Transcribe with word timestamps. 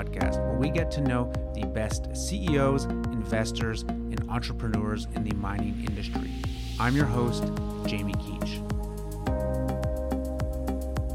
podcast, 0.00 0.42
where 0.46 0.56
we 0.56 0.70
get 0.70 0.90
to 0.90 1.02
know 1.02 1.30
the 1.54 1.66
best 1.66 2.16
CEOs, 2.16 2.86
investors, 3.12 3.82
and 3.82 4.24
entrepreneurs 4.30 5.06
in 5.14 5.22
the 5.24 5.34
mining 5.36 5.84
industry. 5.84 6.30
I'm 6.78 6.96
your 6.96 7.04
host, 7.04 7.44
Jamie 7.84 8.14
Keech. 8.14 8.62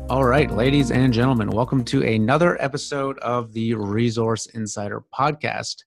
All 0.07 0.23
right, 0.23 0.51
ladies 0.51 0.91
and 0.91 1.11
gentlemen, 1.11 1.49
welcome 1.49 1.83
to 1.85 2.03
another 2.03 2.61
episode 2.61 3.17
of 3.19 3.53
the 3.53 3.73
Resource 3.73 4.45
Insider 4.47 5.01
podcast. 5.11 5.77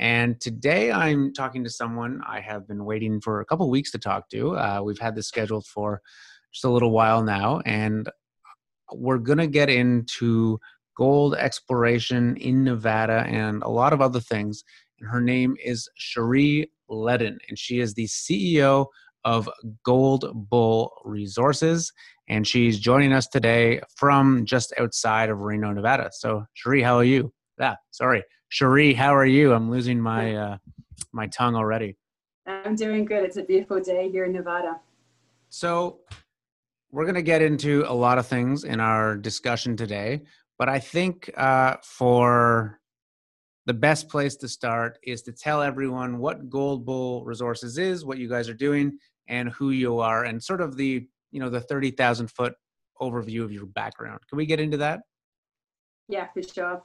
And 0.00 0.40
today 0.40 0.90
I'm 0.90 1.32
talking 1.32 1.62
to 1.62 1.70
someone 1.70 2.20
I 2.26 2.40
have 2.40 2.66
been 2.66 2.84
waiting 2.84 3.20
for 3.20 3.40
a 3.40 3.44
couple 3.44 3.70
weeks 3.70 3.92
to 3.92 3.98
talk 3.98 4.28
to. 4.30 4.56
Uh, 4.56 4.80
we've 4.82 4.98
had 4.98 5.14
this 5.14 5.28
scheduled 5.28 5.66
for 5.66 6.02
just 6.50 6.64
a 6.64 6.70
little 6.70 6.90
while 6.90 7.22
now, 7.22 7.60
and 7.64 8.10
we're 8.92 9.18
going 9.18 9.38
to 9.38 9.46
get 9.46 9.70
into 9.70 10.58
gold 10.98 11.34
exploration 11.36 12.36
in 12.36 12.64
Nevada 12.64 13.24
and 13.26 13.62
a 13.62 13.68
lot 13.68 13.94
of 13.94 14.02
other 14.02 14.20
things. 14.20 14.64
And 15.00 15.08
her 15.08 15.20
name 15.20 15.56
is 15.64 15.88
Cherie 15.94 16.70
Leeden, 16.90 17.38
and 17.48 17.58
she 17.58 17.78
is 17.78 17.94
the 17.94 18.06
CEO 18.06 18.86
of 19.24 19.48
Gold 19.84 20.30
Bull 20.34 20.92
Resources 21.04 21.92
and 22.28 22.46
she's 22.46 22.78
joining 22.78 23.12
us 23.12 23.26
today 23.26 23.80
from 23.96 24.44
just 24.44 24.72
outside 24.78 25.30
of 25.30 25.40
Reno, 25.40 25.72
Nevada. 25.72 26.10
So, 26.12 26.44
Cherie, 26.54 26.82
how 26.82 26.96
are 26.96 27.04
you? 27.04 27.32
Yeah, 27.58 27.76
sorry, 27.90 28.22
Cherie, 28.48 28.94
how 28.94 29.14
are 29.14 29.26
you? 29.26 29.52
I'm 29.52 29.70
losing 29.70 30.00
my 30.00 30.34
uh, 30.36 30.58
my 31.12 31.26
tongue 31.28 31.54
already. 31.56 31.96
I'm 32.46 32.74
doing 32.74 33.04
good. 33.04 33.24
It's 33.24 33.36
a 33.36 33.42
beautiful 33.42 33.80
day 33.80 34.10
here 34.10 34.24
in 34.24 34.32
Nevada. 34.32 34.78
So, 35.48 36.00
we're 36.90 37.04
going 37.04 37.14
to 37.14 37.22
get 37.22 37.42
into 37.42 37.84
a 37.86 37.92
lot 37.92 38.18
of 38.18 38.26
things 38.26 38.64
in 38.64 38.80
our 38.80 39.16
discussion 39.16 39.76
today, 39.76 40.22
but 40.58 40.68
I 40.68 40.78
think 40.78 41.30
uh, 41.36 41.76
for 41.82 42.80
the 43.66 43.74
best 43.74 44.08
place 44.08 44.34
to 44.36 44.48
start 44.48 44.98
is 45.02 45.22
to 45.22 45.32
tell 45.32 45.62
everyone 45.62 46.18
what 46.18 46.48
Gold 46.48 46.84
Bull 46.84 47.24
Resources 47.24 47.78
is, 47.78 48.04
what 48.04 48.18
you 48.18 48.28
guys 48.28 48.48
are 48.48 48.54
doing, 48.54 48.98
and 49.28 49.50
who 49.50 49.70
you 49.70 50.00
are, 50.00 50.24
and 50.24 50.42
sort 50.42 50.60
of 50.60 50.76
the 50.76 51.06
you 51.30 51.40
know 51.40 51.50
the 51.50 51.60
30,000 51.60 52.28
foot 52.28 52.54
overview 53.00 53.44
of 53.44 53.52
your 53.52 53.66
background. 53.66 54.20
Can 54.28 54.38
we 54.38 54.46
get 54.46 54.60
into 54.60 54.78
that? 54.78 55.00
Yeah, 56.08 56.26
for 56.32 56.42
sure. 56.42 56.82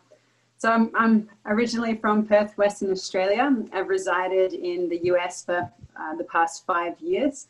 So 0.57 0.71
I'm, 0.71 0.91
I'm 0.95 1.29
originally 1.45 1.95
from 1.95 2.25
Perth, 2.25 2.57
Western 2.57 2.91
Australia. 2.91 3.53
I've 3.73 3.87
resided 3.89 4.53
in 4.53 4.87
the 4.87 4.99
US 5.05 5.43
for 5.43 5.69
uh, 5.99 6.15
the 6.15 6.23
past 6.25 6.65
five 6.65 6.99
years. 6.99 7.47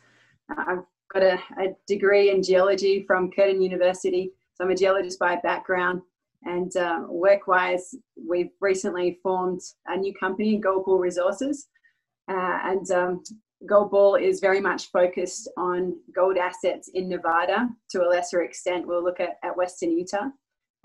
Uh, 0.50 0.64
I've 0.66 0.84
got 1.12 1.22
a, 1.22 1.38
a, 1.58 1.76
degree 1.86 2.30
in 2.30 2.42
geology 2.42 3.04
from 3.06 3.30
Curtin 3.30 3.62
University. 3.62 4.32
So 4.54 4.64
I'm 4.64 4.70
a 4.70 4.74
geologist 4.74 5.18
by 5.18 5.36
background. 5.36 6.02
And 6.44 6.74
uh, 6.76 7.02
work-wise, 7.08 7.94
we've 8.28 8.50
recently 8.60 9.18
formed 9.22 9.60
a 9.86 9.96
new 9.96 10.12
company, 10.14 10.58
Gold 10.58 10.84
Bull 10.84 10.98
Resources. 10.98 11.68
Uh, 12.28 12.58
and 12.64 12.90
um, 12.90 13.22
Gold 13.66 13.90
Bull 13.90 14.16
is 14.16 14.40
very 14.40 14.60
much 14.60 14.90
focused 14.90 15.48
on 15.56 15.96
gold 16.14 16.36
assets 16.36 16.90
in 16.92 17.08
Nevada. 17.08 17.68
To 17.90 18.02
a 18.02 18.08
lesser 18.08 18.42
extent, 18.42 18.86
we'll 18.86 19.02
look 19.02 19.20
at, 19.20 19.36
at 19.42 19.56
Western 19.56 19.92
Utah. 19.92 20.28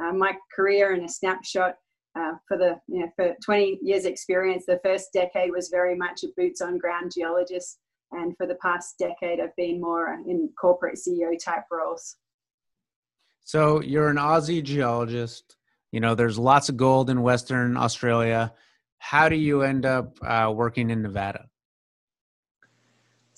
Uh, 0.01 0.13
my 0.13 0.33
career 0.55 0.93
in 0.93 1.03
a 1.03 1.09
snapshot 1.09 1.75
uh, 2.17 2.33
for 2.47 2.57
the 2.57 2.79
you 2.87 3.01
know 3.01 3.11
for 3.15 3.35
20 3.43 3.79
years 3.81 4.05
experience, 4.05 4.65
the 4.65 4.79
first 4.83 5.09
decade 5.13 5.51
was 5.51 5.69
very 5.69 5.95
much 5.95 6.23
a 6.23 6.27
boots 6.37 6.61
on 6.61 6.77
ground 6.77 7.11
geologist, 7.13 7.79
and 8.11 8.35
for 8.37 8.47
the 8.47 8.55
past 8.55 8.95
decade, 8.97 9.39
I've 9.39 9.55
been 9.55 9.81
more 9.81 10.13
in 10.27 10.49
corporate 10.59 10.97
CEO 10.97 11.37
type 11.43 11.63
roles. 11.71 12.17
So 13.43 13.81
you're 13.81 14.09
an 14.09 14.17
Aussie 14.17 14.63
geologist. 14.63 15.57
You 15.91 15.99
know, 15.99 16.15
there's 16.15 16.37
lots 16.37 16.69
of 16.69 16.77
gold 16.77 17.09
in 17.09 17.21
Western 17.21 17.77
Australia. 17.77 18.53
How 18.99 19.29
do 19.29 19.35
you 19.35 19.63
end 19.63 19.85
up 19.85 20.17
uh, 20.21 20.51
working 20.55 20.89
in 20.89 21.01
Nevada? 21.01 21.49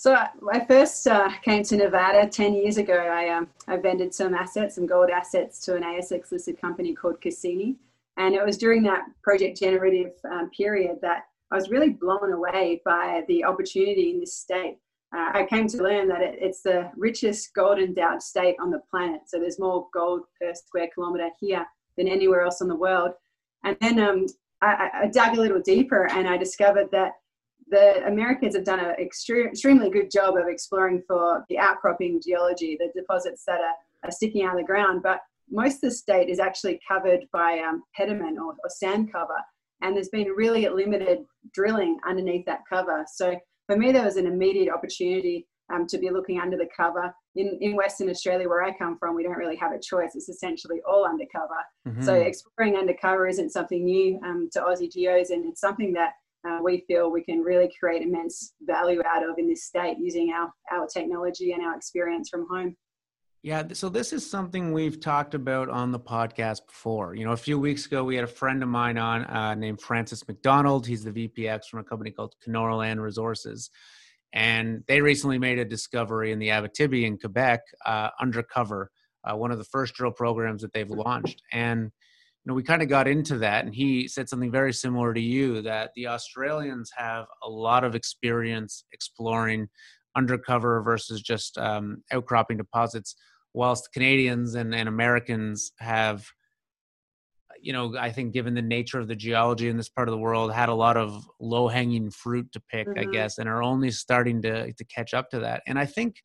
So 0.01 0.17
I 0.51 0.65
first 0.65 1.05
uh, 1.05 1.29
came 1.43 1.63
to 1.65 1.77
Nevada 1.77 2.27
10 2.27 2.55
years 2.55 2.77
ago. 2.77 2.95
I, 2.95 3.29
um, 3.29 3.47
I 3.67 3.77
vended 3.77 4.13
some 4.15 4.33
assets, 4.33 4.73
some 4.73 4.87
gold 4.87 5.11
assets 5.11 5.63
to 5.65 5.75
an 5.75 5.83
ASX 5.83 6.31
listed 6.31 6.59
company 6.59 6.95
called 6.95 7.21
Cassini. 7.21 7.75
And 8.17 8.33
it 8.33 8.43
was 8.43 8.57
during 8.57 8.81
that 8.83 9.05
project 9.21 9.59
generative 9.59 10.13
um, 10.29 10.49
period 10.49 10.97
that 11.03 11.27
I 11.51 11.55
was 11.55 11.69
really 11.69 11.89
blown 11.89 12.33
away 12.33 12.81
by 12.83 13.23
the 13.27 13.43
opportunity 13.43 14.09
in 14.09 14.19
this 14.19 14.33
state. 14.33 14.79
Uh, 15.15 15.31
I 15.33 15.45
came 15.49 15.67
to 15.67 15.83
learn 15.83 16.07
that 16.07 16.21
it, 16.21 16.37
it's 16.39 16.61
the 16.61 16.89
richest 16.95 17.53
gold 17.53 17.79
endowed 17.79 18.21
state 18.21 18.55
on 18.61 18.71
the 18.71 18.81
planet. 18.89 19.21
So 19.27 19.39
there's 19.39 19.59
more 19.59 19.87
gold 19.93 20.21
per 20.39 20.53
square 20.53 20.89
kilometer 20.93 21.29
here 21.39 21.65
than 21.97 22.07
anywhere 22.07 22.41
else 22.41 22.61
in 22.61 22.67
the 22.67 22.75
world. 22.75 23.11
And 23.63 23.77
then 23.81 23.99
um, 23.99 24.25
I, 24.61 24.89
I 25.03 25.07
dug 25.07 25.37
a 25.37 25.41
little 25.41 25.61
deeper 25.61 26.07
and 26.07 26.27
I 26.27 26.37
discovered 26.37 26.89
that 26.91 27.13
the 27.69 28.05
Americans 28.05 28.55
have 28.55 28.65
done 28.65 28.79
an 28.79 28.95
extre- 29.01 29.47
extremely 29.47 29.89
good 29.89 30.11
job 30.11 30.35
of 30.35 30.47
exploring 30.47 31.01
for 31.07 31.43
the 31.49 31.57
outcropping 31.57 32.21
geology, 32.21 32.77
the 32.79 32.91
deposits 32.93 33.43
that 33.47 33.61
are, 33.61 33.75
are, 34.03 34.11
sticking 34.11 34.43
out 34.43 34.53
of 34.53 34.59
the 34.59 34.65
ground. 34.65 35.01
But 35.03 35.19
most 35.49 35.75
of 35.75 35.81
the 35.81 35.91
state 35.91 36.29
is 36.29 36.39
actually 36.39 36.79
covered 36.85 37.21
by 37.31 37.59
um, 37.59 37.83
pediment 37.95 38.37
or, 38.39 38.51
or 38.51 38.69
sand 38.69 39.11
cover, 39.11 39.37
and 39.81 39.95
there's 39.95 40.09
been 40.09 40.27
really 40.29 40.67
limited 40.67 41.19
drilling 41.53 41.97
underneath 42.07 42.45
that 42.45 42.61
cover. 42.69 43.05
So 43.13 43.37
for 43.71 43.77
me, 43.77 43.93
there 43.93 44.03
was 44.03 44.17
an 44.17 44.27
immediate 44.27 44.73
opportunity 44.73 45.47
um, 45.73 45.87
to 45.87 45.97
be 45.97 46.09
looking 46.09 46.41
under 46.41 46.57
the 46.57 46.67
cover. 46.75 47.13
In, 47.35 47.57
in 47.61 47.77
Western 47.77 48.09
Australia, 48.09 48.49
where 48.49 48.63
I 48.63 48.77
come 48.77 48.97
from, 48.97 49.15
we 49.15 49.23
don't 49.23 49.37
really 49.37 49.55
have 49.55 49.71
a 49.71 49.79
choice. 49.79 50.11
It's 50.13 50.27
essentially 50.27 50.81
all 50.85 51.05
undercover. 51.05 51.55
Mm-hmm. 51.87 52.03
So 52.03 52.15
exploring 52.15 52.75
undercover 52.75 53.27
isn't 53.27 53.51
something 53.51 53.85
new 53.85 54.19
um, 54.25 54.49
to 54.51 54.59
Aussie 54.59 54.91
geos, 54.91 55.29
and 55.29 55.45
it's 55.45 55.61
something 55.61 55.93
that 55.93 56.11
uh, 56.45 56.59
we 56.61 56.83
feel 56.85 57.11
we 57.11 57.23
can 57.23 57.39
really 57.39 57.71
create 57.79 58.01
immense 58.01 58.55
value 58.63 59.01
out 59.07 59.23
of 59.23 59.37
in 59.37 59.47
this 59.47 59.63
state 59.63 59.95
using 60.01 60.33
our, 60.33 60.51
our 60.73 60.85
technology 60.87 61.53
and 61.53 61.63
our 61.63 61.77
experience 61.77 62.27
from 62.27 62.47
home. 62.51 62.75
Yeah, 63.43 63.63
so 63.73 63.89
this 63.89 64.13
is 64.13 64.29
something 64.29 64.71
we've 64.71 64.99
talked 64.99 65.33
about 65.33 65.67
on 65.67 65.91
the 65.91 65.99
podcast 65.99 66.67
before. 66.67 67.15
You 67.15 67.25
know, 67.25 67.31
a 67.31 67.37
few 67.37 67.57
weeks 67.57 67.87
ago, 67.87 68.03
we 68.03 68.13
had 68.13 68.23
a 68.23 68.27
friend 68.27 68.61
of 68.61 68.69
mine 68.69 68.99
on 68.99 69.25
uh, 69.25 69.55
named 69.55 69.81
Francis 69.81 70.27
McDonald. 70.27 70.85
He's 70.85 71.03
the 71.03 71.11
VPX 71.11 71.65
from 71.65 71.79
a 71.79 71.83
company 71.83 72.11
called 72.11 72.35
Kenorland 72.45 73.01
Resources. 73.01 73.71
And 74.31 74.83
they 74.87 75.01
recently 75.01 75.39
made 75.39 75.57
a 75.57 75.65
discovery 75.65 76.31
in 76.31 76.37
the 76.37 76.49
Abitibi 76.49 77.03
in 77.03 77.17
Quebec 77.17 77.61
uh, 77.83 78.09
undercover, 78.19 78.91
uh, 79.23 79.35
one 79.35 79.51
of 79.51 79.57
the 79.57 79.63
first 79.63 79.95
drill 79.95 80.11
programs 80.11 80.61
that 80.61 80.71
they've 80.73 80.87
launched. 80.87 81.41
And 81.51 81.85
you 81.85 82.49
know, 82.49 82.53
we 82.53 82.61
kind 82.61 82.83
of 82.83 82.89
got 82.89 83.07
into 83.07 83.39
that, 83.39 83.65
and 83.65 83.73
he 83.73 84.07
said 84.07 84.29
something 84.29 84.51
very 84.51 84.73
similar 84.73 85.13
to 85.13 85.21
you 85.21 85.61
that 85.63 85.91
the 85.95 86.07
Australians 86.07 86.91
have 86.95 87.25
a 87.43 87.49
lot 87.49 87.83
of 87.83 87.95
experience 87.95 88.83
exploring 88.93 89.67
undercover 90.15 90.81
versus 90.81 91.21
just 91.21 91.57
um, 91.57 92.03
outcropping 92.11 92.57
deposits, 92.57 93.15
whilst 93.53 93.91
Canadians 93.93 94.55
and, 94.55 94.73
and 94.73 94.87
Americans 94.87 95.71
have, 95.79 96.25
you 97.61 97.73
know, 97.73 97.95
I 97.97 98.11
think 98.11 98.33
given 98.33 98.53
the 98.53 98.61
nature 98.61 98.99
of 98.99 99.07
the 99.07 99.15
geology 99.15 99.69
in 99.69 99.77
this 99.77 99.89
part 99.89 100.07
of 100.07 100.13
the 100.13 100.17
world, 100.17 100.51
had 100.51 100.69
a 100.69 100.73
lot 100.73 100.97
of 100.97 101.29
low 101.39 101.67
hanging 101.67 102.09
fruit 102.09 102.51
to 102.53 102.59
pick, 102.59 102.87
mm-hmm. 102.87 102.99
I 102.99 103.11
guess, 103.11 103.37
and 103.37 103.47
are 103.47 103.61
only 103.61 103.91
starting 103.91 104.41
to 104.43 104.73
to 104.73 104.85
catch 104.85 105.13
up 105.13 105.29
to 105.31 105.39
that. 105.39 105.61
And 105.67 105.77
I 105.77 105.85
think, 105.85 106.23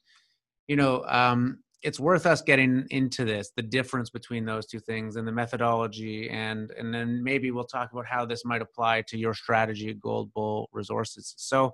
you 0.69 0.77
know, 0.77 1.05
um, 1.07 1.59
it's 1.87 2.01
worth 2.01 2.27
us 2.27 2.43
getting 2.43 2.85
into 2.91 3.25
this 3.25 3.53
the 3.55 3.63
difference 3.63 4.11
between 4.11 4.45
those 4.45 4.67
two 4.67 4.81
things 4.81 5.15
and 5.15 5.27
the 5.27 5.31
methodology 5.31 6.29
and 6.31 6.73
and 6.73 6.93
then 6.93 7.23
maybe 7.23 7.53
we'll 7.53 7.63
talk 7.63 7.93
about 7.93 8.05
how 8.05 8.27
this 8.27 8.45
might 8.45 8.61
apply 8.61 9.03
to 9.03 9.17
your 9.17 9.33
strategy 9.33 9.91
at 9.91 10.01
gold 10.01 10.35
bull 10.35 10.69
resources. 10.73 11.35
So 11.37 11.73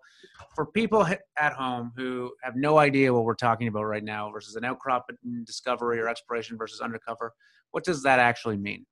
for 0.54 0.66
people 0.66 1.06
at 1.38 1.52
home 1.54 1.92
who 1.96 2.30
have 2.42 2.56
no 2.56 2.76
idea 2.76 3.12
what 3.12 3.24
we're 3.24 3.34
talking 3.34 3.68
about 3.68 3.84
right 3.84 4.04
now 4.04 4.30
versus 4.30 4.54
an 4.54 4.66
outcrop 4.66 5.10
discovery 5.44 5.98
or 5.98 6.08
exploration 6.08 6.58
versus 6.58 6.82
undercover 6.82 7.32
what 7.70 7.82
does 7.82 8.02
that 8.02 8.18
actually 8.18 8.58
mean? 8.58 8.84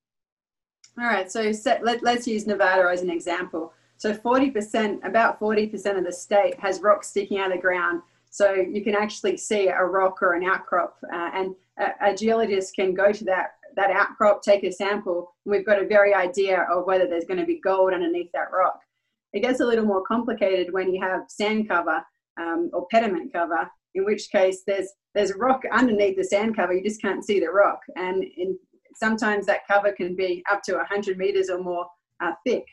All 0.99 1.05
right 1.05 1.31
so 1.31 1.52
set, 1.52 1.84
let, 1.84 2.02
let's 2.02 2.26
use 2.26 2.46
nevada 2.46 2.88
as 2.88 3.02
an 3.02 3.11
example. 3.11 3.75
So 3.99 4.14
40% 4.14 5.06
about 5.06 5.38
40% 5.38 5.99
of 5.99 6.05
the 6.06 6.12
state 6.12 6.58
has 6.61 6.81
rocks 6.81 7.08
sticking 7.08 7.38
out 7.38 7.50
of 7.50 7.58
the 7.58 7.61
ground 7.61 8.00
so 8.31 8.55
you 8.55 8.82
can 8.82 8.94
actually 8.94 9.37
see 9.37 9.69
a 9.69 9.85
rock 9.85 10.23
or 10.23 10.35
an 10.35 10.44
outcrop, 10.44 10.97
uh, 11.12 11.31
and 11.35 11.55
a, 11.79 12.11
a, 12.11 12.15
geologist 12.15 12.75
can 12.75 12.94
go 12.94 13.12
to 13.12 13.25
that 13.25 13.55
that 13.77 13.91
outcrop, 13.91 14.43
take 14.43 14.65
a 14.65 14.73
sample, 14.73 15.35
and 15.44 15.53
we've 15.53 15.67
got 15.67 15.82
a 15.82 15.87
very 15.87 16.15
idea 16.15 16.67
of 16.73 16.87
whether 16.87 17.06
there's 17.06 17.25
going 17.25 17.38
to 17.38 17.47
be 17.47 17.61
gold 17.61 17.93
underneath 17.93 18.31
that 18.32 18.50
rock. 18.53 18.81
It 19.32 19.41
gets 19.41 19.61
a 19.61 19.67
little 19.67 19.85
more 19.85 20.03
complicated 20.03 20.73
when 20.73 20.93
you 20.93 21.00
have 21.00 21.23
sand 21.29 21.69
cover 21.69 22.05
um, 22.41 22.71
or 22.73 22.87
pediment 22.91 23.32
cover, 23.32 23.71
in 23.94 24.05
which 24.05 24.31
case 24.31 24.62
there's 24.67 24.88
there's 25.15 25.31
a 25.31 25.37
rock 25.37 25.62
underneath 25.73 26.17
the 26.17 26.25
sand 26.25 26.56
cover, 26.56 26.73
you 26.73 26.83
just 26.83 27.03
can't 27.03 27.25
see 27.25 27.41
the 27.41 27.50
rock, 27.50 27.81
and 27.97 28.25
in, 28.37 28.56
sometimes 28.94 29.47
that 29.47 29.67
cover 29.67 29.93
can 29.93 30.15
be 30.15 30.43
up 30.50 30.62
to 30.62 30.75
100 30.75 31.19
meters 31.19 31.50
or 31.50 31.59
more 31.59 31.87
uh, 32.21 32.33
thick. 32.47 32.65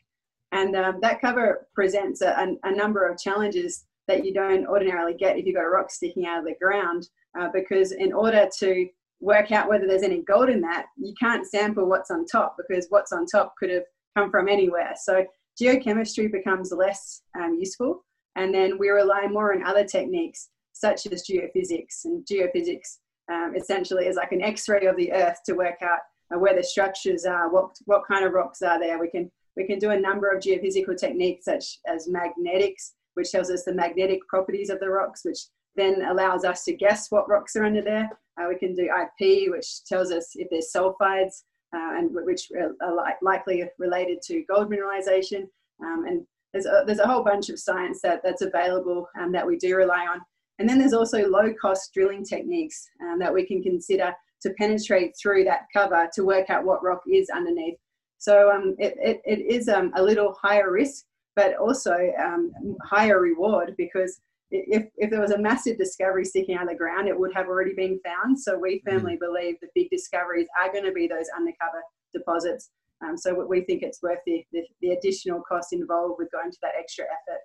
And 0.51 0.75
um, 0.75 1.00
that 1.01 1.19
cover 1.19 1.68
presents 1.74 2.21
a, 2.21 2.56
a, 2.63 2.71
number 2.71 3.06
of 3.07 3.19
challenges 3.19 3.86
that 4.07 4.25
you 4.25 4.33
don't 4.33 4.68
ordinarily 4.68 5.13
get 5.13 5.38
if 5.38 5.45
you've 5.45 5.56
got 5.56 5.65
a 5.65 5.69
rock 5.69 5.92
sticking 5.92 6.25
out 6.25 6.39
of 6.39 6.45
the 6.45 6.56
ground. 6.62 7.09
Uh, 7.39 7.50
because 7.54 7.92
in 7.92 8.13
order 8.13 8.48
to 8.59 8.88
work 9.19 9.51
out 9.51 9.68
whether 9.69 9.88
there's 9.88 10.04
any 10.04 10.21
gold 10.24 10.50
in 10.50 10.62
that, 10.62 10.86
you 10.98 11.13
can't 11.19 11.45
sample 11.45 11.88
what's 11.88 12.12
on 12.12 12.25
top 12.25 12.56
because 12.57 12.88
what's 12.89 13.12
on 13.12 13.25
top 13.25 13.54
could 13.57 13.69
have 13.69 13.83
come 14.15 14.31
from 14.31 14.48
anywhere. 14.48 14.94
So 15.01 15.25
geochemistry 15.62 16.31
becomes 16.31 16.71
less 16.71 17.21
um, 17.39 17.57
useful, 17.59 18.04
and 18.36 18.54
then 18.54 18.77
we 18.77 18.89
rely 18.89 19.27
more 19.27 19.54
on 19.54 19.63
other 19.63 19.83
techniques 19.83 20.50
such 20.74 21.07
as 21.07 21.25
geophysics. 21.27 22.06
And 22.06 22.25
geophysics 22.25 22.98
um, 23.31 23.53
essentially 23.56 24.06
is 24.06 24.15
like 24.15 24.31
an 24.31 24.42
X-ray 24.42 24.86
of 24.86 24.95
the 24.95 25.12
Earth 25.12 25.39
to 25.45 25.53
work 25.53 25.81
out 25.81 26.00
uh, 26.33 26.39
where 26.39 26.56
the 26.56 26.63
structures 26.63 27.25
are, 27.25 27.50
what 27.50 27.75
what 27.86 28.03
kind 28.07 28.25
of 28.25 28.33
rocks 28.33 28.62
are 28.62 28.80
there. 28.80 29.00
We 29.00 29.10
can 29.10 29.31
we 29.56 29.65
can 29.65 29.80
do 29.80 29.92
a 29.92 30.00
number 30.00 30.30
of 30.30 30.42
geophysical 30.42 30.98
techniques 30.98 31.45
such 31.45 31.80
as 31.88 32.07
magnetics, 32.07 32.94
which 33.17 33.31
tells 33.31 33.49
us 33.49 33.63
the 33.63 33.73
magnetic 33.73 34.25
properties 34.27 34.69
of 34.69 34.79
the 34.79 34.89
rocks, 34.89 35.25
which 35.25 35.39
then 35.75 36.03
allows 36.03 36.45
us 36.45 36.63
to 36.63 36.73
guess 36.73 37.11
what 37.11 37.27
rocks 37.27 37.55
are 37.55 37.65
under 37.65 37.81
there. 37.81 38.09
Uh, 38.39 38.45
we 38.47 38.57
can 38.57 38.75
do 38.75 38.83
IP, 38.83 39.51
which 39.51 39.83
tells 39.85 40.11
us 40.11 40.31
if 40.35 40.47
there's 40.49 40.71
sulfides, 40.73 41.43
uh, 41.75 41.97
and 41.97 42.09
which 42.13 42.51
are 42.55 42.95
li- 42.95 43.13
likely 43.21 43.63
related 43.79 44.21
to 44.21 44.43
gold 44.49 44.71
mineralization. 44.71 45.47
Um, 45.83 46.05
and 46.07 46.25
there's 46.53 46.65
a, 46.65 46.83
there's 46.85 46.99
a 46.99 47.07
whole 47.07 47.23
bunch 47.23 47.49
of 47.49 47.59
science 47.59 48.01
that, 48.01 48.21
that's 48.23 48.41
available 48.41 49.07
um, 49.19 49.31
that 49.31 49.45
we 49.45 49.57
do 49.57 49.75
rely 49.75 50.05
on. 50.05 50.21
And 50.59 50.67
then 50.67 50.79
there's 50.79 50.93
also 50.93 51.27
low 51.27 51.53
cost 51.59 51.93
drilling 51.93 52.23
techniques 52.23 52.87
um, 53.01 53.19
that 53.19 53.33
we 53.33 53.45
can 53.45 53.61
consider 53.61 54.13
to 54.41 54.49
penetrate 54.51 55.13
through 55.19 55.43
that 55.45 55.65
cover 55.73 56.07
to 56.13 56.23
work 56.23 56.49
out 56.49 56.65
what 56.65 56.83
rock 56.83 57.01
is 57.11 57.29
underneath. 57.29 57.77
So 58.17 58.51
um, 58.51 58.75
it, 58.79 58.95
it, 58.99 59.21
it 59.25 59.39
is 59.41 59.69
um, 59.69 59.91
a 59.95 60.01
little 60.01 60.35
higher 60.41 60.71
risk, 60.71 61.05
but 61.38 61.56
also 61.56 61.95
um, 62.19 62.51
higher 62.84 63.22
reward 63.22 63.75
because 63.78 64.19
if, 64.50 64.88
if 64.98 65.12
there 65.12 65.22
was 65.22 65.31
a 65.31 65.38
massive 65.38 65.78
discovery 65.78 66.25
sticking 66.25 66.56
out 66.56 66.63
of 66.63 66.69
the 66.69 66.75
ground, 66.75 67.07
it 67.07 67.18
would 67.18 67.31
have 67.36 67.45
already 67.45 67.75
been 67.75 68.00
found. 68.04 68.39
So 68.39 68.57
we 68.57 68.78
mm-hmm. 68.80 68.89
firmly 68.89 69.16
mm. 69.18 69.19
believe 69.19 69.56
the 69.62 69.68
big 69.75 69.89
discoveries 69.92 70.48
are 70.60 70.72
going 70.72 70.86
to 70.86 70.92
be 70.92 71.07
those 71.07 71.28
undercover 71.38 71.84
deposits. 72.12 72.72
Um, 73.06 73.16
so 73.16 73.45
we 73.45 73.62
think 73.62 73.84
it's 73.84 74.01
worth 74.01 74.18
the, 74.25 74.44
the, 74.51 74.63
the, 74.81 74.89
additional 74.94 75.44
cost 75.48 75.74
involved 75.74 76.16
with 76.18 76.31
going 76.31 76.50
to 76.50 76.57
that 76.63 76.72
extra 76.80 77.06
effort. 77.06 77.42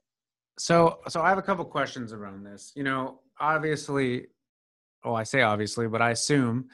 So, 0.58 1.00
so 1.08 1.20
I 1.20 1.28
have 1.28 1.36
a 1.36 1.42
couple 1.42 1.66
questions 1.66 2.14
around 2.14 2.44
this. 2.44 2.72
You 2.74 2.84
know, 2.84 3.20
obviously, 3.38 4.28
oh, 5.04 5.14
I 5.14 5.24
say 5.24 5.42
obviously, 5.42 5.86
but 5.86 6.00
I 6.00 6.12
assume, 6.12 6.68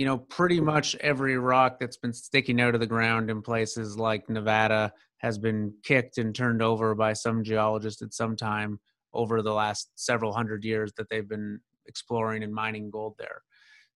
you 0.00 0.06
know, 0.06 0.16
pretty 0.16 0.62
much 0.62 0.96
every 1.00 1.36
rock 1.36 1.78
that's 1.78 1.98
been 1.98 2.14
sticking 2.14 2.58
out 2.58 2.72
of 2.72 2.80
the 2.80 2.86
ground 2.86 3.28
in 3.28 3.42
places 3.42 3.98
like 3.98 4.30
Nevada 4.30 4.90
has 5.18 5.36
been 5.36 5.74
kicked 5.82 6.16
and 6.16 6.34
turned 6.34 6.62
over 6.62 6.94
by 6.94 7.12
some 7.12 7.44
geologist 7.44 8.00
at 8.00 8.14
some 8.14 8.34
time 8.34 8.80
over 9.12 9.42
the 9.42 9.52
last 9.52 9.90
several 9.96 10.32
hundred 10.32 10.64
years 10.64 10.90
that 10.96 11.10
they've 11.10 11.28
been 11.28 11.60
exploring 11.84 12.42
and 12.42 12.54
mining 12.54 12.88
gold 12.90 13.14
there. 13.18 13.42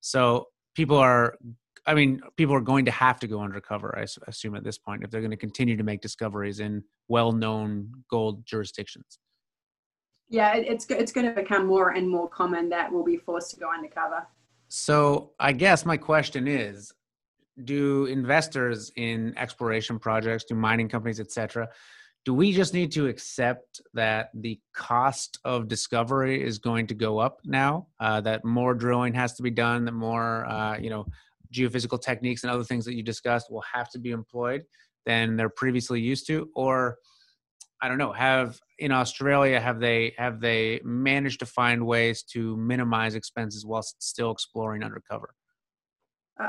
So 0.03 0.49
people 0.75 0.99
are, 0.99 1.39
I 1.87 1.95
mean, 1.95 2.21
people 2.37 2.55
are 2.55 2.61
going 2.61 2.85
to 2.85 2.91
have 2.91 3.19
to 3.21 3.27
go 3.27 3.41
undercover, 3.41 3.99
I 3.99 4.05
assume, 4.29 4.56
at 4.56 4.62
this 4.62 4.77
point, 4.77 5.05
if 5.05 5.11
they're 5.11 5.23
going 5.23 5.31
to 5.31 5.39
continue 5.39 5.79
to 5.79 5.85
make 5.85 6.03
discoveries 6.03 6.61
in 6.61 6.85
well 7.09 7.33
known 7.33 7.91
gold 8.11 8.45
jurisdictions. 8.45 9.21
Yeah, 10.29 10.55
it's, 10.55 10.85
it's 10.91 11.12
going 11.12 11.29
to 11.29 11.33
become 11.33 11.65
more 11.65 11.93
and 11.93 12.11
more 12.11 12.29
common 12.29 12.69
that 12.69 12.93
we'll 12.93 13.05
be 13.05 13.17
forced 13.17 13.53
to 13.53 13.56
go 13.56 13.73
undercover. 13.73 14.27
So 14.76 15.31
I 15.38 15.53
guess 15.53 15.87
my 15.87 15.97
question 15.97 16.49
is 16.49 16.93
do 17.62 18.06
investors 18.06 18.91
in 18.97 19.32
exploration 19.38 20.00
projects, 20.00 20.47
do 20.47 20.56
mining 20.56 20.88
companies, 20.88 21.21
et 21.21 21.31
cetera, 21.31 21.69
do 22.25 22.35
we 22.35 22.53
just 22.53 22.75
need 22.75 22.91
to 22.91 23.06
accept 23.06 23.81
that 23.93 24.31
the 24.35 24.59
cost 24.73 25.38
of 25.44 25.69
discovery 25.69 26.43
is 26.43 26.59
going 26.59 26.88
to 26.88 26.94
go 26.94 27.21
up 27.21 27.38
now 27.44 27.87
uh, 28.00 28.21
that 28.23 28.44
more 28.44 28.75
drilling 28.75 29.15
has 29.15 29.35
to 29.35 29.44
be 29.44 29.50
done 29.50 29.85
that 29.85 29.93
more 29.93 30.44
uh, 30.47 30.77
you 30.77 30.91
know 30.91 31.06
geophysical 31.53 32.03
techniques 32.03 32.43
and 32.43 32.50
other 32.50 32.65
things 32.65 32.85
that 32.85 32.94
you 32.94 33.03
discussed 33.05 33.53
will 33.53 33.65
have 33.73 33.88
to 33.91 34.00
be 34.00 34.11
employed 34.11 34.65
than 35.06 35.37
they're 35.37 35.49
previously 35.49 36.00
used 36.00 36.27
to? 36.27 36.49
Or 36.56 36.99
i 37.82 37.88
don't 37.88 37.99
know 37.99 38.12
have 38.12 38.59
in 38.79 38.93
australia 38.93 39.61
have 39.61 39.81
they 39.81 40.15
have 40.17 40.41
they 40.41 40.81
managed 40.85 41.41
to 41.41 41.47
find 41.47 41.85
ways 41.85 42.23
to 42.23 42.56
minimize 42.56 43.15
expenses 43.15 43.65
whilst 43.65 44.03
still 44.03 44.31
exploring 44.31 44.82
undercover 44.82 45.35
uh, 46.41 46.49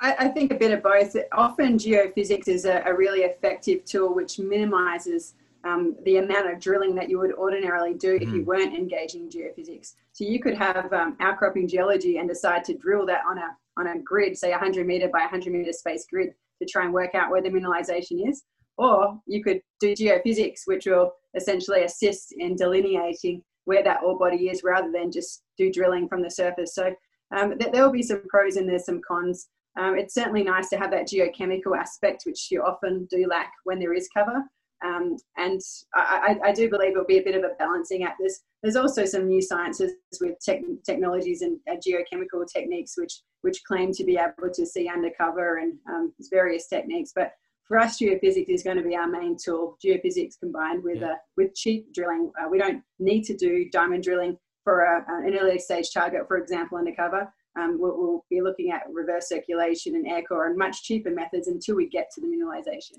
I, 0.00 0.14
I, 0.18 0.28
think 0.28 0.50
a 0.50 0.54
bit 0.54 0.72
of 0.72 0.82
both. 0.82 1.14
Often 1.32 1.78
geophysics 1.78 2.48
is 2.48 2.64
a, 2.64 2.82
a 2.86 2.94
really 2.94 3.20
effective 3.20 3.84
tool 3.84 4.14
which 4.14 4.38
minimizes 4.38 5.34
um, 5.66 5.96
the 6.04 6.18
amount 6.18 6.50
of 6.50 6.60
drilling 6.60 6.94
that 6.94 7.10
you 7.10 7.18
would 7.18 7.32
ordinarily 7.34 7.94
do 7.94 8.14
if 8.14 8.22
you 8.22 8.28
mm-hmm. 8.28 8.44
weren't 8.44 8.74
engaging 8.74 9.28
geophysics. 9.28 9.94
So 10.12 10.24
you 10.24 10.40
could 10.40 10.54
have 10.54 10.92
um, 10.92 11.16
outcropping 11.20 11.68
geology 11.68 12.18
and 12.18 12.28
decide 12.28 12.64
to 12.64 12.74
drill 12.74 13.06
that 13.06 13.22
on 13.28 13.38
a 13.38 13.56
on 13.78 13.88
a 13.88 13.98
grid, 13.98 14.38
say 14.38 14.50
100 14.50 14.86
meter 14.86 15.08
by 15.08 15.20
100 15.20 15.52
meter 15.52 15.72
space 15.72 16.06
grid, 16.08 16.30
to 16.62 16.66
try 16.66 16.84
and 16.84 16.94
work 16.94 17.14
out 17.14 17.30
where 17.30 17.42
the 17.42 17.50
mineralization 17.50 18.26
is. 18.26 18.44
Or 18.78 19.18
you 19.26 19.42
could 19.42 19.60
do 19.80 19.94
geophysics, 19.94 20.60
which 20.66 20.86
will 20.86 21.12
essentially 21.34 21.84
assist 21.84 22.34
in 22.36 22.56
delineating 22.56 23.42
where 23.64 23.82
that 23.82 24.02
ore 24.02 24.18
body 24.18 24.48
is, 24.48 24.62
rather 24.62 24.92
than 24.92 25.10
just 25.10 25.42
do 25.58 25.72
drilling 25.72 26.08
from 26.08 26.22
the 26.22 26.30
surface. 26.30 26.74
So 26.74 26.94
um, 27.36 27.58
th- 27.58 27.72
there 27.72 27.82
will 27.82 27.92
be 27.92 28.02
some 28.02 28.22
pros 28.28 28.56
and 28.56 28.68
there's 28.68 28.84
some 28.84 29.00
cons. 29.06 29.48
Um, 29.78 29.98
it's 29.98 30.14
certainly 30.14 30.44
nice 30.44 30.68
to 30.70 30.76
have 30.76 30.90
that 30.92 31.08
geochemical 31.08 31.76
aspect, 31.76 32.22
which 32.24 32.48
you 32.50 32.62
often 32.62 33.06
do 33.10 33.26
lack 33.28 33.52
when 33.64 33.78
there 33.78 33.92
is 33.92 34.08
cover. 34.16 34.42
Um, 34.84 35.16
and 35.36 35.60
I, 35.94 36.36
I, 36.44 36.52
do 36.52 36.68
believe 36.68 36.90
it'll 36.90 37.06
be 37.06 37.16
a 37.16 37.22
bit 37.22 37.34
of 37.34 37.44
a 37.44 37.54
balancing 37.58 38.04
act. 38.04 38.16
There's, 38.20 38.40
there's 38.62 38.76
also 38.76 39.06
some 39.06 39.26
new 39.26 39.40
sciences 39.40 39.92
with 40.20 40.38
tech, 40.40 40.60
technologies 40.84 41.40
and 41.40 41.58
uh, 41.70 41.76
geochemical 41.76 42.46
techniques 42.46 42.92
which, 42.98 43.22
which 43.40 43.64
claim 43.66 43.90
to 43.92 44.04
be 44.04 44.18
able 44.18 44.52
to 44.52 44.66
see 44.66 44.86
undercover 44.88 45.56
and 45.58 45.78
um, 45.88 46.12
various 46.30 46.68
techniques. 46.68 47.12
But 47.14 47.32
for 47.66 47.78
us, 47.78 47.98
geophysics 47.98 48.48
is 48.48 48.62
going 48.62 48.76
to 48.76 48.82
be 48.82 48.96
our 48.96 49.08
main 49.08 49.36
tool. 49.36 49.76
Geophysics 49.84 50.38
combined 50.38 50.82
with 50.82 51.00
yeah. 51.00 51.12
uh, 51.12 51.14
with 51.36 51.54
cheap 51.54 51.92
drilling. 51.92 52.30
Uh, 52.40 52.48
we 52.48 52.58
don't 52.58 52.82
need 52.98 53.24
to 53.24 53.36
do 53.36 53.68
diamond 53.70 54.02
drilling 54.02 54.36
for 54.64 54.82
a, 54.82 55.04
an 55.26 55.36
early 55.38 55.58
stage 55.58 55.92
target, 55.92 56.26
for 56.28 56.38
example, 56.38 56.78
undercover 56.78 57.32
um, 57.56 57.78
we'll, 57.78 57.96
we'll, 57.96 58.24
be 58.30 58.40
looking 58.40 58.70
at 58.70 58.82
reverse 58.92 59.28
circulation 59.28 59.94
and 59.94 60.06
air 60.06 60.22
core 60.22 60.46
and 60.46 60.58
much 60.58 60.82
cheaper 60.82 61.10
methods 61.10 61.48
until 61.48 61.76
we 61.76 61.88
get 61.88 62.10
to 62.14 62.20
the 62.20 62.26
mineralization. 62.26 62.98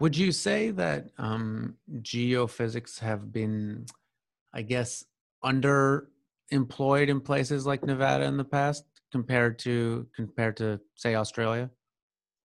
Would 0.00 0.16
you 0.16 0.32
say 0.32 0.70
that 0.70 1.08
um, 1.18 1.74
geophysics 2.00 2.98
have 3.00 3.32
been, 3.32 3.86
I 4.52 4.62
guess, 4.62 5.04
underemployed 5.44 7.08
in 7.08 7.20
places 7.20 7.66
like 7.66 7.84
Nevada 7.84 8.24
in 8.24 8.36
the 8.36 8.44
past 8.44 8.84
compared 9.12 9.58
to 9.60 10.06
compared 10.14 10.56
to 10.58 10.80
say 10.94 11.14
Australia? 11.14 11.70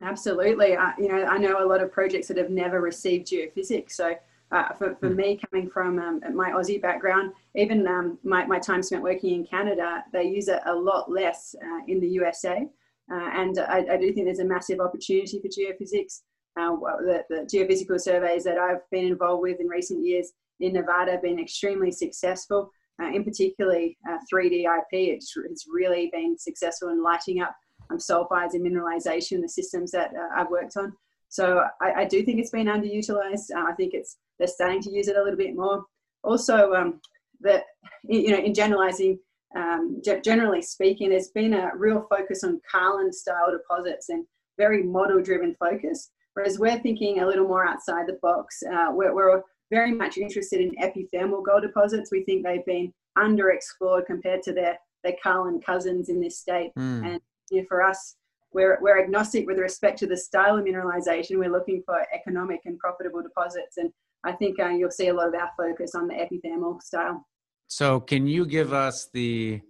Absolutely. 0.02 0.76
Uh, 0.76 0.92
you 0.98 1.10
know, 1.10 1.26
I 1.26 1.38
know 1.38 1.64
a 1.64 1.68
lot 1.68 1.82
of 1.82 1.92
projects 1.92 2.28
that 2.30 2.38
have 2.38 2.50
never 2.50 2.80
received 2.80 3.28
geophysics. 3.28 3.92
So 3.92 4.16
uh, 4.52 4.74
for, 4.74 4.96
for 4.96 5.10
mm. 5.10 5.16
me 5.16 5.40
coming 5.50 5.70
from 5.70 6.00
um, 6.00 6.22
my 6.34 6.52
Aussie 6.52 6.82
background, 6.82 7.34
even 7.56 7.86
um, 7.86 8.18
my, 8.24 8.46
my 8.46 8.60
time 8.60 8.82
spent 8.82 9.04
working 9.04 9.36
in 9.36 9.46
Canada, 9.46 10.04
they 10.14 10.24
use 10.24 10.48
it 10.48 10.62
a 10.66 10.74
lot 10.74 11.12
less 11.12 11.56
uh, 11.62 11.82
in 11.88 12.00
the 12.00 12.08
USA. 12.08 12.68
Uh, 13.12 13.30
and 13.34 13.60
I, 13.60 13.86
I, 13.92 13.98
do 13.98 14.14
think 14.14 14.28
there's 14.28 14.40
a 14.40 14.46
massive 14.46 14.80
opportunity 14.80 15.40
for 15.40 15.48
geophysics. 15.48 16.22
Uh, 16.58 16.76
the, 17.00 17.24
the, 17.30 17.36
geophysical 17.52 18.00
surveys 18.00 18.44
that 18.44 18.58
I've 18.58 18.88
been 18.92 19.06
involved 19.06 19.42
with 19.42 19.60
in 19.60 19.68
recent 19.68 20.06
years 20.06 20.32
in 20.60 20.74
Nevada 20.74 21.14
have 21.14 21.24
been 21.24 21.40
extremely 21.40 21.92
successful. 21.92 22.72
Uh, 23.02 23.08
in 23.08 23.24
particularly 23.24 23.98
3D 24.32 24.68
uh, 24.68 24.80
IP, 24.80 24.88
it's, 24.92 25.34
it's 25.50 25.66
really 25.72 26.10
been 26.12 26.38
successful 26.38 26.90
in 26.90 27.02
lighting 27.02 27.42
up 27.42 27.56
um, 27.90 27.98
sulfides 27.98 28.54
and 28.54 28.66
mineralization, 28.66 29.42
the 29.42 29.50
systems 29.50 29.92
that 29.92 30.12
I've 30.36 30.50
worked 30.50 30.78
on. 30.78 30.94
So 31.30 31.64
I, 31.82 32.02
I, 32.02 32.06
do 32.06 32.24
think 32.24 32.40
it's 32.40 32.50
been 32.50 32.68
underutilized. 32.68 33.52
Uh, 33.56 33.66
I 33.68 33.74
think 33.74 33.94
it's 33.94 34.18
they're 34.40 34.48
starting 34.48 34.82
to 34.82 34.92
use 34.92 35.08
it 35.08 35.16
a 35.16 35.24
little 35.24 35.38
bit 35.38 35.56
more. 35.56 35.84
Also, 36.24 36.74
um, 36.74 37.00
that 37.42 37.66
you 38.04 38.32
know, 38.32 38.40
in 38.40 38.54
generalizing, 38.54 39.20
um, 39.56 40.02
generally 40.24 40.62
speaking, 40.62 41.10
there's 41.10 41.30
been 41.30 41.54
a 41.54 41.72
real 41.76 42.08
focus 42.10 42.44
on 42.44 42.60
Carlin 42.70 43.14
style 43.14 43.52
deposits 43.52 44.10
and 44.10 44.26
very 44.58 44.84
model 44.84 45.22
driven 45.22 45.56
focus. 45.60 46.12
Whereas 46.34 46.60
we're 46.60 46.80
thinking 46.80 47.20
a 47.20 47.28
little 47.28 47.48
more 47.48 47.66
outside 47.66 48.08
the 48.08 48.20
box. 48.22 48.62
Uh, 48.64 48.88
we're, 48.92 49.14
we're 49.14 49.42
very 49.72 49.92
much 49.92 50.18
interested 50.18 50.62
in 50.62 50.72
epithermal 50.82 51.46
gold 51.46 51.64
deposits. 51.64 52.12
We 52.12 52.24
think 52.24 52.44
they've 52.44 52.66
been 52.66 52.94
underexplored 53.18 54.06
compared 54.06 54.42
to 54.44 54.54
their 54.54 54.78
their 55.04 55.16
Carlin 55.24 55.62
cousins 55.62 56.10
in 56.10 56.20
this 56.20 56.40
state. 56.40 56.72
Mm. 56.78 57.06
And 57.06 57.22
you 57.52 57.62
know, 57.62 57.66
for 57.68 57.82
us, 57.84 58.16
we're, 58.52 58.80
we're 58.82 59.02
agnostic 59.02 59.46
with 59.46 59.60
respect 59.60 60.00
to 60.00 60.08
the 60.08 60.18
style 60.18 60.58
of 60.58 60.66
mineralization. 60.66 61.38
We're 61.38 61.52
looking 61.52 61.84
for 61.86 62.06
economic 62.14 62.62
and 62.66 62.80
profitable 62.80 63.22
deposits. 63.22 63.78
And 63.78 63.92
I 64.24 64.32
think 64.32 64.60
uh, 64.60 64.70
you'll 64.70 64.92
see 64.92 65.08
a 65.08 65.14
lot 65.14 65.28
of 65.28 65.36
our 65.36 65.52
focus 65.56 65.94
on 65.96 66.08
the 66.08 66.16
epithermal 66.16 66.82
style. 66.82 67.26
So, 67.68 68.00
can 68.00 68.26
you 68.26 68.48
give 68.48 68.74
us 68.74 69.10
the 69.14 69.62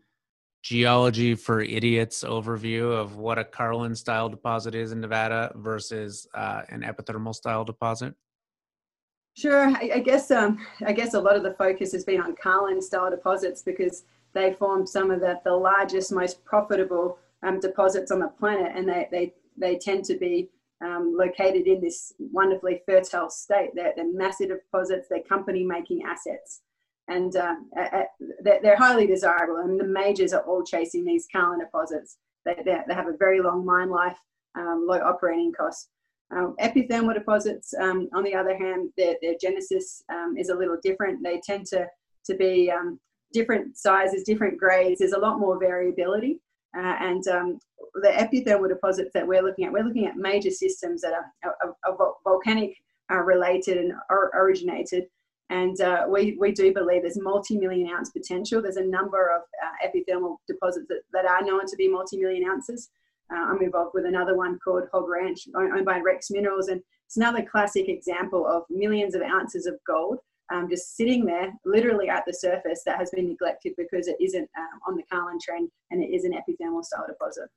geology 0.62 1.36
for 1.36 1.62
idiots 1.62 2.24
overview 2.24 2.92
of 2.92 3.18
what 3.18 3.38
a 3.38 3.44
Carlin 3.44 3.96
style 3.96 4.30
deposit 4.30 4.76
is 4.76 4.92
in 4.92 5.02
Nevada 5.02 5.52
versus 5.56 6.28
uh, 6.34 6.62
an 6.70 6.82
epithermal 6.82 7.36
style 7.36 7.66
deposit? 7.66 8.14
Sure. 9.36 9.70
I, 9.70 9.92
I 9.96 10.00
guess 10.00 10.32
um, 10.32 10.66
I 10.86 10.92
guess 10.92 11.14
a 11.14 11.20
lot 11.20 11.36
of 11.36 11.44
the 11.44 11.54
focus 11.54 11.92
has 11.94 12.04
been 12.04 12.22
on 12.22 12.36
Carlin 12.42 12.82
style 12.82 13.10
deposits 13.10 13.62
because 13.62 14.04
they 14.34 14.54
form 14.54 14.86
some 14.86 15.12
of 15.12 15.22
the, 15.22 15.40
the 15.44 15.54
largest, 15.54 16.12
most 16.12 16.44
profitable 16.46 17.18
um, 17.44 17.60
deposits 17.60 18.12
on 18.12 18.20
the 18.20 18.28
planet, 18.28 18.72
and 18.76 18.88
they, 18.88 19.08
they, 19.12 19.34
they 19.58 19.78
tend 19.78 20.06
to 20.06 20.18
be 20.18 20.50
um, 20.84 21.16
located 21.18 21.68
in 21.68 21.82
this 21.82 22.14
wonderfully 22.20 22.82
fertile 22.86 23.30
state. 23.30 23.72
They're, 23.76 23.94
they're 23.96 24.12
massive 24.12 24.50
deposits, 24.50 25.08
they're 25.10 25.24
company 25.24 25.64
making 25.64 26.04
assets, 26.04 26.62
and 27.08 27.36
um, 27.36 27.70
they're, 28.44 28.60
they're, 28.62 28.78
highly 28.78 29.08
desirable. 29.08 29.58
I 29.58 29.66
mean, 29.68 29.78
the 29.78 29.84
majors 29.84 30.34
are 30.34 30.42
all 30.42 30.64
chasing 30.64 31.04
these 31.04 31.28
Carlin 31.32 31.60
deposits. 31.60 32.18
They, 32.46 32.56
they 32.66 32.94
have 32.94 33.08
a 33.08 33.18
very 33.18 33.42
long 33.42 33.66
mine 33.66 33.90
life, 33.90 34.18
um, 34.56 34.86
low 34.88 35.00
operating 35.00 35.52
costs. 35.52 35.90
Um, 36.32 36.56
epithermal 36.62 37.16
deposits, 37.16 37.74
um, 37.74 38.08
on 38.14 38.24
the 38.24 38.36
other 38.36 38.56
hand, 38.56 38.92
their, 38.98 39.16
their 39.22 39.34
genesis 39.42 40.04
um, 40.10 40.36
is 40.38 40.50
a 40.50 40.56
little 40.56 40.78
different. 40.84 41.24
They 41.24 41.42
tend 41.44 41.66
to, 41.68 41.88
to 42.26 42.36
be 42.36 42.70
um, 42.70 43.00
different 43.34 43.78
sizes, 43.78 44.24
different 44.24 44.60
grades. 44.60 45.00
There's 45.00 45.14
a 45.14 45.20
lot 45.20 45.40
more 45.40 45.60
variability. 45.60 46.40
Uh, 46.78 46.96
and 47.00 47.28
um, 47.28 47.60
the 47.96 48.10
epithermal 48.10 48.70
deposits 48.70 49.12
that 49.14 49.28
we're 49.28 49.42
looking 49.42 49.66
at, 49.66 49.72
we're 49.72 49.84
looking 49.84 50.06
at 50.06 50.16
major 50.16 50.52
systems 50.52 51.02
that 51.02 51.14
are, 51.14 51.56
are, 51.64 51.76
are 51.86 52.14
volcanic 52.24 52.76
uh, 53.12 53.18
related 53.18 53.78
and 53.78 53.94
or 54.10 54.32
originated. 54.36 55.08
And 55.50 55.82
uh, 55.82 56.06
we, 56.08 56.38
we 56.40 56.52
do 56.52 56.72
believe 56.72 57.02
there's 57.02 57.20
multi-million 57.20 57.90
ounce 57.90 58.12
potential. 58.12 58.62
There's 58.62 58.78
a 58.78 58.86
number 58.86 59.36
of 59.36 59.42
uh, 59.64 59.88
epithermal 59.88 60.38
deposits 60.48 60.86
that, 60.90 61.02
that 61.12 61.26
are 61.26 61.42
known 61.42 61.66
to 61.66 61.76
be 61.76 61.88
multi-million 61.88 62.48
ounces. 62.48 62.90
Uh, 63.34 63.38
I'm 63.38 63.62
involved 63.62 63.92
with 63.96 64.06
another 64.06 64.36
one 64.36 64.60
called 64.64 64.84
Hog 64.92 65.08
Ranch, 65.08 65.48
owned 65.56 65.86
by 65.86 66.00
Rex 66.00 66.30
Minerals. 66.30 66.68
And 66.68 66.82
it's 67.06 67.18
another 67.18 67.42
classic 67.42 67.90
example 67.90 68.46
of 68.46 68.64
millions 68.70 69.16
of 69.16 69.24
ounces 69.24 69.66
of 69.66 69.76
gold 69.88 70.20
um, 70.52 70.68
just 70.70 70.96
sitting 70.98 71.26
there, 71.26 71.52
literally 71.66 72.10
at 72.10 72.24
the 72.26 72.34
surface, 72.34 72.82
that 72.86 72.98
has 72.98 73.12
been 73.12 73.28
neglected 73.28 73.74
because 73.78 74.08
it 74.08 74.18
isn't 74.20 74.50
um, 74.58 74.80
on 74.88 74.96
the 74.96 75.04
Carlin 75.12 75.38
trend 75.42 75.70
and 75.92 76.04
it 76.04 76.08
is 76.08 76.24
an 76.26 76.34
epithermal 76.34 76.84
style 76.84 77.06
deposit. 77.08 77.50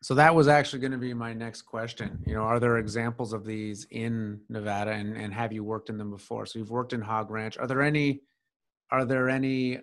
So 0.00 0.14
that 0.14 0.32
was 0.32 0.46
actually 0.46 0.78
going 0.78 0.92
to 0.92 0.98
be 0.98 1.12
my 1.12 1.32
next 1.32 1.62
question. 1.62 2.22
You 2.24 2.34
know, 2.34 2.42
are 2.42 2.60
there 2.60 2.78
examples 2.78 3.32
of 3.32 3.44
these 3.44 3.86
in 3.90 4.40
Nevada, 4.48 4.92
and, 4.92 5.16
and 5.16 5.34
have 5.34 5.52
you 5.52 5.64
worked 5.64 5.90
in 5.90 5.98
them 5.98 6.10
before? 6.10 6.46
So 6.46 6.60
you've 6.60 6.70
worked 6.70 6.92
in 6.92 7.00
Hog 7.00 7.30
Ranch. 7.30 7.58
Are 7.58 7.66
there 7.66 7.82
any? 7.82 8.22
Are 8.92 9.04
there 9.04 9.28
any? 9.28 9.80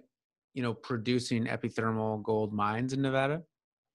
You 0.54 0.64
know, 0.64 0.74
producing 0.74 1.48
epithermal 1.48 2.24
gold 2.24 2.54
mines 2.54 2.94
in 2.94 3.02
Nevada? 3.02 3.44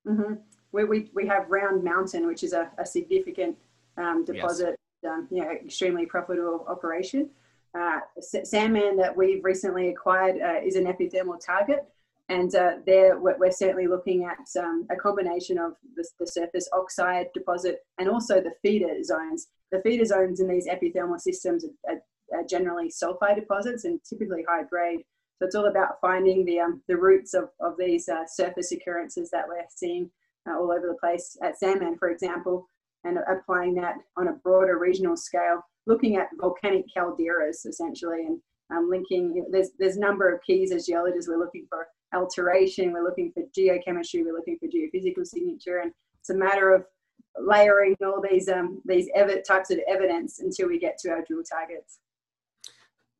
Mm-hmm. 0.06 0.34
We, 0.72 0.84
we 0.84 1.10
we 1.14 1.26
have 1.26 1.50
Round 1.50 1.82
Mountain, 1.82 2.26
which 2.26 2.42
is 2.42 2.52
a, 2.52 2.70
a 2.76 2.84
significant 2.84 3.56
um, 3.96 4.26
deposit. 4.26 4.76
Yes. 5.02 5.10
Um, 5.10 5.26
you 5.30 5.42
know, 5.42 5.50
extremely 5.50 6.04
profitable 6.04 6.66
operation. 6.68 7.30
Uh, 7.78 8.00
Sandman 8.20 8.96
that 8.96 9.16
we've 9.16 9.44
recently 9.44 9.88
acquired 9.90 10.40
uh, 10.40 10.60
is 10.64 10.74
an 10.74 10.86
epithermal 10.86 11.38
target, 11.44 11.86
and 12.28 12.52
uh, 12.54 12.72
there 12.84 13.18
we're, 13.18 13.50
certainly 13.52 13.86
looking 13.86 14.24
at 14.24 14.60
um, 14.60 14.86
a 14.90 14.96
combination 14.96 15.56
of 15.56 15.74
the, 15.94 16.04
the, 16.18 16.26
surface 16.26 16.68
oxide 16.72 17.26
deposit 17.32 17.80
and 17.98 18.08
also 18.08 18.40
the 18.40 18.52
feeder 18.62 19.02
zones. 19.04 19.48
The 19.70 19.80
feeder 19.82 20.04
zones 20.04 20.40
in 20.40 20.48
these 20.48 20.66
epithermal 20.66 21.20
systems 21.20 21.64
are, 21.64 21.92
are, 21.92 22.40
are 22.40 22.44
generally 22.44 22.88
sulfide 22.88 23.36
deposits 23.36 23.84
and 23.84 24.00
typically 24.02 24.44
high 24.48 24.64
grade. 24.64 25.00
So 25.38 25.46
it's 25.46 25.54
all 25.54 25.66
about 25.66 26.00
finding 26.00 26.44
the 26.44 26.60
um, 26.60 26.82
the 26.88 26.96
roots 26.96 27.34
of, 27.34 27.50
of 27.60 27.74
these 27.78 28.08
uh, 28.08 28.26
surface 28.26 28.72
occurrences 28.72 29.30
that 29.30 29.46
we're 29.46 29.62
seeing 29.74 30.10
uh, 30.48 30.58
all 30.58 30.72
over 30.72 30.88
the 30.88 30.98
place 31.00 31.36
at 31.42 31.58
Sandman, 31.58 31.98
for 31.98 32.10
example, 32.10 32.66
and 33.04 33.18
applying 33.28 33.74
that 33.76 33.94
on 34.16 34.28
a 34.28 34.32
broader 34.32 34.78
regional 34.78 35.16
scale 35.16 35.62
looking 35.86 36.16
at 36.16 36.28
volcanic 36.40 36.84
calderas 36.94 37.66
essentially 37.66 38.26
and 38.26 38.40
um, 38.72 38.88
linking, 38.88 39.34
you 39.34 39.42
know, 39.42 39.48
there's, 39.50 39.70
there's 39.78 39.96
a 39.96 40.00
number 40.00 40.32
of 40.32 40.40
keys 40.42 40.72
as 40.72 40.86
geologists. 40.86 41.28
We're 41.28 41.38
looking 41.38 41.66
for 41.68 41.86
alteration, 42.14 42.92
we're 42.92 43.04
looking 43.04 43.32
for 43.32 43.42
geochemistry, 43.56 44.24
we're 44.24 44.34
looking 44.34 44.58
for 44.58 44.66
geophysical 44.66 45.26
signature, 45.26 45.78
and 45.78 45.92
it's 46.20 46.30
a 46.30 46.34
matter 46.34 46.74
of 46.74 46.84
layering 47.38 47.96
all 48.04 48.20
these 48.20 48.48
um, 48.48 48.80
these 48.84 49.08
ev- 49.14 49.44
types 49.46 49.70
of 49.70 49.78
evidence 49.88 50.40
until 50.40 50.68
we 50.68 50.78
get 50.78 50.98
to 50.98 51.10
our 51.10 51.24
drill 51.26 51.42
targets. 51.42 52.00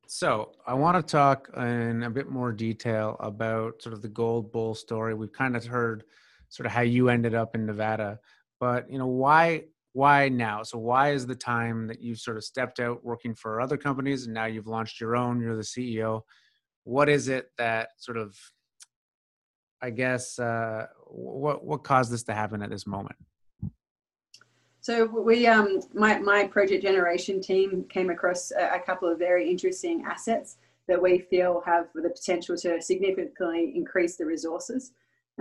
So 0.07 0.51
I 0.67 0.73
want 0.73 0.97
to 0.97 1.11
talk 1.11 1.49
in 1.55 2.03
a 2.03 2.09
bit 2.09 2.29
more 2.29 2.51
detail 2.51 3.15
about 3.21 3.81
sort 3.81 3.93
of 3.93 4.01
the 4.01 4.09
gold 4.09 4.51
bull 4.51 4.75
story. 4.75 5.13
We've 5.13 5.31
kind 5.31 5.55
of 5.55 5.63
heard 5.63 6.03
sort 6.49 6.65
of 6.65 6.73
how 6.73 6.81
you 6.81 7.07
ended 7.07 7.33
up 7.33 7.55
in 7.55 7.65
Nevada, 7.65 8.19
but 8.59 8.91
you 8.91 8.97
know 8.97 9.07
why 9.07 9.63
why 9.93 10.29
now? 10.29 10.63
So 10.63 10.77
why 10.77 11.11
is 11.11 11.27
the 11.27 11.35
time 11.35 11.87
that 11.87 12.01
you've 12.01 12.19
sort 12.19 12.37
of 12.37 12.43
stepped 12.43 12.79
out 12.79 13.03
working 13.03 13.35
for 13.35 13.59
other 13.59 13.77
companies 13.77 14.25
and 14.25 14.33
now 14.33 14.45
you've 14.45 14.67
launched 14.67 15.01
your 15.01 15.15
own, 15.15 15.41
you're 15.41 15.55
the 15.55 15.61
CEO. 15.61 16.21
What 16.83 17.09
is 17.09 17.27
it 17.27 17.51
that 17.57 17.89
sort 17.97 18.17
of 18.17 18.37
I 19.81 19.89
guess 19.89 20.37
uh, 20.37 20.87
what 21.07 21.65
what 21.65 21.83
caused 21.83 22.11
this 22.11 22.23
to 22.23 22.33
happen 22.33 22.61
at 22.61 22.69
this 22.69 22.85
moment? 22.85 23.15
So 24.79 25.05
we, 25.05 25.47
um, 25.47 25.79
my 25.93 26.19
my 26.19 26.47
project 26.47 26.83
generation 26.83 27.41
team 27.41 27.85
came 27.89 28.09
across 28.09 28.51
a, 28.51 28.75
a, 28.75 28.79
couple 28.79 29.11
of 29.11 29.19
very 29.19 29.49
interesting 29.49 30.03
assets 30.07 30.57
that 30.87 31.01
we 31.01 31.19
feel 31.19 31.61
have 31.65 31.87
the 31.93 32.09
potential 32.09 32.57
to 32.57 32.81
significantly 32.81 33.73
increase 33.75 34.17
the 34.17 34.25
resources. 34.25 34.91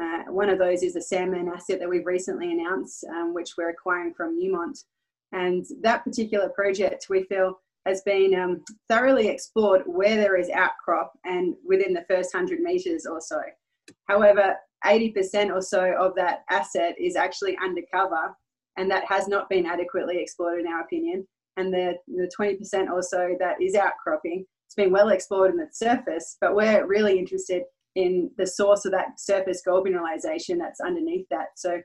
Uh, 0.01 0.25
one 0.29 0.49
of 0.49 0.59
those 0.59 0.83
is 0.83 0.97
a 0.97 1.01
Sandman 1.01 1.49
asset 1.49 1.79
that 1.81 1.89
we've 1.89 2.07
recently 2.07 2.53
announced, 2.53 3.05
um, 3.05 3.35
which 3.35 3.57
we're 3.57 3.71
acquiring 3.71 4.15
from 4.15 4.39
Newmont. 4.39 4.85
And 5.33 5.65
that 5.83 6.05
particular 6.05 6.49
project, 6.49 7.07
we 7.09 7.25
feel, 7.25 7.61
has 7.87 8.03
been 8.03 8.35
um, 8.35 8.63
thoroughly 8.89 9.29
explored 9.29 9.83
where 9.87 10.17
there 10.17 10.37
is 10.37 10.51
outcrop 10.51 11.13
and 11.25 11.55
within 11.67 11.95
the 11.95 12.05
first 12.09 12.35
100 12.35 12.61
meters 12.61 13.07
or 13.07 13.21
so. 13.21 13.41
However, 14.07 14.57
80% 14.85 15.53
or 15.55 15.63
so 15.63 15.95
of 15.99 16.15
that 16.17 16.45
asset 16.51 16.95
is 16.99 17.17
actually 17.17 17.57
undercover, 17.63 18.37
and 18.77 18.91
that 18.91 19.05
has 19.07 19.29
not 19.29 19.49
been 19.49 19.67
adequately 19.67 20.19
explored, 20.19 20.61
in 20.61 20.67
our 20.67 20.81
opinion. 20.81 21.27
And 21.57 21.73
the, 21.73 21.95
the 22.07 22.31
20% 22.39 22.91
or 22.91 23.03
so 23.03 23.37
that 23.39 23.61
is 23.61 23.75
outcropping, 23.75 24.47
it's 24.67 24.75
been 24.75 24.93
well 24.93 25.09
explored 25.09 25.51
in 25.51 25.57
the 25.57 25.69
surface, 25.73 26.37
but 26.41 26.55
we're 26.55 26.87
really 26.87 27.19
interested 27.19 27.65
in 27.97 28.31
the 28.39 28.47
source 28.47 28.85
of 28.85 28.93
that 28.93 29.19
surface 29.19 29.63
gold 29.65 29.87
mineralization 29.87 30.59
that's 30.59 30.81
underneath 30.81 31.27
that. 31.31 31.49
So 31.57 31.81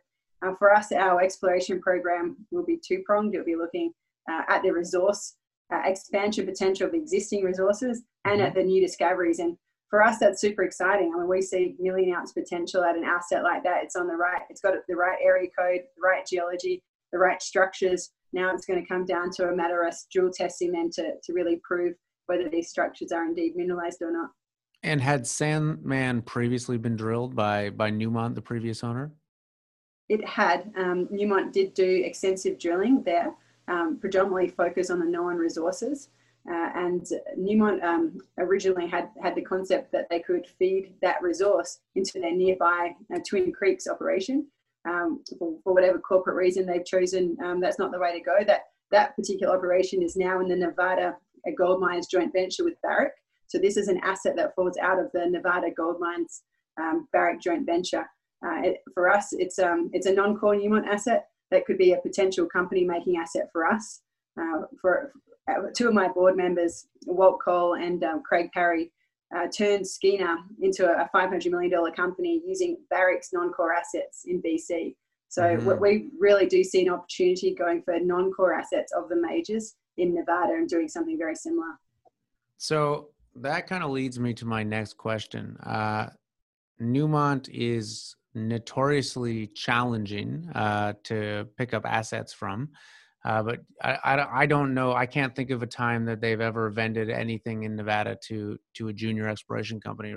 uh, 0.46 0.54
for 0.60 0.74
us, 0.74 0.92
our 0.92 1.22
exploration 1.22 1.82
program 1.82 2.38
will 2.52 2.66
be 2.66 2.80
two 2.86 3.02
pronged. 3.06 3.34
It'll 3.34 3.46
be 3.46 3.56
looking 3.56 3.92
uh, 4.32 4.44
at 4.48 4.62
the 4.64 4.72
resource 4.72 5.36
uh, 5.74 5.82
expansion 5.86 6.46
potential 6.46 6.88
of 6.88 6.94
existing 6.94 7.44
resources 7.44 8.04
and 8.26 8.42
at 8.42 8.50
mm-hmm. 8.50 8.60
the 8.60 8.66
new 8.66 8.86
discoveries. 8.86 9.40
And 9.40 9.58
for 9.90 10.04
us, 10.04 10.20
that's 10.20 10.42
super 10.42 10.64
exciting. 10.64 11.12
I 11.14 11.20
mean, 11.20 11.28
we 11.28 11.42
see 11.42 11.76
million 11.80 12.14
ounce 12.14 12.34
potential 12.34 12.84
at 12.84 12.96
an 12.96 13.04
asset 13.04 13.44
like 13.44 13.64
that. 13.64 13.84
It's 13.84 13.96
on 13.96 14.08
the 14.08 14.16
right, 14.16 14.42
it's 14.50 14.62
got 14.62 14.74
the 14.88 14.96
right 14.96 15.18
area 15.24 15.50
code, 15.58 15.82
the 15.96 16.02
right 16.02 16.26
geology, 16.26 16.84
the 17.12 17.20
right 17.20 17.42
structures. 17.42 18.12
Now 18.34 18.54
it's 18.54 18.66
going 18.66 18.82
to 18.82 18.88
come 18.88 19.06
down 19.06 19.32
to 19.32 19.50
a 19.50 19.56
matter 19.56 19.84
of 19.84 19.96
drill 20.12 20.32
testing 20.32 20.72
them 20.72 20.90
to, 20.94 21.14
to 21.24 21.34
really 21.34 21.62
prove 21.64 21.96
whether 22.28 22.50
these 22.50 22.70
structures 22.70 23.12
are 23.12 23.26
indeed 23.26 23.56
mineralized 23.56 24.02
or 24.02 24.12
not. 24.12 24.30
And 24.86 25.02
had 25.02 25.26
Sandman 25.26 26.22
previously 26.22 26.78
been 26.78 26.96
drilled 26.96 27.36
by 27.36 27.72
by 27.72 27.90
Newmont, 27.90 28.36
the 28.36 28.42
previous 28.42 28.84
owner? 28.84 29.12
It 30.10 30.24
had. 30.24 30.72
Um, 30.78 31.08
Newmont 31.08 31.52
did 31.52 31.74
do 31.74 32.04
extensive 32.06 32.60
drilling 32.60 33.02
there, 33.02 33.34
um, 33.68 33.98
predominantly 34.00 34.50
focused 34.50 34.92
on 34.92 35.00
the 35.00 35.06
known 35.08 35.38
resources. 35.38 36.10
Uh, 36.48 36.70
and 36.76 37.08
Newmont 37.36 37.84
um, 37.84 38.22
originally 38.38 38.86
had 38.86 39.10
had 39.24 39.34
the 39.34 39.42
concept 39.42 39.92
that 39.92 40.08
they 40.12 40.20
could 40.20 40.46
feed 40.46 40.94
that 41.02 41.20
resource 41.24 41.80
into 41.96 42.20
their 42.20 42.36
nearby 42.36 42.92
uh, 43.12 43.20
Twin 43.28 43.52
Creeks 43.52 43.88
operation. 43.88 44.46
Um, 44.88 45.24
for, 45.40 45.58
for, 45.64 45.74
whatever 45.74 45.98
corporate 45.98 46.36
reason 46.36 46.68
they've 46.68 46.86
chosen, 46.86 47.36
um, 47.44 47.60
that's 47.60 47.80
not 47.80 47.92
the 47.92 47.98
way 47.98 48.14
to 48.16 48.24
go. 48.24 48.44
That 48.46 48.66
that 48.92 49.16
particular 49.16 49.58
operation 49.58 50.04
is 50.04 50.16
now 50.16 50.42
in 50.42 50.48
the 50.48 50.56
Nevada 50.56 51.16
uh, 51.48 51.52
Gold 51.58 51.82
Mines 51.82 52.06
joint 52.06 52.32
venture 52.32 52.64
with 52.64 52.80
Barrick. 52.84 53.14
So 53.48 53.58
this 53.58 53.78
is 53.78 53.88
an 53.88 54.00
asset 54.04 54.36
that 54.38 54.56
falls 54.56 54.78
out 54.78 55.00
of 55.00 55.12
the 55.14 55.26
Nevada 55.26 55.72
Gold 55.72 56.00
Mines 56.00 56.44
um, 56.80 57.08
Barrick 57.12 57.42
joint 57.42 57.66
venture. 57.66 58.06
Uh, 58.46 58.62
it, 58.64 58.84
for 58.94 59.10
us, 59.10 59.34
it's 59.34 59.60
um, 59.60 59.90
it's 59.94 60.06
a 60.06 60.14
non-core 60.14 60.56
Newmont 60.56 60.88
asset 60.88 61.28
that 61.52 61.66
could 61.66 61.78
be 61.78 61.94
a 61.94 61.98
potential 61.98 62.46
company-making 62.46 63.18
asset 63.18 63.50
for 63.52 63.66
us. 63.66 64.02
Uh, 64.40 64.64
for 64.82 65.14
uh, 65.50 65.68
two 65.76 65.88
of 65.88 65.94
my 65.94 66.08
board 66.08 66.36
members, 66.36 66.88
Walt 67.06 67.40
Coles 67.44 67.78
and 67.80 68.04
um, 68.04 68.24
Craig 68.24 68.50
Parry, 68.54 68.92
uh, 69.36 69.48
turned 69.48 69.86
Skeena 69.86 70.38
into 70.62 70.86
a 70.86 71.10
$500 71.14 71.50
million 71.50 71.94
company 71.94 72.42
using 72.46 72.78
Barrick's 72.90 73.32
non-core 73.34 73.74
assets 73.74 74.24
in 74.26 74.42
BC. 74.42 74.96
So 75.30 75.44
mm-hmm. 75.44 75.82
we 75.82 76.10
really 76.20 76.46
do 76.46 76.64
see 76.64 76.86
an 76.86 76.94
opportunity 76.94 77.54
going 77.54 77.82
for 77.82 78.00
non-core 78.00 78.54
assets 78.54 78.94
of 78.94 79.10
the 79.10 79.16
majors 79.16 79.76
in 79.98 80.14
Nevada 80.14 80.54
and 80.54 80.68
doing 80.68 80.88
something 80.88 81.18
very 81.18 81.36
similar. 81.36 81.80
So 82.58 83.10
that 83.38 83.68
kind 83.68 83.84
of 83.84 83.92
leads 83.92 84.20
me 84.20 84.34
to 84.36 84.46
my 84.46 84.64
next 84.64 84.98
question. 84.98 85.58
Uh, 85.64 86.08
Newmont 86.82 87.50
is 87.52 88.16
notoriously 88.34 89.48
challenging 89.48 90.50
uh, 90.56 90.94
to 91.04 91.48
pick 91.58 91.74
up 91.74 91.86
assets 91.86 92.34
from. 92.34 92.70
Uh, 93.24 93.42
but 93.42 93.60
I, 93.82 93.98
I, 94.04 94.42
I, 94.42 94.46
don't 94.46 94.74
know. 94.76 94.94
I 94.94 95.08
can't 95.08 95.36
think 95.36 95.50
of 95.50 95.64
a 95.64 95.68
time 95.68 96.06
that 96.06 96.22
they've 96.22 96.40
ever 96.40 96.70
vended 96.70 97.10
anything 97.10 97.64
in 97.64 97.76
Nevada 97.76 98.18
to 98.28 98.60
to 98.76 98.90
a 98.90 98.94
junior 98.94 99.28
exploration 99.28 99.80
company. 99.80 100.14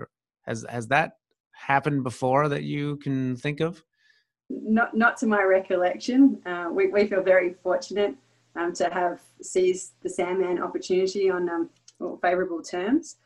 Has 0.46 0.66
has 0.68 0.88
that 0.88 1.12
happened 1.52 2.04
before 2.04 2.50
that 2.50 2.64
you 2.64 2.96
can 2.98 3.34
think 3.36 3.60
of? 3.60 3.82
Not 4.50 4.94
not 4.94 5.16
to 5.18 5.26
my 5.26 5.42
recollection. 5.42 6.42
Uh, 6.44 6.68
we 6.70 6.88
we 6.88 7.06
feel 7.06 7.22
very 7.22 7.54
fortunate 7.62 8.14
um, 8.56 8.74
to 8.74 8.90
have 8.90 9.22
seized 9.40 9.94
the 10.02 10.10
Sandman 10.10 10.62
opportunity 10.62 11.30
on 11.30 11.48
um, 11.48 11.70
favourable 12.22 12.62
terms. 12.62 13.16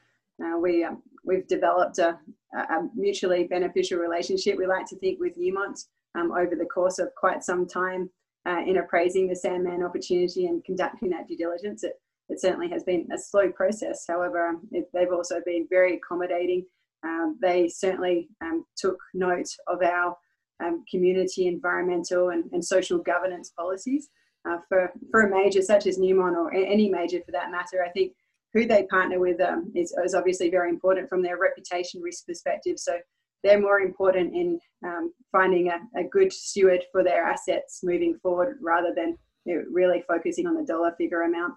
Uh, 0.42 0.58
we 0.58 0.84
um, 0.84 1.02
we've 1.24 1.46
developed 1.46 1.98
a, 1.98 2.18
a, 2.54 2.88
mutually 2.94 3.44
beneficial 3.44 3.98
relationship. 3.98 4.56
We 4.56 4.66
like 4.66 4.86
to 4.86 4.96
think 4.96 5.20
with 5.20 5.38
Newmont 5.38 5.86
um, 6.14 6.32
over 6.32 6.56
the 6.56 6.66
course 6.66 6.98
of 6.98 7.14
quite 7.14 7.44
some 7.44 7.66
time 7.66 8.10
uh, 8.46 8.62
in 8.66 8.78
appraising 8.78 9.28
the 9.28 9.36
Sandman 9.36 9.82
opportunity 9.82 10.46
and 10.46 10.64
conducting 10.64 11.10
that 11.10 11.28
due 11.28 11.36
diligence. 11.36 11.84
It, 11.84 12.00
it 12.28 12.40
certainly 12.40 12.68
has 12.70 12.82
been 12.84 13.08
a 13.12 13.18
slow 13.18 13.50
process. 13.50 14.04
However, 14.08 14.48
um, 14.48 14.62
it, 14.72 14.88
they've 14.92 15.12
also 15.12 15.40
been 15.44 15.66
very 15.68 15.96
accommodating. 15.96 16.64
Um, 17.04 17.38
they 17.42 17.68
certainly 17.68 18.28
um, 18.40 18.64
took 18.76 18.98
note 19.12 19.48
of 19.66 19.82
our 19.82 20.16
um, 20.64 20.84
community, 20.90 21.46
environmental, 21.46 22.30
and, 22.30 22.44
and, 22.52 22.64
social 22.64 22.98
governance 22.98 23.50
policies. 23.50 24.08
Uh, 24.48 24.58
for, 24.68 24.92
for 25.10 25.22
a 25.22 25.30
major 25.30 25.62
such 25.62 25.86
as 25.86 25.98
Newmont 25.98 26.36
or 26.36 26.52
any 26.52 26.88
major 26.88 27.20
for 27.24 27.32
that 27.32 27.50
matter, 27.50 27.84
I 27.84 27.90
think 27.90 28.12
who 28.54 28.66
they 28.66 28.84
partner 28.84 29.18
with 29.18 29.40
um, 29.40 29.72
is, 29.74 29.94
is, 30.04 30.14
obviously 30.14 30.50
very 30.50 30.68
important 30.68 31.08
from 31.08 31.22
their 31.22 31.38
reputation 31.38 32.00
risk 32.00 32.26
perspective. 32.26 32.78
So 32.78 32.98
they're 33.42 33.60
more 33.60 33.80
important 33.80 34.34
in 34.34 34.60
um, 34.84 35.12
finding 35.32 35.68
a, 35.68 35.78
a, 35.98 36.04
good 36.04 36.32
steward 36.32 36.84
for 36.92 37.02
their 37.02 37.24
assets 37.24 37.80
moving 37.82 38.18
forward 38.22 38.58
rather 38.62 38.92
than 38.94 39.16
you 39.44 39.56
know, 39.56 39.64
really 39.72 40.04
focusing 40.06 40.46
on 40.46 40.54
the 40.54 40.64
dollar 40.64 40.94
figure 40.98 41.22
amount. 41.22 41.54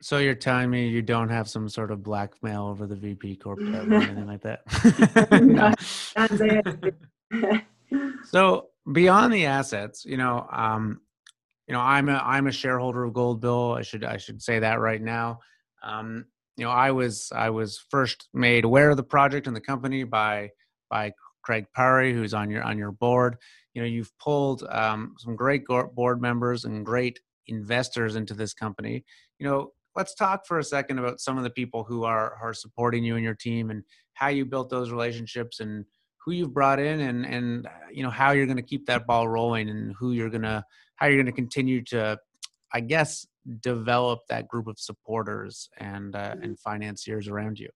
So 0.00 0.18
you're 0.18 0.34
telling 0.34 0.70
me 0.70 0.88
you 0.88 1.02
don't 1.02 1.28
have 1.28 1.48
some 1.48 1.68
sort 1.68 1.90
of 1.90 2.02
blackmail 2.02 2.66
over 2.66 2.86
the 2.86 2.96
VP 2.96 3.36
corp 3.36 3.58
or 3.58 3.64
anything 3.64 4.26
like 4.26 4.42
that? 4.42 4.62
no, 7.40 7.60
so 8.24 8.68
beyond 8.92 9.32
the 9.32 9.46
assets, 9.46 10.04
you 10.04 10.16
know, 10.16 10.46
um, 10.52 11.00
you 11.66 11.74
know, 11.74 11.80
I'm 11.80 12.08
a 12.08 12.22
I'm 12.24 12.46
a 12.46 12.52
shareholder 12.52 13.04
of 13.04 13.12
Gold 13.12 13.40
Bull. 13.40 13.72
I 13.72 13.82
should 13.82 14.04
I 14.04 14.16
should 14.16 14.40
say 14.40 14.60
that 14.60 14.80
right 14.80 15.02
now. 15.02 15.40
Um, 15.82 16.24
you 16.58 16.64
know, 16.64 16.70
I 16.70 16.90
was 16.90 17.30
I 17.34 17.50
was 17.50 17.78
first 17.88 18.28
made 18.34 18.64
aware 18.64 18.90
of 18.90 18.96
the 18.96 19.04
project 19.04 19.46
and 19.46 19.54
the 19.54 19.60
company 19.60 20.02
by 20.02 20.50
by 20.90 21.12
Craig 21.42 21.66
Parry, 21.74 22.12
who's 22.12 22.34
on 22.34 22.50
your 22.50 22.64
on 22.64 22.76
your 22.76 22.90
board. 22.90 23.36
You 23.74 23.82
know, 23.82 23.88
you've 23.88 24.12
pulled 24.18 24.64
um, 24.68 25.14
some 25.18 25.36
great 25.36 25.64
board 25.66 26.20
members 26.20 26.64
and 26.64 26.84
great 26.84 27.20
investors 27.46 28.16
into 28.16 28.34
this 28.34 28.52
company. 28.52 29.04
You 29.38 29.46
know, 29.46 29.72
let's 29.94 30.14
talk 30.16 30.46
for 30.46 30.58
a 30.58 30.64
second 30.64 30.98
about 30.98 31.20
some 31.20 31.38
of 31.38 31.44
the 31.44 31.50
people 31.50 31.84
who 31.84 32.02
are 32.02 32.34
are 32.42 32.52
supporting 32.52 33.04
you 33.04 33.14
and 33.14 33.24
your 33.24 33.34
team 33.34 33.70
and 33.70 33.84
how 34.14 34.28
you 34.28 34.44
built 34.44 34.68
those 34.68 34.90
relationships 34.90 35.60
and 35.60 35.84
who 36.24 36.32
you've 36.32 36.52
brought 36.52 36.80
in 36.80 37.00
and 37.00 37.24
and 37.24 37.68
you 37.92 38.02
know 38.02 38.10
how 38.10 38.32
you're 38.32 38.46
going 38.46 38.56
to 38.56 38.62
keep 38.62 38.84
that 38.86 39.06
ball 39.06 39.28
rolling 39.28 39.70
and 39.70 39.94
who 39.96 40.12
you're 40.12 40.28
to 40.28 40.64
how 40.96 41.06
you're 41.06 41.16
going 41.16 41.26
to 41.26 41.32
continue 41.32 41.82
to 41.82 42.18
i 42.72 42.80
guess 42.80 43.26
develop 43.60 44.20
that 44.28 44.48
group 44.48 44.66
of 44.66 44.78
supporters 44.78 45.68
and 45.78 46.14
uh, 46.14 46.34
and 46.42 46.58
financiers 46.58 47.28
around 47.28 47.58
you 47.58 47.68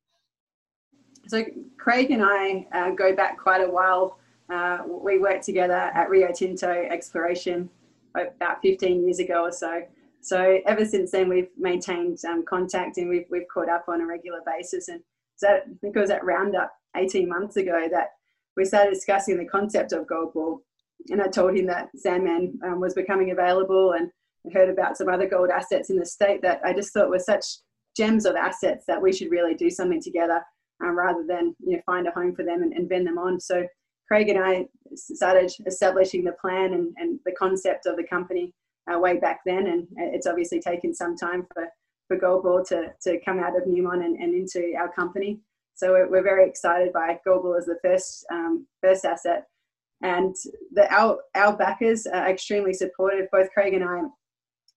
so 1.28 1.44
craig 1.78 2.10
and 2.10 2.22
i 2.22 2.66
uh, 2.72 2.90
go 2.90 3.14
back 3.14 3.38
quite 3.38 3.62
a 3.62 3.70
while 3.70 4.18
uh, 4.52 4.78
we 4.86 5.18
worked 5.18 5.44
together 5.44 5.90
at 5.94 6.10
rio 6.10 6.30
tinto 6.32 6.70
exploration 6.90 7.68
about 8.14 8.60
15 8.62 9.04
years 9.04 9.18
ago 9.18 9.44
or 9.44 9.52
so 9.52 9.82
so 10.22 10.60
ever 10.66 10.84
since 10.84 11.10
then, 11.10 11.28
we've 11.28 11.50
maintained 11.58 12.24
um, 12.24 12.44
contact 12.48 12.96
and 12.96 13.08
we've, 13.08 13.26
we've 13.28 13.48
caught 13.52 13.68
up 13.68 13.86
on 13.88 14.00
a 14.00 14.06
regular 14.06 14.38
basis. 14.46 14.86
And 14.86 15.02
so 15.34 15.48
I 15.48 15.60
think 15.80 15.96
it 15.96 16.00
was 16.00 16.10
at 16.10 16.24
Roundup 16.24 16.72
18 16.96 17.28
months 17.28 17.56
ago 17.56 17.88
that 17.90 18.10
we 18.56 18.64
started 18.64 18.94
discussing 18.94 19.36
the 19.36 19.44
concept 19.44 19.92
of 19.92 20.06
gold 20.06 20.32
bull. 20.32 20.62
And 21.10 21.20
I 21.20 21.26
told 21.26 21.56
him 21.56 21.66
that 21.66 21.90
Sandman 21.96 22.56
um, 22.64 22.78
was 22.78 22.94
becoming 22.94 23.32
available 23.32 23.92
and 23.92 24.12
heard 24.52 24.68
about 24.68 24.96
some 24.96 25.08
other 25.08 25.28
gold 25.28 25.50
assets 25.50 25.90
in 25.90 25.96
the 25.96 26.06
state 26.06 26.42
that 26.42 26.60
I 26.64 26.72
just 26.72 26.92
thought 26.92 27.10
were 27.10 27.18
such 27.18 27.44
gems 27.96 28.24
of 28.24 28.36
assets 28.36 28.84
that 28.86 29.00
we 29.00 29.12
should 29.12 29.30
really 29.30 29.54
do 29.54 29.70
something 29.70 30.00
together 30.00 30.42
um, 30.82 30.96
rather 30.96 31.24
than 31.26 31.54
you 31.60 31.76
know 31.76 31.82
find 31.86 32.06
a 32.06 32.10
home 32.10 32.34
for 32.34 32.44
them 32.44 32.62
and, 32.62 32.72
and 32.72 32.88
vend 32.88 33.06
them 33.06 33.18
on. 33.18 33.40
So 33.40 33.66
Craig 34.08 34.28
and 34.28 34.42
I 34.42 34.66
started 34.94 35.52
establishing 35.66 36.24
the 36.24 36.36
plan 36.40 36.74
and, 36.74 36.92
and 36.96 37.20
the 37.24 37.32
concept 37.32 37.86
of 37.86 37.96
the 37.96 38.04
company 38.04 38.52
uh, 38.92 38.98
way 38.98 39.18
back 39.18 39.40
then, 39.46 39.68
and 39.68 39.86
it's 39.96 40.26
obviously 40.26 40.60
taken 40.60 40.94
some 40.94 41.16
time 41.16 41.46
for 41.54 41.68
for 42.08 42.16
Gold 42.16 42.42
Bull 42.42 42.64
to 42.66 42.92
to 43.02 43.20
come 43.24 43.38
out 43.38 43.56
of 43.56 43.64
Newmont 43.64 44.04
and, 44.04 44.16
and 44.16 44.34
into 44.34 44.74
our 44.76 44.92
company. 44.92 45.38
So 45.74 45.92
we're, 45.92 46.10
we're 46.10 46.22
very 46.22 46.48
excited 46.48 46.92
by 46.92 47.18
Gold 47.24 47.44
Goldball 47.44 47.58
as 47.58 47.66
the 47.66 47.78
first 47.82 48.26
um, 48.30 48.66
first 48.82 49.04
asset, 49.04 49.46
and 50.02 50.34
the 50.72 50.92
our 50.92 51.18
our 51.34 51.56
backers 51.56 52.06
are 52.06 52.28
extremely 52.28 52.74
supportive. 52.74 53.28
Both 53.30 53.50
Craig 53.52 53.74
and 53.74 53.84
I 53.84 54.02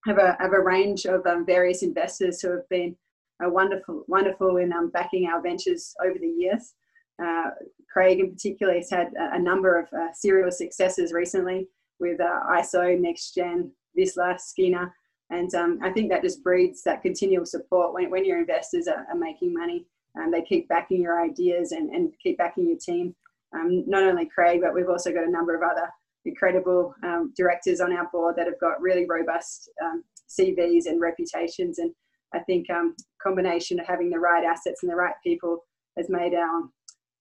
have 0.06 0.18
a 0.18 0.38
have 0.40 0.54
a 0.54 0.60
range 0.60 1.06
of 1.06 1.26
um, 1.26 1.46
various 1.46 1.84
investors 1.84 2.42
who 2.42 2.52
have 2.52 2.68
been 2.70 2.96
uh, 3.44 3.50
wonderful 3.50 4.04
wonderful 4.08 4.58
in 4.58 4.72
um, 4.72 4.90
backing 4.90 5.28
our 5.28 5.42
ventures 5.42 5.96
over 6.04 6.18
the 6.20 6.28
years. 6.28 6.74
Uh, 7.22 7.52
Craig, 7.92 8.20
in 8.20 8.32
particular, 8.32 8.74
has 8.74 8.90
had 8.90 9.14
a, 9.18 9.40
number 9.40 9.80
of 9.80 9.88
uh, 9.94 10.12
serial 10.14 10.52
successes 10.52 11.14
recently 11.14 11.66
with 12.00 12.20
uh, 12.20 12.42
ISO, 12.52 13.00
NextGen, 13.00 13.70
Vizsla, 13.98 14.38
Skeena. 14.38 14.92
And 15.30 15.54
um, 15.56 15.80
I 15.82 15.92
think 15.92 16.10
that 16.10 16.22
just 16.22 16.44
breeds 16.44 16.84
that 16.84 17.02
continual 17.02 17.46
support 17.46 17.94
when, 17.94 18.10
when 18.10 18.26
your 18.26 18.38
investors 18.38 18.90
are, 18.90 19.08
are 19.10 19.18
making 19.18 19.54
money. 19.54 19.86
They 20.30 20.42
keep 20.42 20.68
backing 20.68 21.02
your 21.02 21.24
ideas 21.24 21.72
and, 21.72 21.90
and 21.90 22.12
keep 22.22 22.38
backing 22.38 22.68
your 22.68 22.78
team. 22.78 23.16
Um, 23.54 23.86
not 23.88 24.04
only 24.04 24.26
Craig, 24.26 24.60
but 24.62 24.74
we've 24.74 24.90
also 24.90 25.14
got 25.14 25.24
a 25.24 25.32
number 25.32 25.56
of 25.56 25.62
other 25.64 25.90
incredible 26.26 26.94
um, 27.04 27.34
directors 27.38 27.80
on 27.80 27.94
our 27.94 28.10
board 28.12 28.36
that 28.38 28.48
have 28.48 28.60
got 28.60 28.82
really 28.82 29.06
robust 29.08 29.70
um, 29.84 30.04
CVs 30.30 30.86
and 30.86 31.00
reputations. 31.02 31.80
And 31.80 31.92
I 32.34 32.40
think 32.40 32.70
um, 32.70 32.96
combination 33.22 33.80
of 33.80 33.86
having 33.86 34.10
the 34.10 34.20
right 34.20 34.44
assets 34.44 34.84
and 34.84 34.92
the 34.92 34.96
right 34.96 35.16
people 35.24 35.66
has 35.98 36.10
made 36.10 36.34
our 36.34 36.64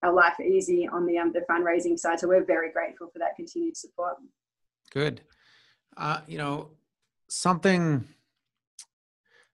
our 0.03 0.13
life 0.13 0.39
easy 0.39 0.87
on 0.91 1.05
the 1.05 1.17
um, 1.17 1.31
the 1.33 1.41
fundraising 1.49 1.97
side. 1.97 2.19
So 2.19 2.27
we're 2.27 2.45
very 2.45 2.71
grateful 2.71 3.09
for 3.11 3.19
that 3.19 3.35
continued 3.35 3.77
support. 3.77 4.15
Good. 4.91 5.21
Uh, 5.97 6.21
you 6.27 6.37
know, 6.37 6.71
something. 7.27 8.05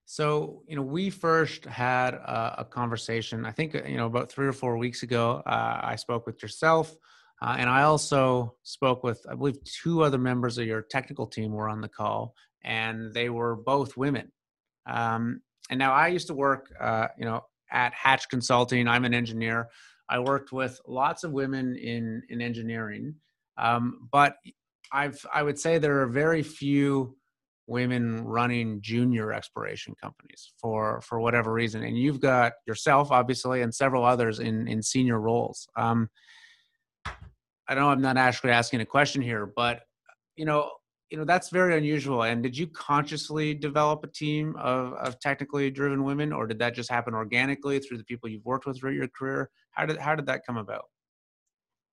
So, 0.06 0.64
you 0.68 0.76
know, 0.76 0.82
we 0.82 1.10
first 1.10 1.64
had 1.64 2.16
a, 2.16 2.56
a, 2.60 2.66
conversation, 2.66 3.46
I 3.46 3.52
think, 3.52 3.76
you 3.88 3.96
know, 3.96 4.08
about 4.08 4.30
three 4.30 4.46
or 4.46 4.52
four 4.52 4.76
weeks 4.78 5.04
ago. 5.04 5.42
Uh, 5.46 5.80
I 5.82 5.96
spoke 5.96 6.26
with 6.26 6.42
yourself, 6.42 6.94
uh, 7.41 7.56
and 7.58 7.69
I 7.69 7.84
also 7.84 8.56
spoke 8.63 9.04
with, 9.04 9.25
I 9.30 9.36
believe, 9.36 9.58
two 9.63 10.04
other 10.04 10.19
members 10.19 10.58
of 10.58 10.67
your 10.67 10.84
technical 10.84 11.25
team 11.25 11.51
were 11.51 11.69
on 11.69 11.82
the 11.82 11.89
call, 11.89 12.36
and 12.63 13.13
they 13.13 13.30
were 13.30 13.56
both 13.56 13.97
women. 13.97 14.32
Um, 14.88 15.41
and 15.69 15.80
now 15.80 15.93
I 15.93 16.08
used 16.08 16.27
to 16.27 16.34
work, 16.36 16.71
uh, 16.80 17.08
you 17.17 17.25
know, 17.25 17.41
at 17.71 17.93
Hatch 17.93 18.30
Consulting. 18.30 18.88
I'm 18.88 19.06
an 19.06 19.13
engineer. 19.13 19.69
I 20.08 20.19
worked 20.19 20.51
with 20.51 20.80
lots 20.88 21.23
of 21.23 21.32
women 21.32 21.75
in 21.75 22.21
in 22.30 22.41
engineering, 22.41 23.15
um, 23.58 24.10
but 24.12 24.36
I've 24.91 25.25
I 25.34 25.41
would 25.41 25.58
say 25.58 25.77
there 25.77 26.01
are 26.01 26.08
very 26.08 26.43
few 26.43 27.15
women 27.65 28.23
running 28.25 28.82
junior 28.82 29.32
exploration 29.32 29.95
companies 30.01 30.51
for 30.58 31.01
for 31.01 31.19
whatever 31.21 31.54
reason, 31.54 31.84
and 31.84 31.97
you've 31.97 32.19
got 32.19 32.54
yourself 32.67 33.10
obviously 33.12 33.62
and 33.62 33.73
several 33.73 34.04
others 34.04 34.39
in 34.39 34.67
in 34.67 34.84
senior 34.84 35.19
roles. 35.19 35.67
Um, 35.77 36.10
I 37.67 37.76
know 37.76 37.89
I'm 37.89 38.02
not 38.02 38.17
actually 38.17 38.52
asking 38.52 38.82
a 38.82 38.86
question 38.86 39.21
here, 39.21 39.52
but 39.56 39.82
you 40.36 40.45
know 40.45 40.71
you 41.10 41.17
know 41.17 41.26
that's 41.26 41.50
very 41.50 41.78
unusual 41.78 42.24
and 42.24 42.41
did 42.41 42.58
you 42.58 42.65
consciously 42.67 43.54
develop 43.54 44.02
a 44.04 44.08
team 44.08 44.56
of, 44.58 44.93
of 44.93 45.19
technically 45.19 45.69
driven 45.69 46.06
women 46.06 46.32
or 46.32 46.47
did 46.47 46.58
that 46.58 46.74
just 46.74 46.89
happen 46.89 47.13
organically 47.13 47.80
through 47.80 47.97
the 47.97 48.04
people 48.06 48.30
you've 48.30 48.45
worked 48.45 48.65
with 48.65 48.80
throughout 48.80 48.95
your 48.95 49.10
career 49.10 49.50
how 49.71 49.86
did 49.86 49.97
how 49.97 50.15
did 50.15 50.26
that 50.26 50.45
come 50.45 50.56
about 50.56 50.86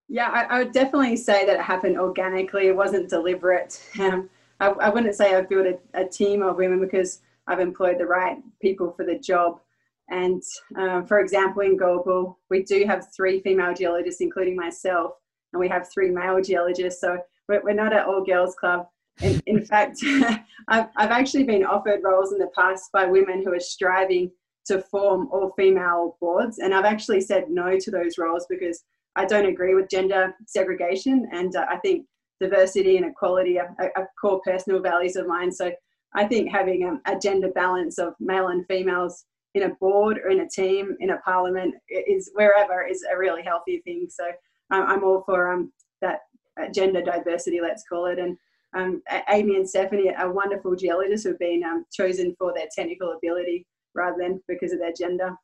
yeah, 0.09 0.31
I, 0.31 0.45
I, 0.45 0.59
would 0.63 0.73
definitely 0.73 1.17
say 1.17 1.45
that 1.45 1.57
it 1.57 1.63
happened 1.63 1.99
organically. 1.99 2.69
It 2.69 2.77
wasn't 2.77 3.11
deliberate. 3.11 3.81
Um, 4.01 4.31
I, 4.61 4.69
I, 4.69 4.89
wouldn't 4.89 5.15
say 5.15 5.35
I've 5.35 5.49
built 5.49 5.67
a, 5.67 5.79
a, 5.95 6.05
team 6.09 6.43
of 6.43 6.57
women 6.57 6.81
because 6.81 7.21
I've 7.47 7.61
employed 7.61 7.99
the 7.99 8.07
right 8.07 8.39
people 8.61 8.93
for 8.97 9.05
the 9.05 9.17
job. 9.17 9.61
And 10.09 10.43
um, 10.77 11.07
for 11.07 11.21
example, 11.21 11.63
in 11.63 11.77
Gold 11.77 12.07
Bull, 12.07 12.39
we 12.51 12.65
do 12.65 12.85
have 12.87 13.07
three 13.15 13.41
female 13.41 13.73
geologists, 13.73 14.21
including 14.21 14.57
myself, 14.57 15.13
and 15.53 15.61
we 15.61 15.69
have 15.69 15.89
three 15.93 16.11
male 16.11 16.41
geologists. 16.41 17.01
So 17.01 17.19
we're, 17.49 17.63
we're 17.63 17.75
not 17.75 17.93
an 17.93 18.05
all 18.07 18.25
girls 18.25 18.55
club. 18.55 18.87
In, 19.21 19.41
in 19.47 19.65
fact, 19.65 19.99
I've, 20.69 20.89
I've 20.97 21.11
actually 21.11 21.45
been 21.45 21.65
offered 21.65 22.01
roles 22.03 22.33
in 22.33 22.39
the 22.39 22.51
past 22.55 22.91
by 22.93 23.07
women 23.07 23.43
who 23.43 23.53
are 23.53 23.61
striving 23.61 24.31
to 24.67 24.83
form 24.83 25.29
all 25.33 25.53
female 25.57 26.17
boards. 26.21 26.59
And 26.59 26.75
I've 26.75 26.85
actually 26.85 27.23
said 27.23 27.45
no 27.49 27.79
to 27.79 27.91
those 27.91 28.19
roles 28.19 28.47
because 28.49 28.85
I 29.17 29.25
don't 29.25 29.47
agree 29.47 29.75
with 29.75 29.91
gender 29.91 30.35
segregation, 30.47 31.29
and 31.33 31.57
uh, 31.57 31.67
I 31.69 31.79
think 31.79 32.07
diversity 32.41 32.99
and 32.99 33.07
equality 33.07 33.59
are, 33.59 33.75
are, 33.97 34.09
core 34.21 34.41
personal 34.45 34.81
values 34.81 35.17
of 35.17 35.27
mine. 35.27 35.51
So 35.51 35.73
I 36.15 36.25
think 36.25 36.53
having 36.53 36.85
a, 36.85 37.13
a, 37.13 37.19
gender 37.19 37.49
balance 37.49 37.99
of 37.99 38.15
male 38.21 38.49
and 38.49 38.65
females 38.67 39.25
in 39.55 39.65
a 39.65 39.75
board 39.81 40.19
or 40.19 40.31
in 40.31 40.41
a 40.41 40.49
team 40.49 40.97
in 41.01 41.11
a 41.11 41.19
parliament 41.19 41.75
is 41.89 42.31
wherever 42.35 42.87
is 42.87 43.05
a 43.13 43.19
really 43.19 43.43
healthy 43.43 43.83
thing. 43.85 44.07
So 44.09 44.31
I'm 44.71 45.05
all 45.05 45.23
for 45.25 45.53
um, 45.53 45.73
that 46.01 46.21
uh, 46.61 46.69
gender 46.73 47.03
diversity, 47.03 47.61
let's 47.61 47.85
call 47.89 48.07
it. 48.07 48.19
And 48.19 48.37
um, 48.77 49.03
Amy 49.31 49.57
and 49.57 49.69
Stephanie 49.69 50.15
are 50.15 50.31
wonderful 50.31 50.77
geologists 50.77 51.25
who 51.25 51.31
have 51.31 51.39
been 51.39 51.63
um, 51.65 51.85
chosen 51.93 52.35
for 52.39 52.53
their 52.55 52.67
technical 52.75 53.13
ability 53.13 53.67
rather 53.95 54.17
than 54.19 54.43
because 54.47 54.73
of 54.73 54.79
their 54.79 54.93
gender. 54.93 55.35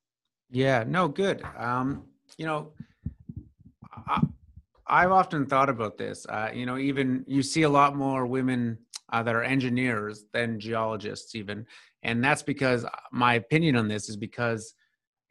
Yeah, 0.50 0.84
no, 0.86 1.08
good. 1.08 1.42
Um, 1.56 2.04
you 2.36 2.46
know, 2.46 2.72
I, 4.86 5.02
have 5.02 5.12
often 5.12 5.46
thought 5.46 5.68
about 5.68 5.96
this. 5.96 6.26
Uh, 6.26 6.50
you 6.52 6.66
know, 6.66 6.76
even 6.76 7.24
you 7.26 7.42
see 7.42 7.62
a 7.62 7.68
lot 7.68 7.96
more 7.96 8.26
women 8.26 8.78
uh, 9.12 9.22
that 9.22 9.34
are 9.34 9.42
engineers 9.42 10.24
than 10.32 10.60
geologists, 10.60 11.34
even, 11.34 11.66
and 12.02 12.22
that's 12.22 12.42
because 12.42 12.84
uh, 12.84 12.90
my 13.10 13.34
opinion 13.34 13.76
on 13.76 13.88
this 13.88 14.08
is 14.08 14.16
because 14.16 14.74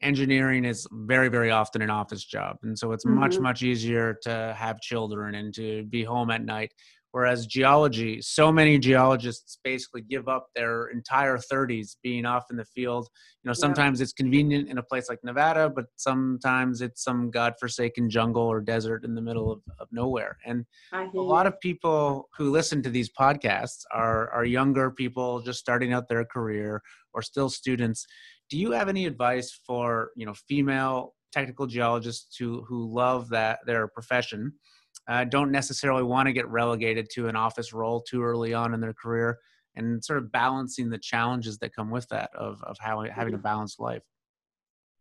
engineering 0.04 0.66
is 0.66 0.88
very 0.92 1.30
very 1.30 1.52
often 1.52 1.82
an 1.82 1.90
office 1.90 2.24
job. 2.24 2.58
And 2.64 2.78
so 2.78 2.92
it's 2.92 3.06
mm-hmm. 3.06 3.20
much 3.20 3.40
much 3.40 3.64
easier 3.64 4.18
to 4.24 4.56
have 4.58 4.80
children 4.82 5.36
and 5.36 5.54
to 5.56 5.84
be 5.86 6.04
home 6.04 6.30
at 6.30 6.44
night. 6.44 6.72
Whereas 7.12 7.46
geology 7.46 8.22
so 8.22 8.52
many 8.52 8.80
geologists 8.80 9.60
basically 9.64 10.02
give 10.02 10.28
up 10.28 10.48
their 10.56 10.88
entire 10.88 11.38
30s 11.38 11.96
being 12.02 12.26
off 12.26 12.46
in 12.50 12.58
the 12.58 12.66
field. 12.66 13.08
You 13.44 13.50
know 13.50 13.54
sometimes 13.54 14.00
yeah. 14.00 14.04
it's 14.04 14.14
convenient 14.14 14.68
in 14.68 14.80
a 14.80 14.84
place 14.84 15.10
like 15.10 15.24
nevada 15.24 15.70
but 15.70 15.86
sometimes 15.96 16.82
it's 16.82 17.04
some 17.04 17.30
godforsaken 17.30 18.10
jungle 18.10 18.44
or 18.44 18.62
desert 18.62 19.06
in 19.06 19.14
the 19.14 19.22
middle 19.22 19.52
of, 19.52 19.62
of 19.80 19.88
nowhere. 19.92 20.38
And 20.46 20.66
a 20.92 21.08
lot 21.14 21.46
of 21.46 21.60
people 21.60 22.30
who 22.36 22.50
listen 22.50 22.82
to 22.82 22.90
these 22.90 23.12
podcasts 23.12 23.84
are 23.92 24.32
are 24.32 24.46
younger 24.46 24.90
people 24.90 25.40
just 25.42 25.60
starting 25.60 25.94
out 25.94 26.10
their 26.10 26.26
career 26.26 26.82
or 27.14 27.22
still 27.22 27.50
students 27.50 28.06
do 28.50 28.58
you 28.58 28.72
have 28.72 28.90
any 28.90 29.06
advice 29.06 29.52
for 29.66 30.12
you 30.16 30.26
know 30.26 30.34
female 30.34 31.14
technical 31.32 31.66
geologists 31.66 32.36
who 32.38 32.64
who 32.68 32.94
love 32.94 33.30
that 33.30 33.60
their 33.66 33.88
profession? 33.88 34.54
Uh, 35.08 35.24
don't 35.26 35.52
necessarily 35.52 36.04
want 36.04 36.28
to 36.28 36.34
get 36.34 36.48
relegated 36.48 37.10
to 37.10 37.28
an 37.28 37.36
office 37.36 37.74
role 37.74 38.02
too 38.02 38.24
early 38.24 38.54
on 38.54 38.74
in 38.74 38.80
their 38.80 38.94
career 38.94 39.38
and 39.76 40.04
sort 40.04 40.20
of 40.20 40.32
balancing 40.32 40.90
the 40.90 40.98
challenges 40.98 41.58
that 41.58 41.76
come 41.76 41.90
with 41.90 42.08
that 42.10 42.30
of, 42.36 42.62
of 42.64 42.78
how, 42.80 43.02
having 43.02 43.34
a 43.34 43.38
mm-hmm. 43.38 43.44
balanced 43.44 43.80
life. 43.80 44.04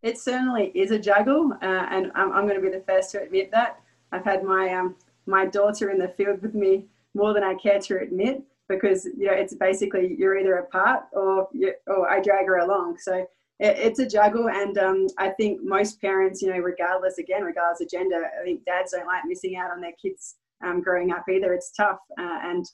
It 0.03 0.19
certainly 0.19 0.73
is 0.75 0.91
a 0.91 0.99
juggle 0.99 1.53
uh, 1.63 1.87
and 1.91 2.11
I'm, 2.15 2.33
I'm, 2.33 2.49
going 2.49 2.61
to 2.61 2.71
be 2.71 2.77
the 2.77 2.83
first 2.85 3.13
to 3.13 3.23
admit 3.23 3.53
that. 3.53 3.81
I've 4.11 4.25
had 4.25 4.43
my 4.43 4.75
um, 4.75 4.97
my 5.27 5.47
daughter 5.47 5.91
in 5.91 5.99
the 5.99 6.09
field 6.09 6.43
with 6.43 6.55
me 6.55 6.87
more 7.15 7.33
than 7.33 7.45
i 7.45 7.55
care 7.55 7.79
to 7.79 8.01
admit 8.01 8.43
because 8.75 9.05
you 9.05 9.27
know 9.27 9.33
it's 9.33 9.55
basically 9.55 10.15
you're 10.19 10.39
either 10.39 10.57
apart 10.57 11.05
or 11.13 11.49
you, 11.53 11.73
or 11.87 12.11
i 12.11 12.21
drag 12.21 12.47
her 12.47 12.59
along. 12.59 12.97
So 12.99 13.27
it's 13.61 14.01
a 14.01 14.09
juggle 14.09 14.49
and 14.49 14.77
um, 14.79 15.07
i 15.19 15.29
think 15.29 15.61
most 15.63 16.01
parents 16.01 16.43
you 16.43 16.51
know 16.51 16.59
regardless 16.59 17.19
again 17.19 17.43
regardless 17.45 17.81
of 17.81 17.89
gender 17.89 18.29
i 18.41 18.45
think 18.45 18.65
dads 18.65 18.91
don't 18.91 19.07
like 19.07 19.23
missing 19.25 19.55
out 19.55 19.71
on 19.71 19.81
their 19.81 19.93
kids 20.03 20.37
um, 20.65 20.81
growing 20.81 21.13
up 21.13 21.25
either. 21.29 21.53
It's 21.53 21.73
tough 21.73 21.99
uh, 22.19 22.39
and 22.43 22.65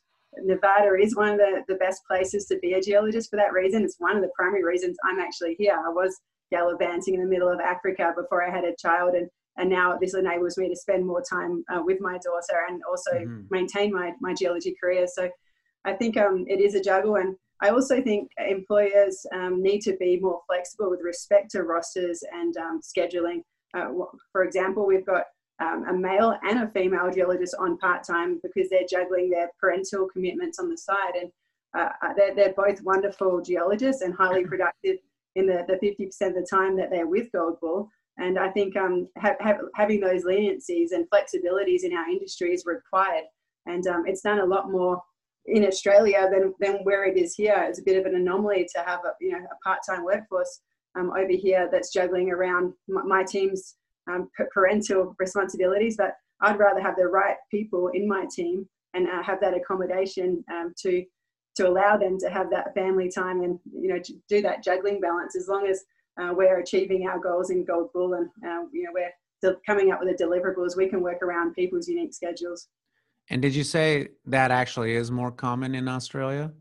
nevada 0.44 0.90
is 1.00 1.16
one 1.16 1.30
of 1.30 1.38
the, 1.38 1.64
the 1.68 1.74
best 1.76 2.02
places 2.06 2.46
to 2.46 2.58
be 2.58 2.74
a 2.74 2.80
geologist 2.80 3.30
for 3.30 3.37
that 3.37 3.52
reason. 3.52 3.82
It's 3.82 3.96
one 3.98 4.16
of 4.16 4.22
the 4.22 4.30
primary 4.37 4.64
reasons 4.64 4.96
i'm 5.04 5.18
actually 5.18 5.56
here. 5.58 5.76
I 5.76 5.90
was 5.90 6.16
gallivanting 6.50 7.14
in 7.14 7.20
the 7.20 7.26
middle 7.26 7.50
of 7.50 7.61
africa 7.61 8.14
before 8.16 8.42
i 8.42 8.50
had 8.50 8.64
a 8.64 8.74
child 8.80 9.14
and 9.14 9.28
and 9.58 9.68
now 9.68 9.98
this 10.00 10.14
enables 10.14 10.56
me 10.56 10.68
to 10.68 10.76
spend 10.76 11.04
more 11.04 11.22
time 11.22 11.64
uh, 11.72 11.82
with 11.84 11.98
my 12.00 12.12
daughter 12.12 12.64
and 12.68 12.80
also 12.88 13.11
mm-hmm. 13.12 13.42
maintain 13.50 13.92
my, 13.92 14.12
my 14.20 14.32
geology 14.32 14.74
career. 14.80 15.06
So 15.12 15.28
i 15.88 15.92
think 15.92 16.16
um, 16.16 16.44
it 16.48 16.61
is 16.61 16.74
a 16.74 16.83
juggle 16.83 17.16
and 17.16 17.37
I 17.61 17.70
also 17.70 18.01
think 18.01 18.31
employers 18.38 19.27
um, 19.35 19.61
need 19.62 19.81
to 19.83 19.96
be 19.96 20.18
more 20.20 20.40
flexible 20.46 20.90
with 20.90 21.01
respect 21.03 21.51
to 21.53 21.64
rosters 21.64 22.22
and 22.33 22.57
um, 22.57 22.81
scheduling. 22.81 23.42
Uh, 23.74 23.88
for 24.31 24.44
example, 24.44 24.87
we've 24.87 25.07
got 25.07 25.24
um, 25.61 25.85
a 25.88 25.92
male 25.92 26.37
and 26.44 26.61
a 26.61 26.68
female 26.68 27.11
geologist 27.11 27.57
on 27.59 27.77
part 27.79 28.05
time 28.05 28.40
because 28.44 28.70
they're 28.70 28.87
juggling 28.88 29.29
their 29.29 29.51
parental 29.61 30.09
commitments 30.09 30.61
on 30.61 30.70
the 30.70 30.79
side. 30.79 31.14
And 31.20 31.31
uh, 31.77 31.88
uh 32.01 32.12
they're, 32.16 32.35
they're 32.35 32.55
both 32.55 32.81
wonderful 32.83 33.42
geologists 33.42 34.03
and 34.03 34.14
highly 34.14 34.44
productive 34.53 34.98
in 35.35 35.46
the, 35.46 35.64
the 35.66 35.74
50% 35.74 36.29
of 36.29 36.35
the 36.35 36.46
time 36.48 36.77
that 36.77 36.90
they're 36.90 37.09
with 37.09 37.31
Gold 37.33 37.59
Bull. 37.61 37.90
And 38.18 38.38
I 38.38 38.51
think 38.51 38.77
um, 38.77 39.09
ha- 39.18 39.37
ha- 39.40 39.59
having 39.74 40.01
those 40.01 40.24
leniencies 40.24 40.92
and 40.92 41.09
flexibilities 41.11 41.83
in 41.83 41.92
our 41.92 42.09
industry 42.09 42.53
is 42.53 42.64
required. 42.66 43.24
And 43.66 43.87
um, 43.88 44.05
it's 44.07 44.22
done 44.22 44.38
a 44.38 44.46
lot 44.46 44.70
more 44.70 45.03
in 45.46 45.66
Australia 45.66 46.29
than, 46.31 46.55
than 46.61 46.85
where 46.85 47.05
it 47.05 47.16
is 47.16 47.35
here. 47.35 47.66
It's 47.68 47.79
a 47.79 47.83
bit 47.83 47.98
of 47.98 48.07
an 48.07 48.16
anomaly 48.16 48.68
to 48.74 48.83
have 48.83 49.01
a, 49.05 49.12
you 49.20 49.33
know, 49.33 49.38
a 49.38 49.68
part-time 49.68 50.05
workforce 50.05 50.61
um, 50.98 51.11
over 51.11 51.33
here 51.33 51.68
that's 51.70 51.92
juggling 51.92 52.31
around 52.31 52.72
my, 52.88 53.03
my 53.03 53.24
team's 53.24 53.77
um, 54.11 54.29
parental 54.53 55.14
responsibilities. 55.18 55.96
But 55.96 56.14
I'd 56.40 56.59
rather 56.59 56.81
have 56.81 56.96
the 56.96 57.07
right 57.07 57.37
people 57.51 57.88
in 57.88 58.07
my 58.07 58.27
team 58.31 58.68
and 58.94 59.09
uh, 59.09 59.22
have 59.22 59.40
that 59.40 59.55
accommodation 59.55 60.44
um, 60.51 60.74
to 60.83 61.05
to 61.57 61.68
allow 61.68 61.96
them 61.96 62.16
to 62.16 62.31
have 62.31 62.51
that 62.51 62.72
family 62.72 63.11
time 63.11 63.42
and 63.42 63.59
you 63.72 63.88
know 63.88 64.01
do 64.29 64.40
that 64.40 64.62
juggling 64.62 65.01
balance 65.01 65.35
as 65.37 65.48
long 65.48 65.66
as 65.66 65.85
uh, 66.20 66.33
we're 66.33 66.61
achieving 66.61 67.09
our 67.09 67.18
goals 67.18 67.51
in 67.51 67.64
gold 67.64 67.92
bull 67.92 68.14
and 68.14 68.29
uh, 68.46 68.62
you 68.72 68.85
know 68.85 68.90
we're 68.94 69.11
coming 69.66 69.92
up 69.92 70.01
with 70.01 70.16
the 70.16 70.24
deliverables. 70.24 70.77
We 70.77 70.88
can 70.88 71.01
work 71.01 71.22
around 71.22 71.55
people's 71.55 71.88
unique 71.88 72.14
schedules. 72.14 72.68
And 73.30 73.42
did 73.42 73.54
you 73.54 73.64
say 73.64 74.08
that 74.26 74.50
actually 74.50 74.94
is 74.94 75.10
more 75.10 75.30
common 75.30 75.74
in 75.74 75.88
Australia? 75.88 76.52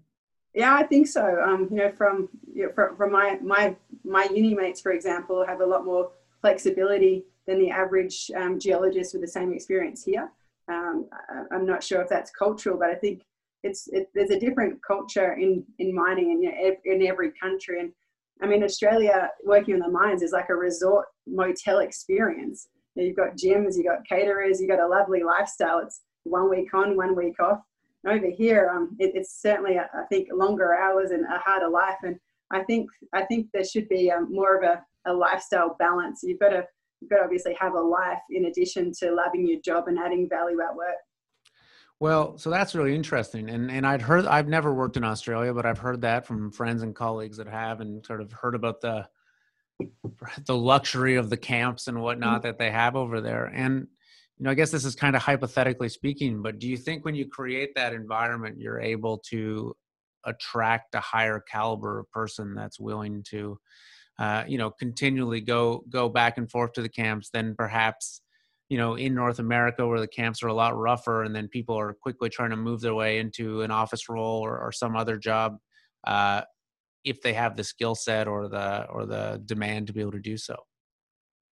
Yeah, 0.53 0.73
I 0.73 0.84
think 0.84 1.08
so. 1.08 1.41
Um, 1.41 1.67
you 1.71 1.77
know, 1.77 1.91
from 1.91 2.30
you 2.51 2.65
know, 2.65 2.71
from, 2.73 2.95
from 2.97 3.12
my 3.12 3.38
my 3.41 3.75
my 4.03 4.27
uni 4.34 4.56
mates, 4.56 4.82
for 4.82 4.91
example, 4.91 5.45
have 5.45 5.62
a 5.62 5.65
lot 5.65 5.86
more 5.86 6.12
flexibility 6.41 7.25
than 7.45 7.60
the 7.60 7.69
average 7.69 8.30
um, 8.36 8.60
geologist 8.60 9.13
with 9.13 9.21
the 9.21 9.27
same 9.27 9.53
experience 9.53 10.03
here. 10.03 10.32
Um, 10.67 11.08
I'm 11.51 11.65
not 11.65 11.84
sure 11.84 12.01
if 12.01 12.10
that's 12.10 12.32
cultural, 12.32 12.77
but 12.77 12.89
I 12.89 12.95
think 12.95 13.23
it's 13.63 13.88
it, 13.89 14.10
there's 14.13 14.32
a 14.32 14.39
different 14.39 14.80
culture 14.86 15.34
in 15.34 15.63
in 15.80 15.93
mining 15.93 16.32
and 16.32 16.43
you 16.43 16.51
know, 16.51 16.75
in 16.86 17.08
every 17.08 17.32
country. 17.41 17.80
And 17.80 17.91
I 18.41 18.47
mean, 18.47 18.63
Australia 18.63 19.30
working 19.45 19.75
in 19.75 19.80
the 19.80 19.89
mines 19.89 20.21
is 20.21 20.32
like 20.32 20.49
a 20.49 20.56
resort 20.56 21.06
motel 21.25 21.80
experience. 21.80 22.67
You 22.95 23.03
know, 23.03 23.08
you've 23.08 23.17
got 23.17 23.38
gyms, 23.38 23.75
you've 23.75 23.86
got 23.86 24.08
caterers, 24.08 24.60
you've 24.60 24.69
got 24.69 24.80
a 24.80 24.88
lovely 24.88 25.23
lifestyle. 25.23 25.80
It's 25.80 26.01
one 26.30 26.50
week 26.50 26.74
on, 26.74 26.96
one 26.96 27.16
week 27.16 27.40
off. 27.40 27.60
over 28.08 28.30
here, 28.30 28.70
um, 28.74 28.96
it, 29.00 29.12
it's 29.16 29.42
certainly, 29.42 29.80
I 29.80 30.04
think, 30.10 30.30
longer 30.34 30.76
hours 30.76 31.12
and 31.12 31.26
a 31.26 31.40
harder 31.40 31.70
life. 31.70 31.98
And 32.04 32.18
I 32.52 32.63
think 32.63 32.90
I 33.13 33.24
think 33.24 33.48
there 33.54 33.63
should 33.63 33.90
be 33.90 34.12
um, 34.12 34.34
more 34.34 34.58
of 34.58 34.63
a, 34.63 35.12
a 35.12 35.13
lifestyle 35.13 35.76
balance. 35.80 36.22
You've 36.24 36.40
got 36.40 36.50
to 36.50 36.66
you've 37.02 37.10
got 37.10 37.18
to 37.18 37.24
obviously 37.24 37.56
have 37.60 37.74
a 37.74 37.80
life 37.80 38.20
in 38.30 38.46
addition 38.46 38.92
to 39.00 39.12
loving 39.12 39.48
your 39.48 39.60
job 39.62 39.88
and 39.88 40.00
adding 40.00 40.28
value 40.30 40.60
at 40.62 40.76
work. 40.76 40.96
Well, 42.00 42.38
so 42.38 42.50
that's 42.50 42.76
really 42.76 42.96
interesting. 42.96 43.50
And 43.50 43.72
and 43.72 43.86
I'd 43.86 44.02
heard 44.02 44.26
I've 44.26 44.48
never 44.48 44.74
worked 44.74 44.98
in 44.98 45.04
Australia, 45.04 45.54
but 45.54 45.66
I've 45.66 45.80
heard 45.80 46.02
that 46.02 46.26
from 46.26 46.52
friends 46.52 46.84
and 46.84 46.96
colleagues 46.96 47.38
that 47.38 47.48
have 47.48 47.82
and 47.82 48.06
sort 48.06 48.22
of 48.22 48.32
heard 48.32 48.56
about 48.56 48.82
the 48.82 49.08
the 50.46 50.56
luxury 50.56 51.16
of 51.16 51.30
the 51.30 51.38
camps 51.38 51.88
and 51.88 52.02
whatnot 52.02 52.40
mm-hmm. 52.40 52.48
that 52.48 52.58
they 52.58 52.72
have 52.72 52.96
over 52.96 53.20
there. 53.20 53.46
And 53.46 53.88
you 54.38 54.43
know, 54.43 54.52
I 54.52 54.54
guess 54.54 54.71
this 54.71 54.86
is 54.86 54.95
kind 54.95 55.15
of 55.15 55.21
hypothetically 55.21 55.89
speaking, 55.89 56.41
but 56.41 56.60
do 56.60 56.67
you 56.67 56.78
think 56.78 57.04
when 57.04 57.15
you 57.15 57.28
create 57.28 57.73
that 57.76 57.93
environment, 57.93 58.60
you're 58.60 58.80
able 58.80 59.17
to 59.30 59.76
attract 60.26 60.93
a 60.93 61.00
higher 61.00 61.39
caliber 61.39 62.00
of 62.00 62.12
person 62.12 62.54
that's 62.54 62.80
willing 62.80 63.23
to, 63.30 63.58
uh, 64.19 64.43
you 64.47 64.58
know, 64.58 64.69
continually 64.69 65.41
go 65.41 65.84
go 65.89 66.08
back 66.08 66.38
and 66.38 66.52
forth 66.52 66.73
to 66.73 66.82
the 66.82 66.89
camps 66.89 67.30
Then 67.32 67.56
perhaps, 67.58 68.21
you 68.69 68.78
know, 68.78 68.95
in 68.95 69.15
North 69.15 69.39
America 69.39 69.88
where 69.88 70.00
the 70.00 70.08
camps 70.08 70.43
are 70.43 70.50
a 70.50 70.54
lot 70.54 70.78
rougher, 70.78 71.23
and 71.23 71.36
then 71.36 71.47
people 71.47 71.76
are 71.76 71.93
quickly 71.93 72.30
trying 72.30 72.52
to 72.52 72.58
move 72.58 72.82
their 72.82 72.95
way 72.95 73.17
into 73.17 73.62
an 73.62 73.71
office 73.71 74.08
role 74.08 74.41
or, 74.41 74.60
or 74.60 74.71
some 74.71 74.95
other 74.95 75.17
job, 75.17 75.58
uh, 76.06 76.41
if 77.04 77.21
they 77.21 77.34
have 77.34 77.56
the 77.56 77.63
skill 77.63 77.95
set 77.95 78.28
or 78.28 78.47
the 78.50 78.86
or 78.89 79.08
the 79.08 79.41
demand 79.45 79.88
to 79.88 79.93
be 79.93 80.02
able 80.02 80.12
to 80.12 80.19
do 80.19 80.38
so. 80.38 80.56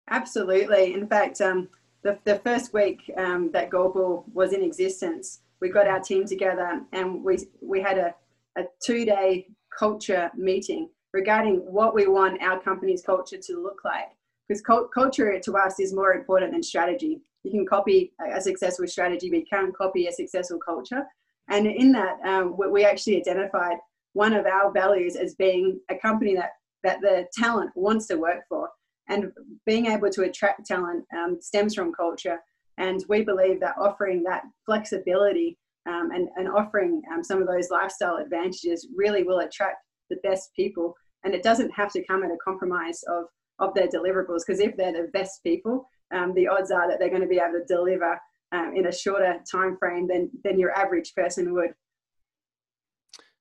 Absolutely. 0.08 0.94
In 0.94 1.06
fact, 1.06 1.40
um, 1.40 1.68
the, 2.02 2.18
the 2.24 2.38
first 2.40 2.72
week 2.72 3.10
um, 3.16 3.50
that 3.52 3.70
Goldbull 3.70 4.24
was 4.32 4.52
in 4.52 4.62
existence, 4.62 5.40
we 5.60 5.68
got 5.68 5.86
our 5.86 6.00
team 6.00 6.26
together 6.26 6.80
and 6.92 7.22
we, 7.22 7.38
we 7.60 7.80
had 7.80 7.98
a, 7.98 8.14
a 8.56 8.64
two 8.84 9.04
day 9.04 9.46
culture 9.76 10.30
meeting 10.36 10.88
regarding 11.12 11.56
what 11.56 11.94
we 11.94 12.06
want 12.06 12.42
our 12.42 12.60
company's 12.60 13.02
culture 13.02 13.36
to 13.36 13.62
look 13.62 13.80
like. 13.84 14.08
Because 14.48 14.62
culture 14.92 15.38
to 15.38 15.56
us 15.56 15.78
is 15.78 15.92
more 15.92 16.14
important 16.14 16.52
than 16.52 16.62
strategy. 16.62 17.20
You 17.44 17.50
can 17.52 17.66
copy 17.66 18.12
a 18.34 18.40
successful 18.40 18.86
strategy, 18.88 19.30
but 19.30 19.38
you 19.38 19.46
can't 19.48 19.76
copy 19.76 20.06
a 20.06 20.12
successful 20.12 20.58
culture. 20.58 21.04
And 21.48 21.66
in 21.66 21.92
that, 21.92 22.18
um, 22.24 22.56
we 22.56 22.84
actually 22.84 23.16
identified 23.16 23.76
one 24.12 24.32
of 24.32 24.46
our 24.46 24.72
values 24.72 25.14
as 25.14 25.34
being 25.36 25.78
a 25.88 25.96
company 25.96 26.34
that, 26.34 26.50
that 26.82 27.00
the 27.00 27.26
talent 27.32 27.70
wants 27.76 28.06
to 28.08 28.16
work 28.16 28.40
for 28.48 28.68
and 29.10 29.32
being 29.66 29.86
able 29.86 30.08
to 30.08 30.22
attract 30.22 30.66
talent 30.66 31.04
um, 31.14 31.38
stems 31.40 31.74
from 31.74 31.92
culture. 31.92 32.38
And 32.78 33.04
we 33.08 33.22
believe 33.22 33.60
that 33.60 33.74
offering 33.78 34.22
that 34.22 34.44
flexibility 34.64 35.58
um, 35.86 36.10
and, 36.14 36.28
and 36.36 36.48
offering 36.48 37.02
um, 37.12 37.22
some 37.22 37.42
of 37.42 37.48
those 37.48 37.70
lifestyle 37.70 38.16
advantages 38.16 38.88
really 38.96 39.24
will 39.24 39.40
attract 39.40 39.78
the 40.08 40.16
best 40.22 40.50
people. 40.54 40.94
And 41.24 41.34
it 41.34 41.42
doesn't 41.42 41.70
have 41.70 41.92
to 41.92 42.04
come 42.06 42.22
at 42.22 42.30
a 42.30 42.38
compromise 42.42 43.00
of, 43.08 43.24
of 43.58 43.74
their 43.74 43.88
deliverables, 43.88 44.40
because 44.46 44.60
if 44.60 44.76
they're 44.76 44.92
the 44.92 45.10
best 45.12 45.42
people, 45.42 45.86
um, 46.14 46.32
the 46.34 46.48
odds 46.48 46.70
are 46.70 46.88
that 46.88 46.98
they're 46.98 47.10
going 47.10 47.20
to 47.20 47.28
be 47.28 47.36
able 47.38 47.58
to 47.58 47.64
deliver 47.66 48.18
um, 48.52 48.72
in 48.74 48.86
a 48.86 48.92
shorter 48.92 49.36
time 49.50 49.76
frame 49.78 50.08
than, 50.08 50.30
than 50.44 50.58
your 50.58 50.72
average 50.72 51.12
person 51.14 51.52
would. 51.52 51.72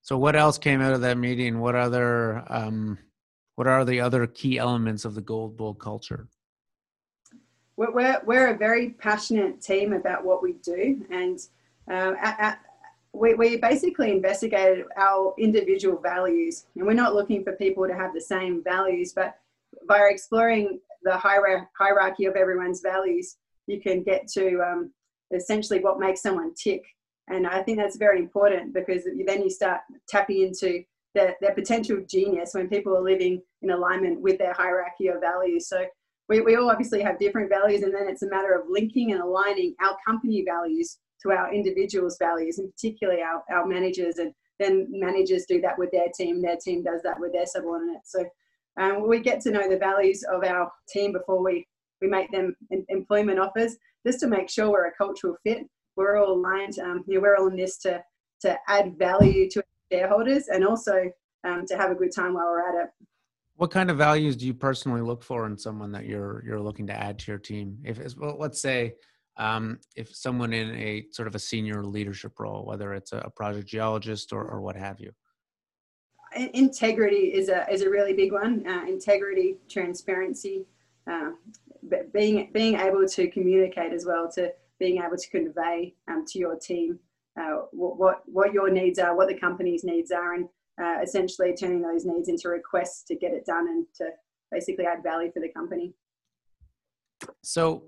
So, 0.01 0.17
what 0.17 0.36
else 0.36 0.58
came 0.58 0.82
out 0.82 0.93
of 0.93 1.01
that 1.01 1.17
meeting? 1.17 1.60
What 1.60 1.75
other 1.75 2.43
um, 2.47 2.97
what 3.60 3.67
are 3.67 3.84
the 3.84 4.00
other 4.00 4.26
key 4.26 4.58
elements 4.58 5.04
of 5.04 5.15
the 5.15 5.22
Gold 5.22 5.58
Bull 5.58 5.74
culture? 5.74 6.30
We're, 7.76 8.22
we're, 8.26 8.54
a 8.54 8.58
very 8.58 8.91
passionate 8.91 9.62
team 9.62 9.91
about 9.91 10.24
what 10.24 10.41
we 10.41 10.54
do, 10.63 11.06
and 11.12 11.38
uh, 11.91 12.13
at, 12.22 12.39
at, 12.39 12.60
we, 13.12 13.34
we 13.34 13.58
basically 13.58 14.13
investigated 14.13 14.86
our 14.95 15.34
individual 15.38 16.00
values, 16.00 16.67
and 16.78 16.88
we're 16.88 16.93
not 16.93 17.15
looking 17.15 17.43
for 17.43 17.52
people 17.52 17.86
to 17.86 17.93
have 17.93 18.13
the 18.13 18.22
same 18.22 18.63
values, 18.63 19.12
but 19.12 19.36
by 19.89 20.08
exploring 20.10 20.80
the 21.04 21.17
hierarchy 21.17 22.28
of 22.28 22.38
everyone's 22.38 22.80
values, 22.80 23.36
you 23.67 23.82
can 23.82 24.04
get 24.04 24.30
to 24.30 24.62
um, 24.62 24.89
essentially 25.36 25.82
what 25.82 26.00
makes 26.00 26.22
someone 26.22 26.54
tick. 26.56 26.86
And 27.28 27.45
I 27.45 27.62
think 27.63 27.78
that's 27.78 27.98
very 27.98 28.19
important 28.19 28.74
because 28.74 29.04
then 29.04 29.43
you 29.43 29.50
start 29.50 29.82
tapping 30.08 30.43
into 30.43 30.86
their, 31.13 31.36
their 31.41 31.54
potential 31.54 32.02
genius 32.08 32.54
when 32.54 32.69
people 32.69 32.95
are 32.95 33.04
living 33.04 33.41
in 33.62 33.72
alignment 33.72 34.22
with 34.22 34.38
their 34.38 34.54
hierarchy 34.54 35.08
of 35.08 35.22
values. 35.22 35.67
So 35.67 35.86
we, 36.28 36.41
we 36.41 36.56
all 36.56 36.69
obviously 36.69 37.02
have 37.02 37.19
different 37.19 37.50
values, 37.50 37.82
and 37.82 37.93
then 37.93 38.08
it's 38.08 38.24
a 38.24 38.30
matter 38.30 38.54
of 38.54 38.67
linking 38.69 39.12
and 39.12 39.22
aligning 39.22 39.76
our 39.82 39.98
company 40.06 40.43
values 40.45 40.98
to 41.24 41.32
our 41.32 41.54
individuals' 41.54 42.17
values, 42.19 42.60
and 42.60 42.72
particularly 42.72 43.22
our, 43.22 43.43
our 43.52 43.65
managers. 43.65 44.19
And 44.19 44.34
then 44.60 44.88
managers 44.89 45.45
do 45.48 45.60
that 45.62 45.78
with 45.78 45.91
their 45.91 46.08
team, 46.15 46.41
their 46.41 46.58
team 46.58 46.84
does 46.84 47.02
that 47.04 47.19
with 47.19 47.34
their 47.34 47.45
subordinates. 47.45 48.12
So 48.12 48.26
um, 48.80 49.08
we 49.08 49.19
get 49.19 49.41
to 49.41 49.52
know 49.52 49.67
the 49.69 49.78
values 49.78 50.24
of 50.32 50.43
our 50.43 50.72
team 50.88 51.12
before 51.12 51.43
we, 51.43 51.67
we 52.02 52.08
make 52.08 52.32
them 52.32 52.56
employment 52.88 53.39
offers, 53.39 53.76
just 54.06 54.19
to 54.22 54.28
make 54.28 54.50
sure 54.50 54.69
we're 54.69 54.88
a 54.88 54.95
cultural 54.98 55.36
fit. 55.45 55.65
We're 55.95 56.17
all 56.17 56.34
aligned. 56.34 56.80
Um, 56.80 57.04
you 57.08 57.15
know, 57.15 57.22
we're 57.22 57.36
all 57.36 57.48
in 57.48 57.58
this 57.58 57.78
to, 57.80 58.02
to 58.41 58.58
add 58.69 58.98
value 58.98 59.50
to 59.50 59.63
shareholders 59.91 60.48
and 60.48 60.65
also 60.65 61.12
um, 61.45 61.65
to 61.67 61.76
have 61.76 61.91
a 61.91 61.95
good 61.95 62.15
time 62.15 62.36
while 62.36 62.45
we're 62.45 62.69
at 62.69 62.86
it. 62.86 62.89
What 63.60 63.72
kind 63.72 63.91
of 63.91 63.98
values 63.98 64.38
do 64.38 64.48
you 64.48 64.54
personally 64.54 65.02
look 65.02 65.22
for 65.22 65.45
in 65.45 65.58
someone 65.58 65.91
that 65.91 66.06
you're 66.06 66.41
you're 66.45 66.62
looking 66.62 66.88
to 66.88 66.93
add 66.93 67.19
to 67.19 67.32
your 67.34 67.39
team? 67.39 67.78
If 67.84 68.00
well, 68.15 68.38
let's 68.39 68.62
say 68.62 68.93
um, 69.36 69.80
if 69.98 70.15
someone 70.15 70.54
in 70.54 70.74
a 70.76 71.08
sort 71.12 71.28
of 71.28 71.36
a 71.36 71.39
senior 71.39 71.84
leadership 71.84 72.39
role, 72.39 72.65
whether 72.65 72.93
it's 72.93 73.12
a 73.12 73.30
project 73.36 73.67
geologist 73.67 74.32
or, 74.32 74.45
or 74.45 74.62
what 74.62 74.78
have 74.78 75.02
you? 75.02 75.12
Integrity 76.54 77.34
is 77.34 77.50
a, 77.50 77.69
is 77.69 77.82
a 77.82 77.89
really 77.89 78.13
big 78.13 78.32
one. 78.32 78.65
Uh, 78.65 78.86
integrity, 78.88 79.58
transparency, 79.69 80.65
uh, 81.12 81.32
being, 82.13 82.52
being 82.54 82.76
able 82.80 83.06
to 83.08 83.28
communicate 83.30 83.91
as 83.91 84.06
well, 84.06 84.32
to 84.36 84.54
being 84.80 85.02
able 85.04 85.17
to 85.17 85.30
convey 85.30 85.95
um, 86.08 86.24
to 86.28 86.39
your 86.39 86.56
team 86.58 86.98
uh, 87.38 87.63
what, 87.72 88.22
what 88.26 88.54
your 88.54 88.69
needs 88.69 89.00
are, 89.00 89.15
what 89.15 89.28
the 89.28 89.38
company's 89.38 89.84
needs 89.84 90.12
are, 90.12 90.36
and 90.36 90.48
uh, 90.82 91.02
essentially 91.02 91.54
turning 91.54 91.82
those 91.82 92.06
needs 92.06 92.30
into 92.30 92.50
requests 92.50 93.04
to 93.04 93.15
get 93.15 93.34
it 93.34 93.46
done 93.46 93.68
and 93.68 93.86
to 93.96 94.06
basically 94.52 94.86
add 94.86 95.04
value 95.04 95.32
for 95.32 95.42
the 95.42 95.50
company. 95.50 95.94
So, 97.44 97.84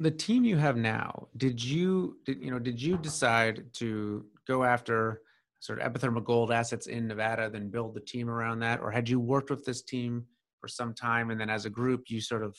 the 0.00 0.10
team 0.10 0.44
you 0.44 0.56
have 0.56 0.76
now 0.76 1.28
did 1.36 1.62
you 1.62 2.16
did, 2.24 2.42
you 2.42 2.50
know 2.50 2.58
did 2.58 2.80
you 2.82 2.96
decide 2.98 3.64
to 3.72 4.24
go 4.48 4.64
after 4.64 5.22
sort 5.60 5.80
of 5.80 5.92
epithermal 5.92 6.24
gold 6.24 6.50
assets 6.50 6.88
in 6.88 7.06
nevada 7.06 7.48
then 7.48 7.70
build 7.70 7.94
the 7.94 8.00
team 8.00 8.28
around 8.28 8.58
that 8.58 8.80
or 8.80 8.90
had 8.90 9.08
you 9.08 9.20
worked 9.20 9.48
with 9.48 9.64
this 9.64 9.80
team 9.80 10.24
for 10.60 10.66
some 10.66 10.92
time 10.92 11.30
and 11.30 11.40
then 11.40 11.48
as 11.48 11.66
a 11.66 11.70
group 11.70 12.02
you 12.08 12.20
sort 12.20 12.42
of 12.42 12.56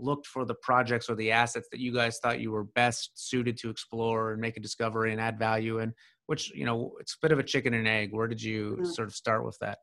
looked 0.00 0.26
for 0.26 0.44
the 0.44 0.54
projects 0.54 1.08
or 1.08 1.14
the 1.14 1.30
assets 1.30 1.68
that 1.70 1.78
you 1.78 1.92
guys 1.92 2.18
thought 2.18 2.40
you 2.40 2.50
were 2.50 2.64
best 2.64 3.12
suited 3.14 3.56
to 3.56 3.70
explore 3.70 4.32
and 4.32 4.40
make 4.40 4.56
a 4.56 4.60
discovery 4.60 5.12
and 5.12 5.20
add 5.20 5.38
value 5.38 5.78
in 5.78 5.94
which 6.26 6.54
you 6.54 6.64
know 6.64 6.92
it's 7.00 7.14
a 7.14 7.18
bit 7.22 7.32
of 7.32 7.38
a 7.38 7.42
chicken 7.42 7.74
and 7.74 7.88
egg 7.88 8.12
where 8.12 8.28
did 8.28 8.42
you 8.42 8.78
mm. 8.80 8.86
sort 8.86 9.08
of 9.08 9.14
start 9.14 9.44
with 9.44 9.58
that 9.60 9.78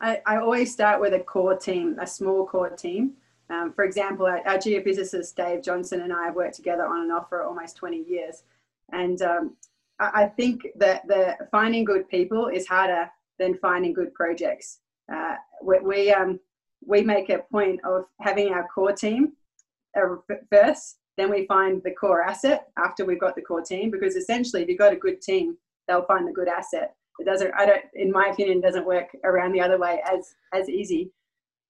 I, 0.00 0.20
I 0.26 0.36
always 0.36 0.72
start 0.72 1.00
with 1.00 1.14
a 1.14 1.20
core 1.20 1.56
team 1.56 1.96
a 2.00 2.06
small 2.06 2.46
core 2.46 2.70
team 2.70 3.14
um, 3.48 3.72
for 3.72 3.84
example, 3.84 4.26
our, 4.26 4.38
our, 4.46 4.58
geophysicist 4.58 5.36
Dave 5.36 5.62
Johnson 5.62 6.00
and 6.00 6.12
I 6.12 6.26
have 6.26 6.34
worked 6.34 6.56
together 6.56 6.84
on 6.84 7.02
and 7.02 7.12
off 7.12 7.28
for 7.28 7.44
almost 7.44 7.76
20 7.76 7.98
years. 7.98 8.42
And 8.92 9.22
um, 9.22 9.56
I, 10.00 10.22
I, 10.22 10.26
think 10.26 10.66
that 10.76 11.06
the 11.06 11.36
finding 11.52 11.84
good 11.84 12.08
people 12.08 12.48
is 12.48 12.66
harder 12.66 13.08
than 13.38 13.56
finding 13.58 13.92
good 13.92 14.12
projects. 14.14 14.80
Uh, 15.12 15.36
we, 15.62 15.78
we, 15.78 16.12
um, 16.12 16.40
we 16.84 17.02
make 17.02 17.28
a 17.30 17.38
point 17.38 17.80
of 17.84 18.06
having 18.20 18.52
our 18.52 18.66
core 18.66 18.92
team 18.92 19.32
uh, 19.96 20.16
first, 20.50 20.98
then 21.16 21.30
we 21.30 21.46
find 21.46 21.82
the 21.82 21.92
core 21.92 22.22
asset 22.22 22.68
after 22.78 23.04
we've 23.04 23.20
got 23.20 23.34
the 23.34 23.42
core 23.42 23.62
team, 23.62 23.90
because 23.90 24.16
essentially, 24.16 24.62
if 24.62 24.68
you've 24.68 24.78
got 24.78 24.92
a 24.92 24.96
good 24.96 25.20
team, 25.20 25.56
they'll 25.88 26.04
find 26.04 26.26
the 26.26 26.32
good 26.32 26.48
asset. 26.48 26.94
It 27.18 27.24
doesn't, 27.24 27.52
I 27.56 27.64
don't, 27.64 27.84
in 27.94 28.12
my 28.12 28.28
opinion, 28.28 28.60
doesn't 28.60 28.86
work 28.86 29.08
around 29.24 29.52
the 29.52 29.60
other 29.60 29.78
way 29.78 30.02
as, 30.06 30.34
as 30.52 30.68
easy 30.68 31.10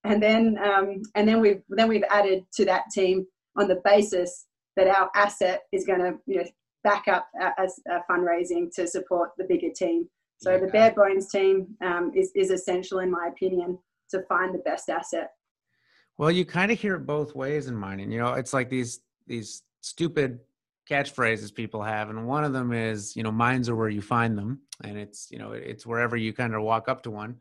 and 0.06 0.22
then 0.22 0.58
um, 0.58 1.02
and 1.14 1.28
then 1.28 1.40
we've 1.40 1.62
then 1.68 1.88
we've 1.88 2.04
added 2.10 2.44
to 2.54 2.64
that 2.64 2.84
team 2.92 3.26
on 3.56 3.68
the 3.68 3.80
basis 3.84 4.46
that 4.76 4.86
our 4.86 5.10
asset 5.14 5.62
is 5.72 5.84
going 5.84 6.00
to 6.00 6.14
you 6.26 6.38
know 6.38 6.44
back 6.84 7.08
up 7.08 7.28
as 7.58 7.80
fundraising 8.08 8.72
to 8.74 8.86
support 8.86 9.30
the 9.38 9.44
bigger 9.44 9.70
team. 9.74 10.08
So 10.38 10.52
yeah. 10.52 10.58
the 10.58 10.66
bare 10.68 10.92
bones 10.92 11.28
team 11.30 11.66
um, 11.82 12.12
is 12.14 12.30
is 12.34 12.50
essential, 12.50 13.00
in 13.00 13.10
my 13.10 13.28
opinion, 13.28 13.78
to 14.10 14.22
find 14.28 14.54
the 14.54 14.60
best 14.60 14.88
asset. 14.88 15.30
Well, 16.18 16.30
you 16.30 16.46
kind 16.46 16.70
of 16.70 16.78
hear 16.80 16.94
it 16.94 17.06
both 17.06 17.34
ways 17.34 17.66
in 17.66 17.74
mining. 17.74 18.10
You 18.10 18.20
know, 18.20 18.34
it's 18.34 18.54
like 18.54 18.70
these 18.70 19.00
these 19.26 19.62
stupid 19.80 20.40
catchphrases 20.90 21.54
people 21.54 21.82
have, 21.82 22.10
and 22.10 22.26
one 22.26 22.44
of 22.44 22.52
them 22.52 22.72
is, 22.72 23.16
you 23.16 23.22
know, 23.22 23.32
mines 23.32 23.68
are 23.68 23.76
where 23.76 23.88
you 23.88 24.02
find 24.02 24.38
them, 24.38 24.60
and 24.84 24.96
it's 24.96 25.28
you 25.30 25.38
know 25.38 25.52
it's 25.52 25.86
wherever 25.86 26.16
you 26.16 26.32
kind 26.32 26.54
of 26.54 26.62
walk 26.62 26.88
up 26.88 27.02
to 27.02 27.10
one. 27.10 27.36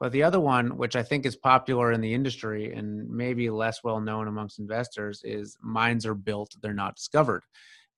But 0.00 0.12
the 0.12 0.22
other 0.22 0.38
one, 0.38 0.76
which 0.76 0.94
I 0.94 1.02
think 1.02 1.26
is 1.26 1.34
popular 1.34 1.90
in 1.90 2.00
the 2.00 2.14
industry 2.14 2.72
and 2.72 3.08
maybe 3.10 3.50
less 3.50 3.82
well 3.82 4.00
known 4.00 4.28
amongst 4.28 4.60
investors, 4.60 5.22
is 5.24 5.56
mines 5.60 6.06
are 6.06 6.14
built, 6.14 6.54
they're 6.62 6.72
not 6.72 6.96
discovered. 6.96 7.42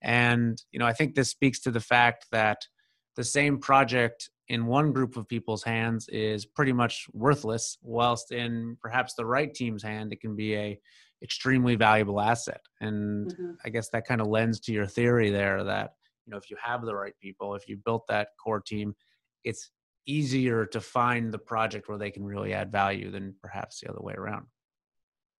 And 0.01 0.61
you 0.71 0.79
know, 0.79 0.87
I 0.87 0.93
think 0.93 1.13
this 1.13 1.29
speaks 1.29 1.59
to 1.61 1.71
the 1.71 1.79
fact 1.79 2.25
that 2.31 2.65
the 3.15 3.23
same 3.23 3.59
project 3.59 4.29
in 4.47 4.65
one 4.65 4.91
group 4.91 5.15
of 5.15 5.27
people's 5.27 5.63
hands 5.63 6.09
is 6.09 6.45
pretty 6.45 6.73
much 6.73 7.07
worthless, 7.13 7.77
whilst 7.81 8.31
in 8.31 8.77
perhaps 8.81 9.13
the 9.13 9.25
right 9.25 9.53
team's 9.53 9.83
hand, 9.83 10.11
it 10.11 10.21
can 10.21 10.35
be 10.35 10.55
a 10.55 10.79
extremely 11.23 11.75
valuable 11.75 12.19
asset. 12.19 12.61
And 12.79 13.31
mm-hmm. 13.31 13.51
I 13.65 13.69
guess 13.69 13.89
that 13.89 14.07
kind 14.07 14.21
of 14.21 14.27
lends 14.27 14.59
to 14.61 14.71
your 14.71 14.87
theory 14.87 15.29
there 15.29 15.63
that 15.63 15.93
you 16.25 16.31
know 16.31 16.37
if 16.37 16.49
you 16.49 16.57
have 16.61 16.85
the 16.85 16.95
right 16.95 17.13
people, 17.21 17.55
if 17.55 17.67
you 17.67 17.77
built 17.77 18.05
that 18.07 18.29
core 18.43 18.61
team, 18.61 18.95
it's 19.43 19.71
easier 20.07 20.65
to 20.65 20.81
find 20.81 21.31
the 21.31 21.37
project 21.37 21.87
where 21.87 21.97
they 21.97 22.11
can 22.11 22.23
really 22.23 22.53
add 22.53 22.71
value 22.71 23.11
than 23.11 23.35
perhaps 23.41 23.79
the 23.79 23.89
other 23.89 24.01
way 24.01 24.13
around. 24.13 24.45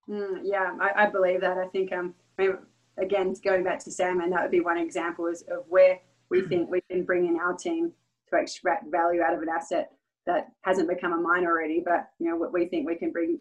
Mm, 0.10 0.42
yeah, 0.44 0.76
I, 0.80 1.04
I, 1.04 1.06
believe 1.08 1.42
that. 1.42 1.58
I 1.58 1.68
think, 1.68 1.92
um, 1.94 2.14
I 2.38 2.42
mean, 2.44 2.58
again, 2.98 3.34
going 3.44 3.64
back 3.64 3.80
to 3.84 3.92
Sam, 3.92 4.22
and 4.22 4.32
that 4.32 4.42
would 4.42 4.52
be 4.52 4.60
one 4.60 4.78
example 4.78 5.28
is 5.28 5.44
of 5.44 5.64
where 5.68 6.00
we 6.30 6.40
mm-hmm. 6.40 6.50
think 6.50 6.70
we 6.70 6.82
can 6.90 7.04
bring 7.04 7.28
in 7.28 7.40
our 7.40 7.54
team 7.54 7.92
to 8.30 8.40
extract 8.40 8.92
value 8.92 9.22
out 9.22 9.34
of 9.34 9.42
an 9.42 9.50
asset 9.50 9.92
that 10.26 10.48
hasn't 10.62 10.90
become 10.90 11.14
a 11.14 11.18
mine 11.18 11.46
already, 11.46 11.82
but 11.84 12.10
you 12.20 12.30
know, 12.30 12.36
what 12.36 12.54
we 12.54 12.68
think 12.68 12.88
we 12.88 12.96
can 12.96 13.12
bring 13.12 13.40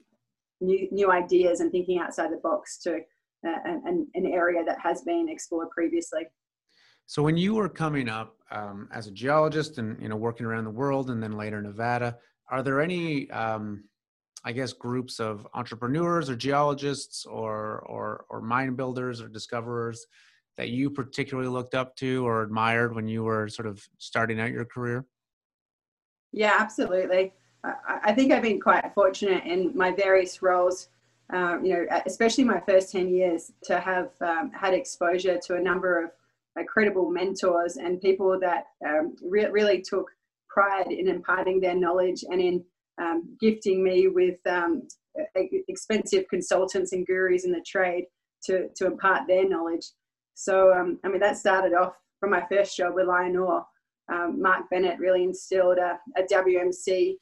new 0.61 0.89
new 0.91 1.11
ideas 1.11 1.61
and 1.61 1.71
thinking 1.71 1.99
outside 1.99 2.31
the 2.33 2.37
box 2.39 2.79
to 2.83 2.97
uh, 3.47 3.59
an, 3.65 4.07
an 4.15 4.27
area 4.27 4.63
that 4.65 4.79
has 4.83 5.03
been 5.03 5.29
explored 5.29 5.71
previously. 5.71 6.23
So 7.07 7.23
when 7.23 7.37
you 7.37 7.55
were 7.55 7.69
coming 7.69 8.09
up 8.09 8.37
um, 8.51 8.89
as 8.93 9.07
a 9.07 9.11
geologist 9.11 9.79
and 9.79 10.01
you 10.01 10.09
know 10.09 10.17
working 10.17 10.47
around 10.47 10.65
the 10.65 10.71
world, 10.71 11.11
and 11.11 11.23
then 11.23 11.33
later 11.37 11.61
Nevada, 11.61 12.17
are 12.51 12.63
there 12.63 12.81
any, 12.81 13.31
um, 13.31 13.85
I 14.45 14.53
guess, 14.53 14.73
groups 14.73 15.21
of 15.21 15.47
entrepreneurs 15.55 16.31
or 16.31 16.37
geologists 16.37 17.25
or 17.27 17.81
or 17.81 18.27
or 18.29 18.41
mine 18.41 18.75
builders 18.75 19.21
or 19.21 19.29
discoverers 19.29 20.07
that 20.57 20.69
you 20.69 20.91
particularly 20.91 21.49
looked 21.49 21.75
up 21.75 21.97
to 21.97 22.27
or 22.27 22.43
admired 22.43 22.95
when 22.95 23.09
you 23.09 23.25
were 23.25 23.49
sort 23.49 23.67
of 23.67 23.83
starting 23.99 24.41
out 24.41 24.51
your 24.51 24.65
career? 24.65 25.07
Yeah, 26.33 26.57
absolutely. 26.59 27.33
I, 27.65 28.13
think 28.15 28.33
I've 28.33 28.43
been 28.43 28.61
quite 28.61 28.85
fortunate 28.95 29.45
in 29.45 29.77
my 29.77 29.93
various 29.93 30.43
roles. 30.43 30.89
Uh, 31.33 31.59
you 31.63 31.73
know, 31.73 31.87
especially 32.07 32.43
my 32.45 32.61
first 32.61 32.91
ten 32.91 33.09
years, 33.09 33.53
to 33.65 33.79
have 33.79 34.11
um, 34.21 34.51
had 34.53 34.75
exposure 34.75 35.39
to 35.47 35.57
a 35.57 35.61
number 35.61 36.05
of 36.05 36.11
credible 36.67 37.11
mentors 37.11 37.77
and 37.77 38.01
people 38.01 38.39
that 38.41 38.65
um, 38.87 39.17
re- 39.23 39.51
really 39.51 39.81
took 39.81 40.11
pride 40.49 40.91
in 40.91 41.09
imparting 41.09 41.61
their 41.61 41.75
knowledge 41.75 42.25
and 42.29 42.41
in 42.41 42.65
um, 43.01 43.37
gifting 43.41 43.83
me 43.83 44.09
with 44.09 44.39
um, 44.47 44.87
expensive 45.69 46.25
consultants 46.29 46.93
and 46.93 47.07
gurus 47.07 47.45
in 47.45 47.53
the 47.53 47.65
trade 47.67 48.05
to, 48.45 48.69
to 48.77 48.87
impart 48.87 49.27
their 49.27 49.49
knowledge. 49.49 49.87
So, 50.35 50.73
um, 50.73 50.99
I 51.05 51.09
mean, 51.09 51.21
that 51.21 51.39
started 51.39 51.75
off 51.75 51.95
from 52.19 52.31
my 52.31 52.45
first 52.51 52.77
job 52.77 52.95
with 52.95 53.07
Lion 53.07 53.33
Mark 54.37 54.69
Bennett 54.71 54.99
really 54.99 55.25
instilled 55.25 55.79
a, 55.79 55.99
a, 56.17 56.23
WMC 56.25 57.15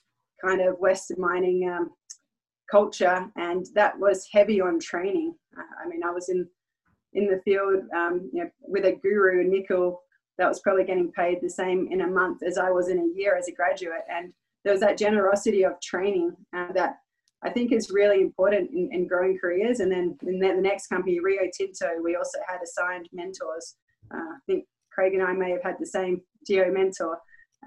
kind 0.45 0.61
of 0.61 0.79
Western 0.79 1.21
mining 1.21 1.69
um, 1.69 1.91
culture, 2.71 3.27
and 3.37 3.67
that 3.75 3.99
was 3.99 4.29
heavy 4.33 4.61
on 4.61 4.79
training. 4.79 5.35
I 5.57 5.89
mean, 5.89 6.03
I 6.05 6.11
was 6.11 6.29
in 6.29 6.49
in 7.15 7.27
the 7.27 7.41
field, 7.45 7.85
um, 7.97 8.31
you 8.33 8.45
know, 8.45 8.51
with 8.61 8.85
a 8.85 8.93
guru, 8.93 9.43
Nickel, 9.45 10.03
that 10.39 10.49
was 10.49 10.61
probably 10.61 10.85
getting 10.85 11.11
paid 11.13 11.39
the 11.41 11.51
same 11.51 11.89
in 11.91 12.03
a 12.03 12.07
month 12.07 12.43
as 12.43 12.59
I 12.59 12.71
was 12.71 12.89
in 12.89 12.99
a 12.99 13.19
year 13.19 13.37
as 13.37 13.49
a 13.49 13.53
graduate. 13.53 14.05
And 14.11 14.33
there 14.65 14.73
was 14.73 14.81
that 14.81 14.99
generosity 14.99 15.65
of 15.65 15.81
training 15.81 16.33
uh, 16.57 16.73
that 16.75 16.97
I 17.43 17.51
think 17.51 17.73
is 17.73 17.91
really 17.91 18.21
important 18.21 18.71
in, 18.71 18.91
in 18.93 19.07
growing 19.07 19.39
careers. 19.39 19.81
And 19.81 19.91
then 19.91 20.17
in 20.27 20.39
the, 20.39 20.49
the, 20.49 20.61
next 20.61 20.89
company, 20.89 21.19
Rio 21.21 21.43
Tinto, 21.57 21.89
we 22.03 22.17
also 22.17 22.39
had 22.47 22.59
assigned 22.63 23.09
mentors. 23.13 23.77
Uh, 24.13 24.19
I 24.19 24.39
think 24.47 24.65
Craig 24.93 25.15
and 25.15 25.23
I 25.23 25.33
may 25.33 25.51
have 25.51 25.63
had 25.63 25.77
the 25.79 25.87
same 25.87 26.21
geo 26.47 26.71
mentor. 26.71 27.19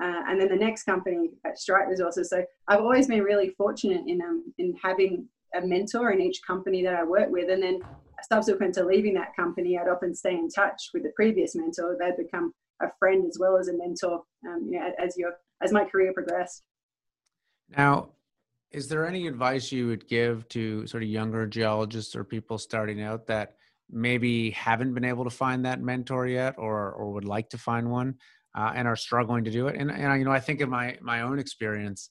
Uh, 0.01 0.23
and 0.27 0.39
then 0.39 0.47
the 0.47 0.55
next 0.55 0.83
company 0.83 1.31
at 1.45 1.57
Strike 1.57 1.87
Resources. 1.89 2.29
So 2.29 2.45
I've 2.67 2.79
always 2.79 3.07
been 3.07 3.23
really 3.23 3.49
fortunate 3.49 4.03
in 4.07 4.21
um, 4.21 4.53
in 4.57 4.75
having 4.81 5.27
a 5.53 5.61
mentor 5.61 6.11
in 6.11 6.21
each 6.21 6.41
company 6.45 6.81
that 6.83 6.95
I 6.95 7.03
work 7.03 7.29
with, 7.29 7.49
and 7.49 7.61
then 7.61 7.81
subsequent 8.29 8.73
to 8.75 8.85
leaving 8.85 9.13
that 9.15 9.35
company, 9.35 9.77
I'd 9.77 9.89
often 9.89 10.15
stay 10.15 10.33
in 10.33 10.49
touch 10.49 10.89
with 10.93 11.03
the 11.03 11.11
previous 11.15 11.55
mentor. 11.55 11.97
They'd 11.99 12.23
become 12.23 12.53
a 12.81 12.87
friend 12.99 13.25
as 13.27 13.37
well 13.39 13.57
as 13.57 13.67
a 13.67 13.73
mentor, 13.73 14.21
um, 14.47 14.69
you 14.71 14.79
know, 14.79 14.91
as 14.97 15.17
your 15.17 15.33
as 15.61 15.71
my 15.71 15.85
career 15.85 16.13
progressed. 16.13 16.63
Now, 17.77 18.11
is 18.71 18.87
there 18.87 19.05
any 19.05 19.27
advice 19.27 19.71
you 19.71 19.87
would 19.87 20.07
give 20.07 20.47
to 20.49 20.87
sort 20.87 21.03
of 21.03 21.09
younger 21.09 21.45
geologists 21.45 22.15
or 22.15 22.23
people 22.23 22.57
starting 22.57 23.01
out 23.01 23.27
that 23.27 23.55
maybe 23.89 24.51
haven't 24.51 24.93
been 24.93 25.03
able 25.03 25.25
to 25.25 25.29
find 25.29 25.65
that 25.65 25.81
mentor 25.81 26.27
yet, 26.27 26.55
or 26.57 26.91
or 26.93 27.11
would 27.11 27.25
like 27.25 27.49
to 27.49 27.57
find 27.57 27.91
one? 27.91 28.15
Uh, 28.55 28.71
and 28.75 28.87
are 28.87 28.95
struggling 28.95 29.43
to 29.45 29.51
do 29.51 29.67
it. 29.67 29.75
And, 29.77 29.91
and 29.91 30.19
you 30.19 30.25
know, 30.25 30.31
I 30.31 30.39
think 30.39 30.61
of 30.61 30.69
my 30.69 30.97
my 31.01 31.21
own 31.21 31.39
experience, 31.39 32.09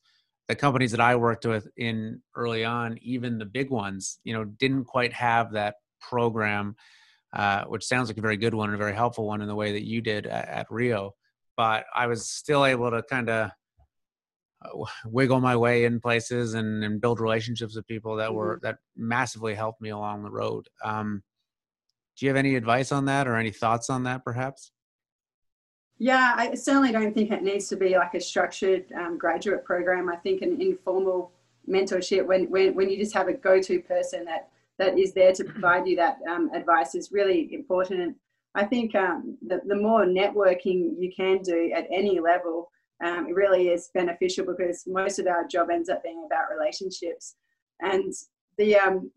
the 0.49 0.55
companies 0.55 0.91
that 0.93 1.01
I 1.01 1.17
worked 1.17 1.47
with 1.47 1.69
in 1.77 2.21
early 2.35 2.65
on, 2.65 2.99
even 3.03 3.39
the 3.39 3.45
big 3.45 3.71
ones, 3.71 4.19
you 4.25 4.33
know, 4.33 4.45
didn't 4.45 4.85
quite 4.85 5.13
have 5.13 5.53
that 5.53 5.77
program, 6.01 6.77
uh, 7.33 7.65
which 7.65 7.85
sounds 7.85 8.09
like 8.09 8.19
a 8.19 8.23
very 8.23 8.37
good 8.37 8.55
one 8.55 8.69
and 8.71 8.75
a 8.75 8.79
very 8.79 8.95
helpful 8.95 9.27
one 9.27 9.43
in 9.43 9.49
the 9.49 9.55
way 9.55 9.73
that 9.73 9.87
you 9.87 10.01
did 10.01 10.27
at, 10.27 10.49
at 10.49 10.67
Rio. 10.71 11.15
But 11.57 11.85
I 11.95 12.07
was 12.07 12.29
still 12.29 12.65
able 12.65 12.91
to 12.91 13.03
kind 13.03 13.29
of 13.29 13.51
uh, 14.65 14.85
wiggle 15.05 15.41
my 15.41 15.57
way 15.57 15.85
in 15.85 16.01
places 16.01 16.55
and, 16.55 16.83
and 16.83 17.01
build 17.01 17.21
relationships 17.21 17.77
with 17.77 17.87
people 17.87 18.17
that 18.17 18.33
were 18.33 18.57
mm-hmm. 18.57 18.67
that 18.67 18.79
massively 18.97 19.55
helped 19.55 19.81
me 19.81 19.91
along 19.91 20.23
the 20.23 20.31
road. 20.31 20.67
Um, 20.83 21.23
do 22.17 22.27
you 22.27 22.31
have 22.31 22.37
any 22.37 22.55
advice 22.57 22.93
on 22.93 23.07
that 23.07 23.27
or 23.27 23.37
any 23.37 23.51
thoughts 23.51 23.89
on 23.89 24.05
that, 24.05 24.25
perhaps? 24.25 24.73
Yeah, 26.03 26.33
I 26.35 26.55
certainly 26.55 26.93
don't 26.93 27.13
think 27.13 27.31
it 27.31 27.43
needs 27.43 27.69
to 27.69 27.77
be 27.77 27.95
like 27.95 28.15
a 28.15 28.21
structured 28.23 28.91
um, 28.93 29.19
graduate 29.19 29.67
program. 29.67 30.09
I 30.09 30.17
think 30.17 30.41
an 30.41 30.59
informal 30.59 31.31
mentorship, 31.69 32.25
when, 32.25 32.51
when, 32.51 32.75
when 32.75 32.89
you 32.89 32.97
just 32.97 33.13
have 33.13 33.29
a 33.29 33.35
go-to 33.35 33.81
person 33.81 34.25
that, 34.25 34.49
that 34.79 34.99
is 34.99 35.13
there 35.13 35.35
to 35.35 35.45
provide 35.45 35.87
you 35.87 35.97
that 35.97 36.17
um, 36.27 36.51
advice 36.55 36.95
is 36.95 37.13
really 37.13 37.53
important. 37.53 38.01
And 38.01 38.15
I 38.55 38.65
think 38.65 38.95
um, 38.95 39.37
the, 39.47 39.61
the 39.67 39.77
more 39.77 40.07
networking 40.07 40.95
you 40.99 41.13
can 41.15 41.43
do 41.43 41.71
at 41.77 41.87
any 41.93 42.19
level, 42.19 42.71
um, 43.05 43.27
it 43.29 43.35
really 43.35 43.69
is 43.69 43.91
beneficial 43.93 44.47
because 44.47 44.85
most 44.87 45.19
of 45.19 45.27
our 45.27 45.47
job 45.47 45.69
ends 45.69 45.91
up 45.91 46.03
being 46.03 46.25
about 46.25 46.47
relationships. 46.51 47.35
And 47.81 48.15
the, 48.57 48.79
um, 48.79 49.11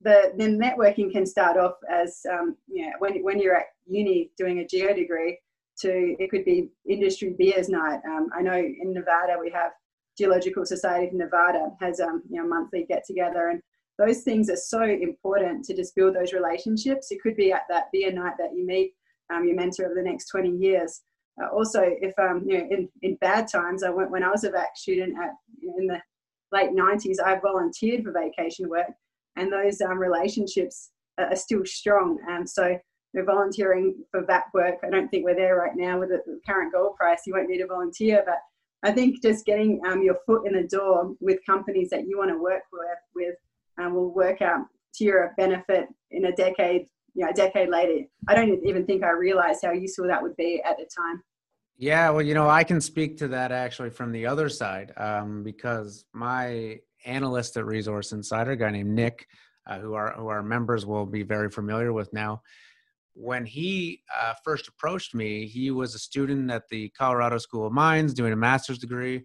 the, 0.00 0.32
the 0.38 0.44
networking 0.44 1.12
can 1.12 1.26
start 1.26 1.58
off 1.58 1.74
as, 1.90 2.22
um, 2.32 2.56
you 2.66 2.86
know, 2.86 2.92
when, 2.98 3.22
when 3.22 3.38
you're 3.38 3.56
at 3.56 3.66
uni 3.86 4.30
doing 4.38 4.60
a 4.60 4.66
geo 4.66 4.94
degree, 4.94 5.38
to 5.80 6.16
it 6.18 6.30
could 6.30 6.44
be 6.44 6.70
industry 6.88 7.34
beers 7.38 7.68
night. 7.68 8.00
Um, 8.06 8.28
I 8.36 8.42
know 8.42 8.56
in 8.56 8.92
Nevada 8.92 9.36
we 9.40 9.50
have 9.50 9.72
Geological 10.16 10.64
Society 10.64 11.08
of 11.08 11.12
Nevada 11.14 11.70
has 11.80 12.00
um, 12.00 12.22
you 12.30 12.40
know 12.40 12.48
monthly 12.48 12.84
get 12.88 13.04
together, 13.06 13.48
and 13.48 13.60
those 13.98 14.22
things 14.22 14.50
are 14.50 14.56
so 14.56 14.82
important 14.82 15.64
to 15.64 15.74
just 15.74 15.94
build 15.94 16.14
those 16.14 16.32
relationships. 16.32 17.10
It 17.10 17.20
could 17.22 17.36
be 17.36 17.52
at 17.52 17.62
that 17.68 17.86
beer 17.92 18.12
night 18.12 18.34
that 18.38 18.54
you 18.54 18.66
meet 18.66 18.92
um, 19.32 19.44
your 19.44 19.56
mentor 19.56 19.86
over 19.86 19.94
the 19.94 20.02
next 20.02 20.26
20 20.26 20.50
years. 20.50 21.02
Uh, 21.40 21.48
also, 21.54 21.82
if 21.84 22.12
um, 22.18 22.44
you 22.46 22.58
know 22.58 22.66
in, 22.70 22.88
in 23.02 23.16
bad 23.16 23.46
times, 23.48 23.82
I 23.82 23.90
went 23.90 24.10
when 24.10 24.24
I 24.24 24.30
was 24.30 24.44
a 24.44 24.50
VAC 24.50 24.76
student 24.76 25.14
at 25.22 25.30
in 25.78 25.86
the 25.86 26.00
late 26.50 26.70
90s, 26.70 27.16
I 27.24 27.38
volunteered 27.38 28.04
for 28.04 28.12
vacation 28.12 28.68
work, 28.68 28.88
and 29.36 29.52
those 29.52 29.80
um, 29.80 29.98
relationships 29.98 30.90
are 31.18 31.36
still 31.36 31.64
strong. 31.64 32.18
And 32.28 32.48
so 32.48 32.78
we're 33.14 33.24
volunteering 33.24 33.94
for 34.10 34.24
that 34.28 34.44
work. 34.52 34.76
I 34.84 34.90
don't 34.90 35.08
think 35.08 35.24
we're 35.24 35.34
there 35.34 35.56
right 35.56 35.74
now 35.74 35.98
with 35.98 36.10
the 36.10 36.40
current 36.46 36.72
gold 36.72 36.96
price. 36.96 37.22
You 37.26 37.34
won't 37.34 37.48
need 37.48 37.58
to 37.58 37.66
volunteer, 37.66 38.22
but 38.26 38.38
I 38.82 38.92
think 38.92 39.22
just 39.22 39.44
getting 39.44 39.80
um, 39.86 40.02
your 40.02 40.16
foot 40.26 40.46
in 40.46 40.52
the 40.52 40.68
door 40.68 41.14
with 41.20 41.38
companies 41.46 41.90
that 41.90 42.06
you 42.06 42.18
want 42.18 42.30
to 42.30 42.38
work 42.38 42.62
with, 42.72 42.98
with 43.14 43.34
um, 43.78 43.94
will 43.94 44.14
work 44.14 44.42
out 44.42 44.66
to 44.94 45.04
your 45.04 45.34
benefit 45.36 45.88
in 46.10 46.26
a 46.26 46.32
decade, 46.32 46.86
you 47.14 47.24
know, 47.24 47.30
a 47.30 47.34
decade 47.34 47.70
later. 47.70 48.04
I 48.28 48.34
don't 48.34 48.64
even 48.64 48.84
think 48.84 49.02
I 49.02 49.10
realized 49.10 49.60
how 49.64 49.72
useful 49.72 50.06
that 50.06 50.22
would 50.22 50.36
be 50.36 50.62
at 50.64 50.76
the 50.76 50.84
time. 50.84 51.22
Yeah, 51.76 52.10
well, 52.10 52.22
you 52.22 52.34
know, 52.34 52.48
I 52.48 52.64
can 52.64 52.80
speak 52.80 53.16
to 53.18 53.28
that 53.28 53.52
actually 53.52 53.90
from 53.90 54.12
the 54.12 54.26
other 54.26 54.48
side 54.48 54.92
um, 54.96 55.44
because 55.44 56.04
my 56.12 56.80
analyst 57.06 57.56
at 57.56 57.64
Resource 57.64 58.12
Insider, 58.12 58.52
a 58.52 58.56
guy 58.56 58.70
named 58.70 58.90
Nick, 58.90 59.26
uh, 59.66 59.78
who 59.78 59.94
our 59.94 60.12
who 60.14 60.28
our 60.28 60.42
members 60.42 60.86
will 60.86 61.06
be 61.06 61.22
very 61.22 61.50
familiar 61.50 61.92
with 61.92 62.12
now 62.12 62.42
when 63.20 63.44
he 63.44 64.00
uh, 64.16 64.32
first 64.44 64.68
approached 64.68 65.12
me, 65.12 65.46
he 65.46 65.72
was 65.72 65.94
a 65.94 65.98
student 65.98 66.50
at 66.52 66.68
the 66.68 66.88
Colorado 66.90 67.38
School 67.38 67.66
of 67.66 67.72
Mines 67.72 68.14
doing 68.14 68.32
a 68.32 68.36
master's 68.36 68.78
degree. 68.78 69.16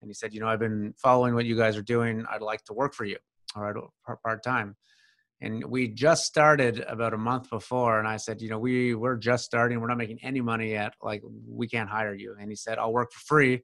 And 0.00 0.08
he 0.08 0.14
said, 0.14 0.32
You 0.32 0.40
know, 0.40 0.48
I've 0.48 0.58
been 0.58 0.94
following 0.96 1.34
what 1.34 1.44
you 1.44 1.56
guys 1.56 1.76
are 1.76 1.82
doing. 1.82 2.24
I'd 2.30 2.40
like 2.40 2.64
to 2.64 2.72
work 2.72 2.94
for 2.94 3.04
you, 3.04 3.18
all 3.54 3.62
right, 3.62 3.74
part 4.24 4.42
time. 4.42 4.74
And 5.42 5.64
we 5.64 5.88
just 5.88 6.24
started 6.24 6.80
about 6.88 7.12
a 7.12 7.18
month 7.18 7.50
before. 7.50 7.98
And 7.98 8.08
I 8.08 8.16
said, 8.16 8.40
You 8.40 8.48
know, 8.48 8.58
we, 8.58 8.94
we're 8.94 9.16
just 9.16 9.44
starting. 9.44 9.80
We're 9.80 9.88
not 9.88 9.98
making 9.98 10.20
any 10.22 10.40
money 10.40 10.70
yet. 10.70 10.94
Like, 11.02 11.22
we 11.46 11.68
can't 11.68 11.90
hire 11.90 12.14
you. 12.14 12.34
And 12.40 12.48
he 12.48 12.56
said, 12.56 12.78
I'll 12.78 12.92
work 12.92 13.12
for 13.12 13.20
free. 13.20 13.62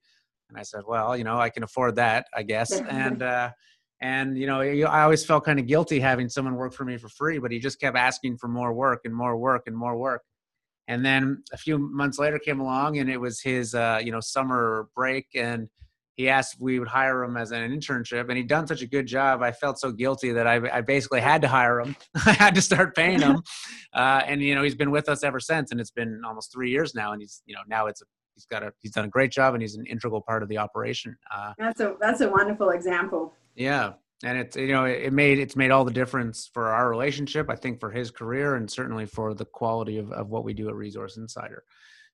And 0.51 0.59
I 0.59 0.65
said, 0.65 0.83
Well, 0.87 1.17
you 1.17 1.25
know, 1.25 1.39
I 1.39 1.49
can 1.49 1.63
afford 1.63 1.97
that, 1.97 2.27
I 2.37 2.43
guess. 2.43 2.79
and, 2.91 3.23
uh, 3.23 3.51
and 4.01 4.39
you 4.39 4.47
know 4.47 4.61
i 4.61 5.03
always 5.03 5.25
felt 5.25 5.45
kind 5.45 5.59
of 5.59 5.67
guilty 5.67 5.99
having 5.99 6.29
someone 6.29 6.55
work 6.55 6.73
for 6.73 6.85
me 6.85 6.97
for 6.97 7.09
free 7.09 7.39
but 7.39 7.51
he 7.51 7.59
just 7.59 7.81
kept 7.81 7.97
asking 7.97 8.37
for 8.37 8.49
more 8.49 8.73
work 8.73 9.01
and 9.05 9.15
more 9.15 9.37
work 9.37 9.65
and 9.67 9.77
more 9.77 9.97
work. 9.97 10.23
And 10.87 11.05
then 11.05 11.43
a 11.53 11.57
few 11.59 11.77
months 11.77 12.19
later 12.19 12.39
came 12.39 12.61
along 12.61 12.99
and 12.99 13.11
it 13.11 13.19
was 13.19 13.43
his 13.43 13.75
uh, 13.75 14.01
you 14.03 14.11
know 14.11 14.21
summer 14.21 14.89
break 14.95 15.27
and 15.35 15.69
he 16.15 16.29
asked 16.29 16.55
if 16.55 16.61
we 16.61 16.79
would 16.81 16.89
hire 16.89 17.23
him 17.23 17.37
as 17.37 17.53
an 17.53 17.71
internship 17.71 18.29
and 18.29 18.37
he'd 18.37 18.49
done 18.49 18.67
such 18.67 18.83
a 18.83 18.87
good 18.87 19.07
job 19.07 19.41
i 19.41 19.53
felt 19.53 19.79
so 19.79 19.93
guilty 19.93 20.33
that 20.33 20.49
i, 20.49 20.79
I 20.79 20.81
basically 20.81 21.21
had 21.21 21.43
to 21.43 21.49
hire 21.49 21.79
him. 21.79 21.95
I 22.27 22.33
had 22.33 22.55
to 22.57 22.63
start 22.63 22.97
paying 22.97 23.21
him. 23.21 23.43
Uh, 23.95 24.21
and 24.27 24.43
you 24.43 24.55
know 24.55 24.63
he's 24.63 24.75
been 24.75 24.91
with 24.91 25.09
us 25.09 25.25
ever 25.25 25.41
since 25.41 25.71
and 25.71 25.81
it's 25.81 25.91
been 25.91 26.21
almost 26.25 26.53
three 26.53 26.71
years 26.71 26.95
now 26.95 27.13
and 27.13 27.23
he's 27.23 27.43
you 27.47 27.55
know 27.55 27.63
now 27.67 27.87
it's 27.87 28.03
a 28.03 28.05
he's 28.35 28.45
got 28.45 28.63
a 28.63 28.71
he's 28.81 28.93
done 28.93 29.07
a 29.07 29.09
great 29.09 29.33
job 29.33 29.55
and 29.55 29.63
he's 29.63 29.75
an 29.75 29.87
integral 29.87 30.21
part 30.21 30.43
of 30.43 30.49
the 30.51 30.59
operation. 30.59 31.17
Uh, 31.35 31.53
that's 31.59 31.81
a 31.81 31.97
that's 32.01 32.21
a 32.21 32.29
wonderful 32.29 32.71
example 32.71 33.33
yeah, 33.59 33.95
and 34.25 34.39
it's 34.39 34.57
you 34.57 34.69
know 34.69 34.85
it 34.85 35.13
made 35.13 35.39
it's 35.39 35.57
made 35.57 35.71
all 35.71 35.85
the 35.85 35.93
difference 35.93 36.49
for 36.53 36.69
our 36.69 36.89
relationship. 36.89 37.51
I 37.51 37.57
think 37.57 37.81
for 37.81 37.91
his 37.91 38.11
career 38.11 38.55
and 38.55 38.71
certainly 38.71 39.05
for 39.05 39.35
the 39.35 39.45
quality 39.45 39.99
of 39.99 40.13
of 40.13 40.29
what 40.29 40.45
we 40.45 40.55
do 40.55 40.69
at 40.69 40.75
Resource 40.75 41.17
Insider. 41.17 41.65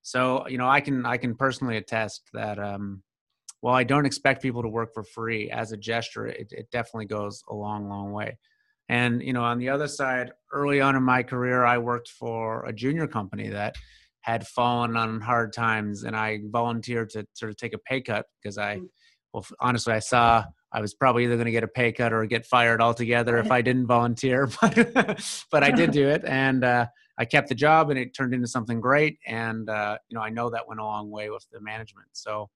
So 0.03 0.49
you 0.49 0.59
know 0.59 0.69
I 0.69 0.81
can 0.81 1.05
I 1.05 1.19
can 1.19 1.35
personally 1.35 1.77
attest 1.77 2.23
that 2.33 2.59
um, 2.59 3.03
while 3.61 3.75
I 3.75 3.85
don't 3.85 4.07
expect 4.07 4.43
people 4.43 4.63
to 4.63 4.69
work 4.69 4.95
for 4.95 5.05
free 5.05 5.51
as 5.51 5.73
a 5.73 5.77
gesture, 5.77 6.27
it, 6.27 6.49
it 6.51 6.71
definitely 6.71 7.07
goes 7.07 7.43
a 7.49 7.55
long 7.55 7.89
long 7.89 8.13
way. 8.13 8.39
And 8.89 9.23
you 9.23 9.35
know 9.35 9.45
on 9.45 9.59
the 9.59 9.69
other 9.69 9.89
side, 9.89 10.33
early 10.51 10.81
on 10.81 10.97
in 10.97 11.03
my 11.03 11.23
career, 11.23 11.65
I 11.65 11.77
worked 11.77 12.09
for 12.09 12.65
a 12.65 12.73
junior 12.73 13.07
company 13.07 13.51
that 13.51 13.77
had 14.23 14.47
fallen 14.47 14.97
on 14.97 15.21
hard 15.21 15.53
times, 15.53 16.05
and 16.05 16.17
I 16.17 16.41
volunteered 16.47 17.11
to 17.11 17.27
sort 17.35 17.51
of 17.51 17.59
take 17.59 17.75
a 17.75 17.79
pay 17.79 18.01
cut 18.01 18.25
because 18.43 18.57
I, 18.57 18.77
mm. 18.77 18.89
well, 19.35 19.45
honestly, 19.61 19.93
I 19.93 19.99
saw 19.99 20.45
I 20.75 20.81
was 20.81 20.93
probably 20.93 21.25
either 21.25 21.37
going 21.37 21.47
to 21.47 21.53
get 21.53 21.63
a 21.63 21.69
pay 21.69 21.93
cut 21.93 22.13
or 22.13 22.27
get 22.27 22.45
fired 22.45 22.83
altogether 22.83 23.39
if 23.39 23.51
I 23.59 23.63
didn't 23.63 23.87
volunteer, 23.87 24.49
but 24.61 25.47
but 25.51 25.63
I 25.63 25.71
did 25.71 25.93
do 25.93 26.09
it, 26.09 26.25
and 26.27 26.65
uh, 26.65 26.87
I 27.17 27.25
kept 27.25 27.49
the 27.49 27.55
job, 27.55 27.91
and 27.91 27.99
it 27.99 28.13
turned 28.13 28.35
into 28.35 28.49
something 28.49 28.81
great. 28.81 29.19
And 29.27 29.71
uh, 29.71 29.99
you 30.09 30.17
know, 30.17 30.23
I 30.23 30.31
know 30.31 30.51
that 30.51 30.67
went 30.67 30.81
a 30.81 30.85
long 30.85 31.11
way 31.11 31.31
with 31.31 31.47
the 31.53 31.61
management. 31.61 32.09
So, 32.13 32.51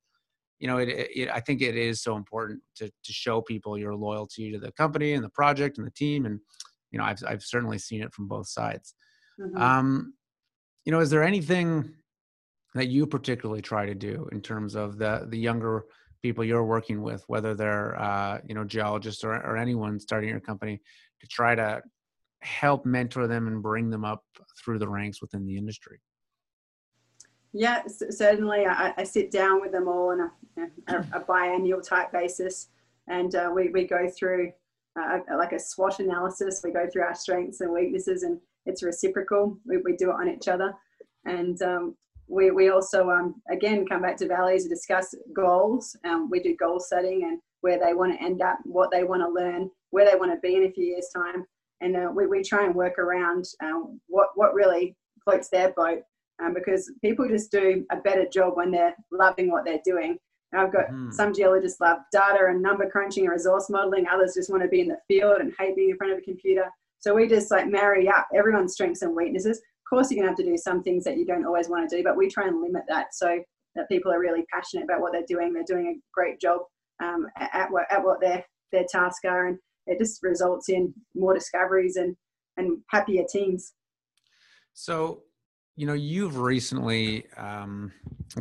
you 0.58 0.66
know, 0.66 0.78
it, 0.78 0.88
it, 0.88 1.30
I 1.32 1.38
think 1.38 1.62
it 1.62 1.76
is 1.76 2.02
so 2.02 2.16
important 2.16 2.60
to 2.76 2.88
to 2.88 3.12
show 3.12 3.40
people 3.40 3.78
your 3.78 3.94
loyalty 3.94 4.50
to 4.50 4.58
the 4.58 4.72
company 4.72 5.12
and 5.12 5.24
the 5.24 5.30
project 5.30 5.78
and 5.78 5.86
the 5.86 5.92
team, 5.92 6.26
and 6.26 6.40
you 6.90 6.98
know, 6.98 7.04
I've 7.04 7.22
I've 7.26 7.42
certainly 7.42 7.78
seen 7.78 8.02
it 8.02 8.12
from 8.12 8.26
both 8.26 8.48
sides. 8.48 8.94
Mm-hmm. 9.40 9.62
Um, 9.62 10.14
you 10.84 10.90
know, 10.90 10.98
is 10.98 11.10
there 11.10 11.22
anything 11.22 11.94
that 12.74 12.88
you 12.88 13.06
particularly 13.06 13.62
try 13.62 13.86
to 13.86 13.94
do 13.94 14.28
in 14.32 14.40
terms 14.40 14.74
of 14.74 14.98
the 14.98 15.26
the 15.28 15.38
younger 15.38 15.84
people 16.22 16.44
you're 16.44 16.64
working 16.64 17.02
with, 17.02 17.22
whether 17.26 17.54
they're 17.54 18.00
uh, 18.00 18.40
you 18.46 18.54
know 18.54 18.64
geologists 18.64 19.24
or, 19.24 19.34
or 19.34 19.56
anyone 19.56 19.98
starting 20.00 20.30
your 20.30 20.40
company, 20.40 20.80
to 21.20 21.26
try 21.26 21.54
to 21.54 21.82
help 22.40 22.86
mentor 22.86 23.26
them 23.26 23.46
and 23.48 23.62
bring 23.62 23.90
them 23.90 24.04
up 24.04 24.24
through 24.62 24.78
the 24.78 24.88
ranks 24.88 25.20
within 25.20 25.46
the 25.46 25.56
industry? 25.56 25.98
Yeah, 27.52 27.82
certainly. 27.86 28.66
I, 28.66 28.92
I 28.96 29.04
sit 29.04 29.30
down 29.30 29.60
with 29.60 29.72
them 29.72 29.88
all 29.88 30.10
on 30.10 30.20
a, 30.20 30.92
a, 30.94 30.98
a 31.14 31.20
biannual 31.20 31.86
type 31.86 32.12
basis, 32.12 32.68
and 33.08 33.34
uh, 33.34 33.50
we, 33.54 33.70
we 33.70 33.86
go 33.86 34.08
through 34.08 34.52
uh, 35.00 35.18
like 35.36 35.52
a 35.52 35.58
SWOT 35.58 36.00
analysis. 36.00 36.60
We 36.62 36.72
go 36.72 36.86
through 36.90 37.02
our 37.02 37.14
strengths 37.14 37.60
and 37.60 37.72
weaknesses, 37.72 38.22
and 38.22 38.38
it's 38.66 38.82
reciprocal. 38.82 39.58
We, 39.64 39.78
we 39.78 39.96
do 39.96 40.10
it 40.10 40.14
on 40.14 40.28
each 40.28 40.48
other, 40.48 40.74
and 41.24 41.60
um, 41.62 41.96
we, 42.28 42.50
we 42.50 42.70
also, 42.70 43.10
um, 43.10 43.40
again, 43.50 43.86
come 43.86 44.02
back 44.02 44.16
to 44.18 44.28
Valleys 44.28 44.64
to 44.64 44.68
discuss 44.68 45.14
goals. 45.32 45.96
Um, 46.04 46.28
we 46.30 46.40
do 46.40 46.56
goal 46.56 46.78
setting 46.78 47.24
and 47.24 47.40
where 47.62 47.78
they 47.78 47.94
want 47.94 48.12
to 48.12 48.24
end 48.24 48.42
up, 48.42 48.58
what 48.64 48.90
they 48.90 49.04
want 49.04 49.22
to 49.22 49.28
learn, 49.28 49.70
where 49.90 50.08
they 50.08 50.16
want 50.16 50.32
to 50.32 50.38
be 50.40 50.56
in 50.56 50.64
a 50.64 50.70
few 50.70 50.84
years' 50.84 51.10
time. 51.14 51.44
And 51.80 51.96
uh, 51.96 52.10
we, 52.14 52.26
we 52.26 52.42
try 52.42 52.66
and 52.66 52.74
work 52.74 52.98
around 52.98 53.46
um, 53.62 54.00
what, 54.08 54.28
what 54.34 54.54
really 54.54 54.94
floats 55.24 55.48
their 55.48 55.72
boat 55.72 56.02
um, 56.42 56.54
because 56.54 56.92
people 57.02 57.28
just 57.28 57.50
do 57.50 57.84
a 57.90 57.96
better 57.96 58.26
job 58.26 58.56
when 58.56 58.70
they're 58.70 58.94
loving 59.10 59.50
what 59.50 59.64
they're 59.64 59.80
doing. 59.84 60.18
And 60.52 60.62
I've 60.62 60.72
got 60.72 60.88
mm. 60.88 61.12
some 61.12 61.34
geologists 61.34 61.80
love 61.80 61.98
data 62.12 62.46
and 62.48 62.62
number 62.62 62.88
crunching 62.88 63.24
and 63.24 63.32
resource 63.32 63.68
modeling. 63.70 64.06
Others 64.06 64.34
just 64.34 64.50
want 64.50 64.62
to 64.62 64.68
be 64.68 64.80
in 64.80 64.88
the 64.88 64.98
field 65.08 65.40
and 65.40 65.52
hate 65.58 65.76
being 65.76 65.90
in 65.90 65.96
front 65.96 66.12
of 66.12 66.18
a 66.18 66.22
computer. 66.22 66.66
So 67.00 67.14
we 67.14 67.28
just 67.28 67.50
like 67.50 67.68
marry 67.68 68.08
up 68.08 68.26
everyone's 68.34 68.72
strengths 68.72 69.02
and 69.02 69.14
weaknesses 69.14 69.60
course, 69.88 70.10
you're 70.10 70.22
going 70.22 70.34
to 70.34 70.36
have 70.36 70.46
to 70.46 70.50
do 70.50 70.56
some 70.56 70.82
things 70.82 71.04
that 71.04 71.16
you 71.16 71.24
don't 71.24 71.46
always 71.46 71.68
want 71.68 71.88
to 71.88 71.96
do, 71.96 72.02
but 72.02 72.16
we 72.16 72.28
try 72.28 72.46
and 72.46 72.60
limit 72.60 72.82
that 72.88 73.08
so 73.12 73.40
that 73.74 73.88
people 73.88 74.12
are 74.12 74.20
really 74.20 74.44
passionate 74.52 74.84
about 74.84 75.00
what 75.00 75.12
they're 75.12 75.22
doing. 75.28 75.52
They're 75.52 75.62
doing 75.66 75.86
a 75.86 76.00
great 76.12 76.40
job 76.40 76.60
um, 77.02 77.26
at, 77.36 77.70
what, 77.70 77.84
at 77.90 78.02
what 78.02 78.20
their, 78.20 78.44
their 78.72 78.84
tasks 78.90 79.24
are, 79.24 79.46
and 79.46 79.58
it 79.86 79.98
just 79.98 80.22
results 80.22 80.68
in 80.68 80.92
more 81.14 81.34
discoveries 81.34 81.96
and, 81.96 82.16
and 82.56 82.78
happier 82.90 83.24
teams. 83.30 83.72
So, 84.74 85.22
you 85.76 85.86
know, 85.86 85.94
you've 85.94 86.38
recently, 86.38 87.26
um, 87.36 87.92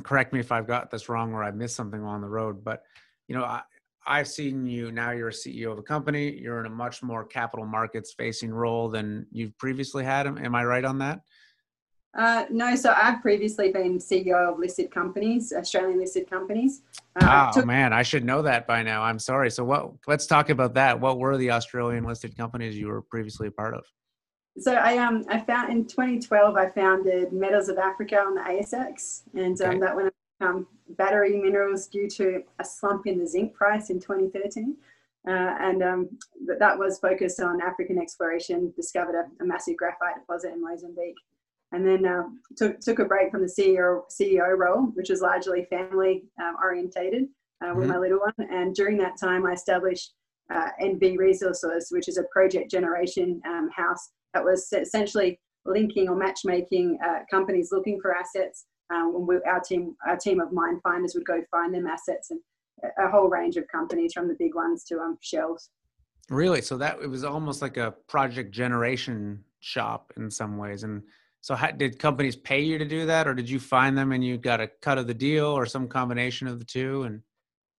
correct 0.04 0.34
me 0.34 0.40
if 0.40 0.52
I've 0.52 0.68
got 0.68 0.92
this 0.92 1.08
wrong 1.10 1.34
or 1.34 1.44
I 1.44 1.52
missed 1.52 1.76
something 1.76 2.02
along 2.02 2.22
the 2.22 2.30
road, 2.30 2.64
but, 2.64 2.82
you 3.28 3.36
know, 3.36 3.44
I, 3.44 3.62
I've 4.08 4.28
seen 4.28 4.66
you 4.66 4.92
now 4.92 5.12
you're 5.12 5.28
a 5.28 5.34
CEO 5.34 5.74
of 5.74 5.78
a 5.78 5.84
company. 5.84 6.32
You're 6.32 6.62
in 6.62 6.66
a 6.66 6.74
much 6.74 7.04
more 7.04 7.26
capital 7.26 7.66
markets 7.66 8.14
facing 8.18 8.52
role 8.52 8.90
than 8.90 9.28
you've 9.32 9.56
previously 9.58 10.06
had. 10.06 10.28
Am 10.28 10.56
I 10.56 10.64
right 10.64 10.86
on 10.86 10.98
that? 11.00 11.20
Uh, 12.18 12.46
no, 12.50 12.76
so 12.76 12.94
I've 13.00 13.22
previously 13.22 13.72
been 13.72 14.00
CEO 14.00 14.52
of 14.52 14.58
listed 14.58 14.90
companies, 14.90 15.54
Australian 15.54 16.00
listed 16.00 16.28
companies. 16.28 16.82
Uh, 17.22 17.50
oh 17.50 17.60
took- 17.60 17.68
man, 17.68 17.94
I 17.94 18.02
should 18.02 18.26
know 18.26 18.42
that 18.42 18.66
by 18.66 18.82
now. 18.82 19.04
I'm 19.04 19.20
sorry. 19.20 19.52
So 19.52 19.64
what? 19.64 19.92
Let's 20.08 20.26
talk 20.26 20.50
about 20.50 20.74
that. 20.74 21.00
What 21.00 21.20
were 21.20 21.38
the 21.38 21.52
Australian 21.52 22.06
listed 22.06 22.36
companies 22.36 22.76
you 22.76 22.88
were 22.88 23.04
previously 23.04 23.48
a 23.48 23.52
part 23.52 23.76
of? 23.76 23.86
So 24.58 24.74
I 24.74 24.98
um 24.98 25.24
I 25.30 25.40
found 25.40 25.72
in 25.72 25.86
2012 25.86 26.56
I 26.56 26.70
founded 26.72 27.32
Metals 27.32 27.70
of 27.70 27.78
Africa 27.78 28.18
on 28.18 28.34
the 28.34 28.42
ASX, 28.42 29.22
and 29.36 29.60
um, 29.62 29.70
okay. 29.70 29.80
that 29.80 29.96
went 29.96 30.14
um, 30.42 30.68
battery 30.90 31.40
minerals 31.40 31.88
due 31.88 32.10
to 32.10 32.42
a 32.58 32.66
slump 32.66 33.06
in 33.06 33.20
the 33.20 33.28
zinc 33.28 33.54
price 33.54 33.92
in 33.92 34.00
2013. 34.00 34.76
Uh, 35.28 35.32
and 35.60 35.84
um, 35.84 36.10
that 36.58 36.80
was 36.80 37.00
focused 37.00 37.42
on 37.42 37.62
African 37.62 38.00
exploration, 38.00 38.72
discovered 38.76 39.16
a, 39.16 39.44
a 39.44 39.46
massive 39.46 39.76
graphite 39.76 40.16
deposit 40.16 40.54
in 40.54 40.62
Mozambique 40.62 41.18
and 41.72 41.86
then 41.86 42.06
uh, 42.06 42.24
took 42.56 42.80
took 42.80 43.00
a 43.00 43.06
break 43.06 43.32
from 43.32 43.42
the 43.42 43.54
CEO 43.60 44.02
CEO 44.10 44.58
role, 44.58 44.84
which 44.94 45.10
is 45.10 45.22
largely 45.22 45.66
family 45.70 46.24
um, 46.42 46.56
orientated 46.64 47.26
uh, 47.64 47.74
with 47.74 47.86
mm-hmm. 47.86 47.94
my 47.94 47.98
little 47.98 48.20
one. 48.20 48.50
And 48.50 48.74
during 48.74 48.98
that 49.00 49.20
time, 49.20 49.46
I 49.46 49.54
established 49.54 50.14
uh, 50.54 50.70
NV 50.82 51.18
Resources, 51.18 51.88
which 51.92 52.08
is 52.08 52.18
a 52.18 52.24
project 52.32 52.72
generation 52.72 53.42
um, 53.46 53.70
house 53.76 54.12
that 54.34 54.44
was 54.44 54.72
essentially 54.72 55.40
linking 55.66 56.08
or 56.08 56.16
matchmaking 56.16 56.98
uh, 57.06 57.20
companies 57.30 57.70
looking 57.72 58.00
for 58.02 58.16
assets. 58.16 58.66
Um, 58.90 59.14
when 59.14 59.28
we, 59.28 59.50
our 59.50 59.60
team 59.60 59.98
our 60.08 60.16
team 60.16 60.40
of 60.40 60.54
mine 60.54 60.80
finders 60.82 61.14
would 61.14 61.26
go 61.26 61.42
find 61.52 61.74
them 61.74 61.88
assets 61.88 62.32
and 62.32 62.40
a 63.00 63.10
whole 63.10 63.28
range 63.28 63.58
of 63.58 63.68
companies 63.68 64.14
from 64.14 64.28
the 64.28 64.36
big 64.40 64.56
ones 64.56 64.84
to 64.86 65.00
um, 65.00 65.18
shells. 65.22 65.70
Really? 66.30 66.62
So 66.62 66.78
that 66.78 67.00
it 67.02 67.08
was 67.08 67.24
almost 67.24 67.62
like 67.62 67.78
a 67.78 67.94
project 68.08 68.52
generation 68.52 69.44
shop 69.60 70.14
in 70.18 70.30
some 70.30 70.58
ways, 70.58 70.84
and 70.84 71.04
so, 71.48 71.56
how, 71.56 71.72
did 71.72 71.98
companies 71.98 72.36
pay 72.36 72.60
you 72.60 72.78
to 72.78 72.84
do 72.84 73.06
that, 73.06 73.26
or 73.26 73.34
did 73.34 73.50
you 73.50 73.58
find 73.58 73.98
them 73.98 74.12
and 74.12 74.22
you 74.22 74.38
got 74.38 74.60
a 74.60 74.68
cut 74.82 74.98
of 74.98 75.08
the 75.08 75.14
deal, 75.14 75.46
or 75.46 75.66
some 75.66 75.88
combination 75.88 76.46
of 76.46 76.60
the 76.60 76.66
two? 76.66 77.04
And 77.04 77.22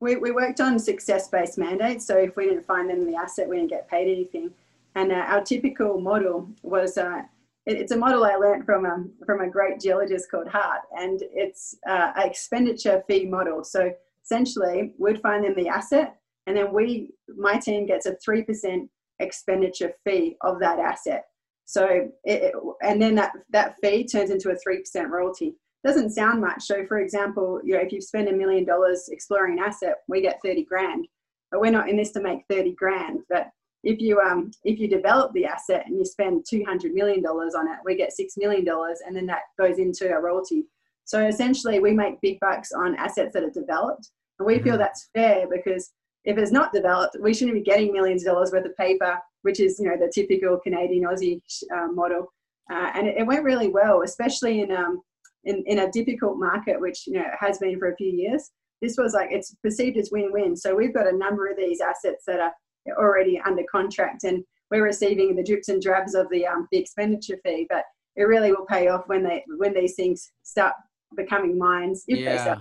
we, 0.01 0.16
we 0.16 0.31
worked 0.31 0.59
on 0.59 0.79
success-based 0.79 1.59
mandates. 1.59 2.07
So 2.07 2.16
if 2.16 2.35
we 2.35 2.47
didn't 2.47 2.64
find 2.64 2.89
them 2.89 3.05
the 3.05 3.14
asset, 3.14 3.47
we 3.47 3.57
didn't 3.57 3.69
get 3.69 3.87
paid 3.87 4.11
anything. 4.11 4.53
And 4.95 5.12
uh, 5.12 5.16
our 5.16 5.43
typical 5.43 6.01
model 6.01 6.49
was 6.62 6.97
uh, 6.97 7.21
it, 7.66 7.77
it's 7.77 7.93
a 7.93 7.97
model 7.99 8.25
I 8.25 8.37
learned 8.37 8.64
from 8.64 8.87
um, 8.87 9.12
from 9.27 9.43
a 9.43 9.51
great 9.51 9.81
geologist 9.81 10.31
called 10.31 10.49
Hart, 10.49 10.81
and 10.99 11.21
it's 11.31 11.77
uh, 11.87 12.12
an 12.16 12.27
expenditure 12.27 13.05
fee 13.07 13.27
model. 13.27 13.64
So 13.64 13.93
essentially, 14.25 14.95
we'd 14.97 15.21
find 15.21 15.45
them 15.45 15.55
the 15.55 15.69
asset, 15.69 16.16
and 16.47 16.57
then 16.57 16.73
we, 16.73 17.11
my 17.37 17.59
team, 17.59 17.85
gets 17.85 18.07
a 18.07 18.14
three 18.14 18.45
percent 18.45 18.89
expenditure 19.21 19.93
fee 20.05 20.39
of 20.41 20.59
that 20.61 20.79
asset. 20.79 21.27
So, 21.69 22.09
it, 22.25 22.55
and 22.81 23.01
then 23.01 23.14
that, 23.16 23.33
that 23.51 23.75
fee 23.83 24.07
turns 24.07 24.31
into 24.31 24.49
a 24.49 24.55
3% 24.55 25.11
royalty. 25.11 25.55
Doesn't 25.85 26.12
sound 26.12 26.41
much. 26.41 26.62
So, 26.62 26.87
for 26.87 26.99
example, 26.99 27.61
you 27.62 27.75
know, 27.75 27.81
if 27.81 27.93
you 27.93 28.01
spend 28.01 28.27
a 28.29 28.33
million 28.33 28.64
dollars 28.64 29.11
exploring 29.12 29.59
an 29.59 29.64
asset, 29.66 29.97
we 30.09 30.23
get 30.23 30.41
30 30.43 30.64
grand. 30.64 31.07
But 31.51 31.61
we're 31.61 31.71
not 31.71 31.91
in 31.91 31.99
this 31.99 32.12
to 32.12 32.23
make 32.23 32.41
30 32.49 32.73
grand. 32.73 33.21
But 33.29 33.49
if 33.85 34.01
you 34.01 34.19
um 34.19 34.51
if 34.64 34.79
you 34.79 34.89
develop 34.89 35.33
the 35.33 35.45
asset 35.45 35.85
and 35.87 35.97
you 35.97 36.05
spend 36.05 36.45
200 36.49 36.95
million 36.95 37.23
dollars 37.23 37.55
on 37.55 37.69
it, 37.69 37.79
we 37.85 37.97
get 37.97 38.12
six 38.12 38.37
million 38.39 38.64
dollars, 38.64 39.01
and 39.07 39.14
then 39.14 39.27
that 39.27 39.43
goes 39.59 39.79
into 39.79 40.11
a 40.11 40.21
royalty. 40.21 40.64
So 41.05 41.27
essentially, 41.27 41.81
we 41.81 41.93
make 41.93 42.21
big 42.21 42.41
bucks 42.41 42.73
on 42.73 42.97
assets 42.97 43.35
that 43.35 43.45
are 43.45 43.51
developed, 43.51 44.11
and 44.39 44.47
we 44.47 44.59
feel 44.59 44.73
mm-hmm. 44.73 44.79
that's 44.79 45.11
fair 45.14 45.47
because 45.49 45.93
if 46.25 46.39
it's 46.39 46.51
not 46.51 46.73
developed, 46.73 47.16
we 47.21 47.33
shouldn't 47.33 47.57
be 47.57 47.62
getting 47.62 47.93
millions 47.93 48.23
of 48.23 48.33
dollars 48.33 48.53
worth 48.53 48.66
of 48.66 48.77
paper, 48.77 49.19
which 49.43 49.61
is 49.61 49.78
you 49.78 49.86
know 49.86 49.97
the 49.97 50.11
typical 50.12 50.59
Canadian 50.59 51.05
Aussie 51.05 51.41
uh, 51.74 51.89
model. 51.93 52.32
Uh, 52.70 52.91
and 52.95 53.09
it, 53.09 53.16
it, 53.18 53.26
went 53.26 53.45
really 53.45 53.68
well, 53.68 54.03
especially 54.03 54.61
in 54.61 54.70
um 54.70 55.01
in, 55.45 55.62
in 55.66 55.80
a 55.80 55.91
difficult 55.91 56.39
market, 56.39 56.80
which 56.80 57.07
you 57.07 57.14
know 57.14 57.24
has 57.39 57.59
been 57.59 57.78
for 57.78 57.93
a 57.93 57.97
few 57.97 58.11
years. 58.11 58.51
This 58.82 58.97
was 58.97 59.14
like 59.14 59.28
it's 59.30 59.55
perceived 59.62 59.97
as 59.97 60.11
win-win. 60.12 60.55
So 60.57 60.74
we've 60.74 60.95
got 60.95 61.12
a 61.12 61.16
number 61.16 61.49
of 61.49 61.57
these 61.57 61.80
assets 61.80 62.24
that 62.26 62.41
are 62.41 62.53
already 62.97 63.41
under 63.45 63.64
contract, 63.70 64.24
and 64.24 64.45
we're 64.70 64.84
receiving 64.84 65.34
the 65.34 65.43
drips 65.43 65.68
and 65.68 65.80
drabs 65.80 66.14
of 66.14 66.28
the 66.30 66.47
um, 66.47 66.68
the 66.70 66.78
expenditure 66.78 67.39
fee, 67.45 67.66
but 67.68 67.84
it 68.16 68.24
really 68.24 68.53
will 68.53 68.66
pay 68.66 68.89
off 68.89 69.05
when 69.07 69.22
they 69.22 69.45
when 69.57 69.74
these 69.74 69.95
things 69.95 70.30
start 70.43 70.74
becoming 71.16 71.57
mines 71.57 72.05
if 72.07 72.18
yeah. 72.18 72.36
they 72.36 72.43
start 72.43 72.59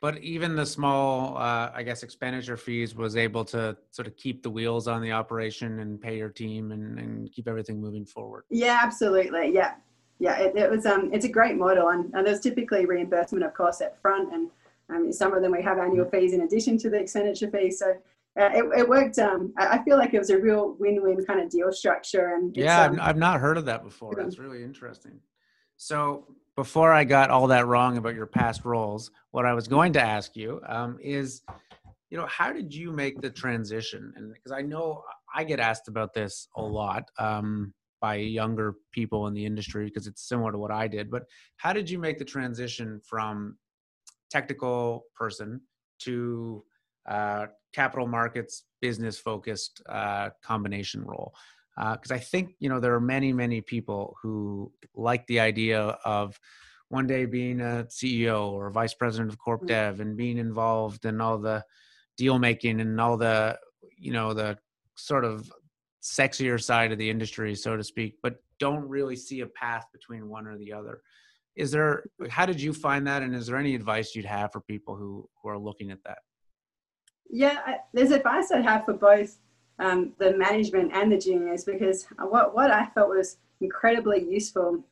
but 0.00 0.18
even 0.18 0.56
the 0.56 0.66
small 0.66 1.36
uh, 1.36 1.70
i 1.74 1.82
guess 1.82 2.02
expenditure 2.02 2.56
fees 2.56 2.94
was 2.94 3.16
able 3.16 3.44
to 3.44 3.76
sort 3.90 4.08
of 4.08 4.16
keep 4.16 4.42
the 4.42 4.50
wheels 4.50 4.88
on 4.88 5.02
the 5.02 5.12
operation 5.12 5.80
and 5.80 6.00
pay 6.00 6.16
your 6.16 6.28
team 6.28 6.72
and, 6.72 6.98
and 6.98 7.32
keep 7.32 7.46
everything 7.46 7.80
moving 7.80 8.04
forward. 8.04 8.44
Yeah 8.50 8.80
absolutely. 8.82 9.52
Yeah. 9.54 9.74
Yeah 10.18 10.38
it, 10.38 10.56
it 10.56 10.70
was 10.70 10.86
um 10.86 11.10
it's 11.12 11.24
a 11.24 11.28
great 11.28 11.56
model 11.56 11.88
and, 11.88 12.12
and 12.14 12.26
there's 12.26 12.40
typically 12.40 12.86
reimbursement 12.86 13.44
of 13.44 13.54
course 13.54 13.80
up 13.80 14.00
front 14.00 14.32
and 14.34 14.50
um, 14.90 15.12
some 15.12 15.32
of 15.32 15.42
them 15.42 15.52
we 15.52 15.62
have 15.62 15.78
annual 15.78 16.04
mm. 16.04 16.10
fees 16.10 16.32
in 16.32 16.42
addition 16.42 16.76
to 16.78 16.90
the 16.90 16.98
expenditure 16.98 17.50
fee 17.50 17.70
so 17.70 17.94
uh, 18.38 18.50
it, 18.52 18.64
it 18.76 18.88
worked 18.88 19.18
um 19.18 19.52
i 19.56 19.78
feel 19.84 19.96
like 19.96 20.12
it 20.14 20.18
was 20.18 20.30
a 20.30 20.38
real 20.38 20.76
win-win 20.78 21.24
kind 21.24 21.40
of 21.40 21.48
deal 21.48 21.72
structure 21.72 22.34
and 22.34 22.56
yeah 22.56 22.84
I've, 22.84 22.92
um, 22.92 23.00
I've 23.00 23.16
not 23.16 23.40
heard 23.40 23.56
of 23.56 23.64
that 23.66 23.82
before. 23.82 24.14
That's 24.16 24.38
really 24.38 24.62
interesting 24.62 25.20
so 25.82 26.26
before 26.56 26.92
I 26.92 27.04
got 27.04 27.30
all 27.30 27.46
that 27.46 27.66
wrong 27.66 27.96
about 27.96 28.14
your 28.14 28.26
past 28.26 28.66
roles, 28.66 29.10
what 29.30 29.46
I 29.46 29.54
was 29.54 29.66
going 29.66 29.94
to 29.94 30.00
ask 30.02 30.36
you 30.36 30.60
um, 30.68 30.98
is, 31.00 31.40
you 32.10 32.18
know, 32.18 32.26
how 32.26 32.52
did 32.52 32.74
you 32.74 32.92
make 32.92 33.22
the 33.22 33.30
transition? 33.30 34.12
And 34.14 34.30
because 34.34 34.52
I 34.52 34.60
know 34.60 35.02
I 35.34 35.42
get 35.42 35.58
asked 35.58 35.88
about 35.88 36.12
this 36.12 36.48
a 36.54 36.62
lot 36.62 37.04
um, 37.18 37.72
by 37.98 38.16
younger 38.16 38.74
people 38.92 39.26
in 39.26 39.32
the 39.32 39.46
industry 39.46 39.86
because 39.86 40.06
it's 40.06 40.28
similar 40.28 40.52
to 40.52 40.58
what 40.58 40.70
I 40.70 40.86
did. 40.86 41.10
But 41.10 41.22
how 41.56 41.72
did 41.72 41.88
you 41.88 41.98
make 41.98 42.18
the 42.18 42.26
transition 42.26 43.00
from 43.08 43.56
technical 44.30 45.04
person 45.14 45.62
to 46.00 46.62
uh, 47.08 47.46
capital 47.74 48.06
markets 48.06 48.64
business 48.82 49.18
focused 49.18 49.80
uh, 49.88 50.28
combination 50.44 51.02
role? 51.06 51.32
Because 51.80 52.10
uh, 52.10 52.14
I 52.14 52.18
think 52.18 52.54
you 52.58 52.68
know 52.68 52.78
there 52.78 52.94
are 52.94 53.00
many 53.00 53.32
many 53.32 53.60
people 53.60 54.16
who 54.22 54.70
like 54.94 55.26
the 55.26 55.40
idea 55.40 55.80
of 56.04 56.38
one 56.88 57.06
day 57.06 57.24
being 57.24 57.60
a 57.60 57.86
CEO 57.88 58.50
or 58.50 58.70
vice 58.70 58.94
president 58.94 59.32
of 59.32 59.38
corp 59.38 59.62
mm. 59.62 59.68
dev 59.68 60.00
and 60.00 60.16
being 60.16 60.38
involved 60.38 61.04
in 61.04 61.20
all 61.20 61.38
the 61.38 61.64
deal 62.18 62.38
making 62.38 62.80
and 62.80 63.00
all 63.00 63.16
the 63.16 63.58
you 63.96 64.12
know 64.12 64.34
the 64.34 64.58
sort 64.96 65.24
of 65.24 65.50
sexier 66.02 66.62
side 66.62 66.92
of 66.92 66.98
the 66.98 67.08
industry 67.08 67.54
so 67.54 67.76
to 67.76 67.84
speak 67.84 68.16
but 68.22 68.36
don't 68.58 68.86
really 68.88 69.16
see 69.16 69.40
a 69.40 69.46
path 69.46 69.86
between 69.92 70.28
one 70.28 70.46
or 70.46 70.58
the 70.58 70.72
other. 70.72 71.00
Is 71.56 71.70
there 71.70 72.04
how 72.28 72.44
did 72.44 72.60
you 72.60 72.74
find 72.74 73.06
that 73.06 73.22
and 73.22 73.34
is 73.34 73.46
there 73.46 73.56
any 73.56 73.74
advice 73.74 74.14
you'd 74.14 74.26
have 74.26 74.52
for 74.52 74.60
people 74.60 74.96
who 74.96 75.26
who 75.42 75.48
are 75.48 75.58
looking 75.58 75.90
at 75.90 76.02
that? 76.04 76.18
Yeah 77.30 77.76
there's 77.94 78.10
advice 78.10 78.50
i 78.50 78.60
have 78.60 78.84
for 78.84 78.94
both 78.94 79.38
um, 79.80 80.12
the 80.18 80.36
management 80.36 80.92
and 80.94 81.10
the 81.10 81.18
juniors 81.18 81.64
because 81.64 82.06
what, 82.18 82.54
what 82.54 82.70
I 82.70 82.86
felt 82.94 83.08
was 83.08 83.38
incredibly 83.60 84.22
useful 84.22 84.84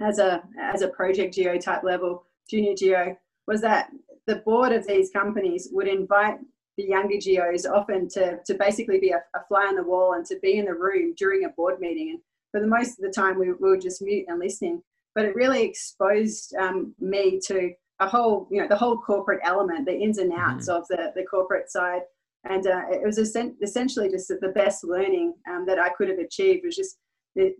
as 0.00 0.18
a 0.18 0.42
as 0.60 0.82
a 0.82 0.88
project 0.88 1.34
geo 1.34 1.58
type 1.58 1.82
level 1.82 2.24
junior 2.48 2.74
geo 2.74 3.16
was 3.46 3.60
that 3.62 3.90
the 4.26 4.36
board 4.36 4.72
of 4.72 4.86
these 4.86 5.10
companies 5.10 5.68
would 5.72 5.88
invite 5.88 6.38
the 6.76 6.84
younger 6.84 7.18
geos 7.18 7.64
often 7.64 8.08
to, 8.08 8.38
to 8.44 8.54
basically 8.54 9.00
be 9.00 9.10
a, 9.10 9.22
a 9.34 9.44
fly 9.48 9.66
on 9.66 9.76
the 9.76 9.82
wall 9.82 10.12
and 10.12 10.26
to 10.26 10.38
be 10.42 10.58
in 10.58 10.66
the 10.66 10.74
room 10.74 11.14
during 11.16 11.44
a 11.44 11.48
board 11.50 11.80
meeting 11.80 12.10
and 12.10 12.18
for 12.52 12.60
the 12.60 12.66
most 12.66 12.98
of 12.98 13.04
the 13.04 13.10
time 13.10 13.38
we, 13.38 13.52
we 13.52 13.68
were 13.68 13.78
just 13.78 14.02
mute 14.02 14.26
and 14.28 14.38
listening 14.38 14.82
but 15.14 15.24
it 15.24 15.34
really 15.34 15.62
exposed 15.62 16.54
um, 16.56 16.94
me 17.00 17.40
to 17.46 17.72
a 18.00 18.06
whole, 18.06 18.46
you 18.50 18.60
know, 18.60 18.68
the 18.68 18.76
whole 18.76 18.98
corporate 18.98 19.40
element, 19.42 19.86
the 19.86 19.98
ins 19.98 20.18
and 20.18 20.32
outs 20.32 20.68
mm-hmm. 20.68 20.82
of 20.82 20.88
the, 20.88 21.12
the 21.16 21.24
corporate 21.24 21.70
side. 21.70 22.02
And 22.48 22.66
uh, 22.66 22.82
it 22.90 23.04
was 23.04 23.18
essentially 23.18 24.08
just 24.08 24.28
the 24.28 24.52
best 24.54 24.84
learning 24.84 25.34
um, 25.50 25.64
that 25.66 25.78
I 25.78 25.88
could 25.90 26.08
have 26.08 26.18
achieved 26.18 26.64
was 26.64 26.76
just 26.76 26.98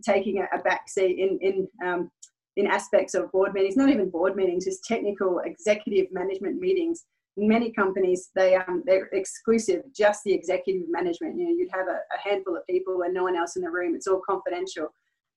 taking 0.04 0.38
a, 0.38 0.56
a 0.56 0.62
back 0.62 0.88
seat 0.88 1.18
in, 1.18 1.38
in, 1.40 1.68
um, 1.86 2.10
in 2.56 2.66
aspects 2.66 3.14
of 3.14 3.30
board 3.32 3.52
meetings, 3.52 3.76
not 3.76 3.90
even 3.90 4.10
board 4.10 4.36
meetings, 4.36 4.64
just 4.64 4.84
technical 4.84 5.40
executive 5.40 6.06
management 6.12 6.60
meetings. 6.60 7.04
In 7.36 7.48
many 7.48 7.70
companies, 7.72 8.30
they, 8.34 8.54
um, 8.54 8.82
they're 8.86 9.08
exclusive, 9.12 9.82
just 9.94 10.22
the 10.24 10.32
executive 10.32 10.88
management. 10.88 11.36
You 11.38 11.44
know, 11.44 11.54
you'd 11.56 11.70
have 11.72 11.88
a, 11.88 11.98
a 12.14 12.28
handful 12.28 12.56
of 12.56 12.66
people 12.66 13.02
and 13.02 13.12
no 13.12 13.24
one 13.24 13.36
else 13.36 13.56
in 13.56 13.62
the 13.62 13.70
room. 13.70 13.94
It's 13.94 14.06
all 14.06 14.22
confidential. 14.26 14.88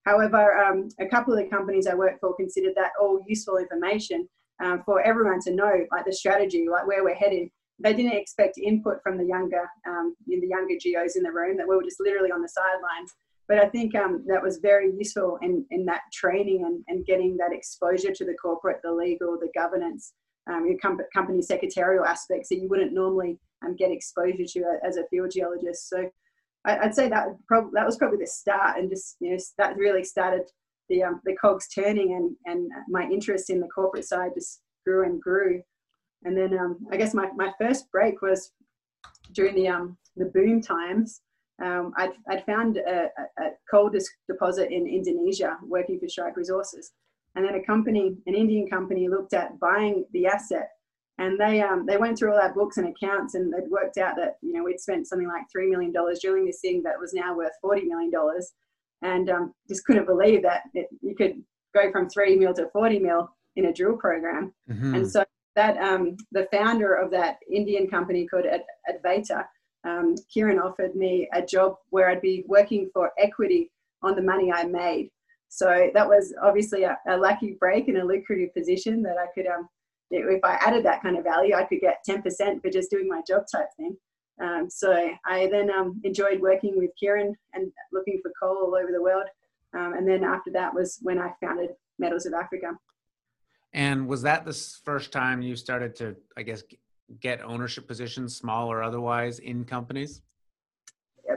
However, 0.05 0.57
um, 0.57 0.89
a 0.99 1.07
couple 1.07 1.33
of 1.33 1.39
the 1.39 1.49
companies 1.49 1.87
I 1.87 1.95
work 1.95 2.19
for 2.21 2.35
considered 2.35 2.73
that 2.75 2.91
all 3.01 3.19
useful 3.27 3.57
information 3.57 4.29
um, 4.63 4.83
for 4.85 5.01
everyone 5.01 5.41
to 5.41 5.53
know, 5.53 5.85
like 5.91 6.05
the 6.05 6.13
strategy, 6.13 6.67
like 6.71 6.87
where 6.87 7.03
we're 7.03 7.15
headed. 7.15 7.49
They 7.79 7.93
didn't 7.93 8.13
expect 8.13 8.57
input 8.57 9.01
from 9.01 9.17
the 9.17 9.25
younger, 9.25 9.69
um, 9.87 10.15
the 10.27 10.47
younger 10.47 10.75
geos 10.79 11.15
in 11.15 11.23
the 11.23 11.31
room. 11.31 11.57
That 11.57 11.67
we 11.67 11.75
were 11.75 11.83
just 11.83 11.99
literally 11.99 12.31
on 12.31 12.41
the 12.41 12.49
sidelines. 12.49 13.13
But 13.47 13.57
I 13.57 13.67
think 13.67 13.95
um, 13.95 14.23
that 14.27 14.43
was 14.43 14.59
very 14.59 14.91
useful 14.95 15.39
in, 15.41 15.65
in 15.71 15.83
that 15.85 16.01
training 16.13 16.65
and, 16.65 16.83
and 16.87 17.05
getting 17.05 17.35
that 17.37 17.51
exposure 17.51 18.13
to 18.13 18.23
the 18.23 18.35
corporate, 18.35 18.79
the 18.83 18.91
legal, 18.91 19.39
the 19.39 19.49
governance, 19.55 20.13
um, 20.47 20.67
your 20.67 20.77
com- 20.77 20.99
company 21.11 21.41
secretarial 21.41 22.05
aspects 22.05 22.49
that 22.49 22.59
you 22.59 22.69
wouldn't 22.69 22.93
normally 22.93 23.39
um, 23.65 23.75
get 23.75 23.91
exposure 23.91 24.45
to 24.45 24.63
as 24.87 24.97
a 24.97 25.07
field 25.09 25.31
geologist. 25.31 25.89
So 25.89 26.09
I, 26.65 26.85
would 26.85 26.93
say 26.93 27.09
that 27.09 27.27
prob- 27.47 27.71
that 27.73 27.87
was 27.87 27.97
probably 27.97 28.19
the 28.19 28.27
start, 28.27 28.77
and 28.77 28.89
just 28.89 29.15
you 29.19 29.31
know 29.31 29.37
that 29.57 29.77
really 29.77 30.03
started 30.03 30.43
the 30.89 31.03
um, 31.03 31.21
the 31.25 31.35
cogs 31.35 31.67
turning 31.69 32.13
and 32.13 32.35
and 32.45 32.71
my 32.87 33.03
interest 33.03 33.49
in 33.49 33.59
the 33.59 33.67
corporate 33.67 34.05
side 34.05 34.31
just 34.35 34.61
grew 34.85 35.05
and 35.05 35.21
grew 35.21 35.61
and 36.23 36.37
then 36.37 36.57
um, 36.57 36.77
I 36.91 36.97
guess 36.97 37.13
my, 37.13 37.29
my 37.35 37.51
first 37.59 37.91
break 37.91 38.21
was 38.21 38.51
during 39.33 39.55
the 39.55 39.67
um, 39.67 39.97
the 40.15 40.25
boom 40.25 40.61
times. 40.61 41.21
Um, 41.63 41.91
I'd, 41.97 42.11
I'd 42.29 42.45
found 42.45 42.77
a, 42.77 43.09
a 43.37 43.49
coal 43.69 43.91
deposit 44.29 44.71
in 44.71 44.87
Indonesia 44.87 45.57
working 45.67 45.99
for 45.99 46.07
Strike 46.07 46.37
Resources, 46.37 46.91
and 47.35 47.45
then 47.45 47.55
a 47.55 47.63
company, 47.63 48.15
an 48.27 48.35
Indian 48.35 48.69
company, 48.69 49.09
looked 49.09 49.33
at 49.33 49.59
buying 49.59 50.05
the 50.13 50.25
asset, 50.25 50.69
and 51.17 51.37
they 51.39 51.61
um, 51.61 51.85
they 51.85 51.97
went 51.97 52.17
through 52.17 52.33
all 52.33 52.39
our 52.39 52.53
books 52.53 52.77
and 52.77 52.87
accounts, 52.87 53.35
and 53.35 53.51
they'd 53.53 53.69
worked 53.69 53.97
out 53.97 54.15
that 54.15 54.37
you 54.41 54.53
know 54.53 54.63
we'd 54.63 54.79
spent 54.79 55.07
something 55.07 55.27
like 55.27 55.43
three 55.51 55.69
million 55.69 55.91
dollars 55.91 56.19
drilling 56.21 56.45
this 56.45 56.61
thing 56.61 56.81
that 56.83 56.99
was 56.99 57.13
now 57.13 57.35
worth 57.35 57.51
forty 57.61 57.85
million 57.85 58.09
dollars, 58.11 58.53
and 59.01 59.29
um, 59.29 59.53
just 59.67 59.85
couldn't 59.85 60.05
believe 60.05 60.41
that 60.43 60.63
it, 60.73 60.87
you 61.01 61.15
could 61.15 61.41
go 61.73 61.91
from 61.91 62.09
three 62.09 62.35
mil 62.35 62.53
to 62.53 62.69
40 62.69 62.99
mil 62.99 63.29
in 63.55 63.65
a 63.65 63.73
drill 63.73 63.97
program. 63.97 64.53
Mm-hmm. 64.69 64.95
And 64.95 65.11
so 65.11 65.23
that 65.59 65.77
um, 65.77 66.15
the 66.31 66.47
founder 66.53 66.93
of 66.93 67.11
that 67.11 67.39
Indian 67.51 67.85
company 67.89 68.25
called 68.25 68.45
Ad- 68.45 68.63
Advaita, 68.89 69.43
um, 69.83 70.15
Kieran 70.33 70.57
offered 70.57 70.95
me 70.95 71.27
a 71.33 71.41
job 71.41 71.75
where 71.89 72.09
I'd 72.09 72.21
be 72.21 72.45
working 72.47 72.89
for 72.93 73.11
equity 73.19 73.69
on 74.01 74.15
the 74.15 74.21
money 74.21 74.53
I 74.53 74.63
made. 74.63 75.11
So 75.49 75.89
that 75.93 76.07
was 76.07 76.33
obviously 76.41 76.83
a, 76.83 76.97
a 77.09 77.17
lucky 77.17 77.57
break 77.59 77.89
and 77.89 77.97
a 77.97 78.05
lucrative 78.05 78.53
position 78.53 79.03
that 79.03 79.17
I 79.17 79.25
could, 79.35 79.47
um, 79.47 79.67
if 80.11 80.41
I 80.45 80.53
added 80.65 80.85
that 80.85 81.01
kind 81.01 81.17
of 81.17 81.25
value, 81.25 81.53
I 81.53 81.65
could 81.65 81.81
get 81.81 82.05
10% 82.07 82.61
for 82.61 82.69
just 82.69 82.89
doing 82.89 83.09
my 83.09 83.21
job 83.27 83.43
type 83.51 83.67
thing. 83.75 83.97
Um, 84.41 84.69
so 84.69 85.09
I 85.25 85.49
then 85.51 85.69
um, 85.69 85.99
enjoyed 86.05 86.39
working 86.39 86.77
with 86.77 86.91
Kieran 86.97 87.35
and 87.53 87.69
looking 87.91 88.21
for 88.23 88.31
coal 88.41 88.59
all 88.63 88.75
over 88.81 88.93
the 88.93 89.01
world. 89.01 89.27
Um, 89.77 89.93
and 89.95 90.07
then 90.07 90.23
after 90.23 90.51
that 90.51 90.73
was 90.73 90.99
when 91.01 91.19
I 91.19 91.33
founded 91.43 91.71
Metals 91.97 92.25
of 92.25 92.33
Africa. 92.33 92.77
And 93.73 94.07
was 94.07 94.21
that 94.23 94.45
the 94.45 94.53
first 94.83 95.11
time 95.11 95.41
you 95.41 95.55
started 95.55 95.95
to, 95.97 96.15
I 96.35 96.43
guess, 96.43 96.63
get 97.19 97.43
ownership 97.43 97.87
positions, 97.87 98.35
small 98.35 98.71
or 98.71 98.81
otherwise, 98.81 99.39
in 99.39 99.63
companies? 99.63 100.21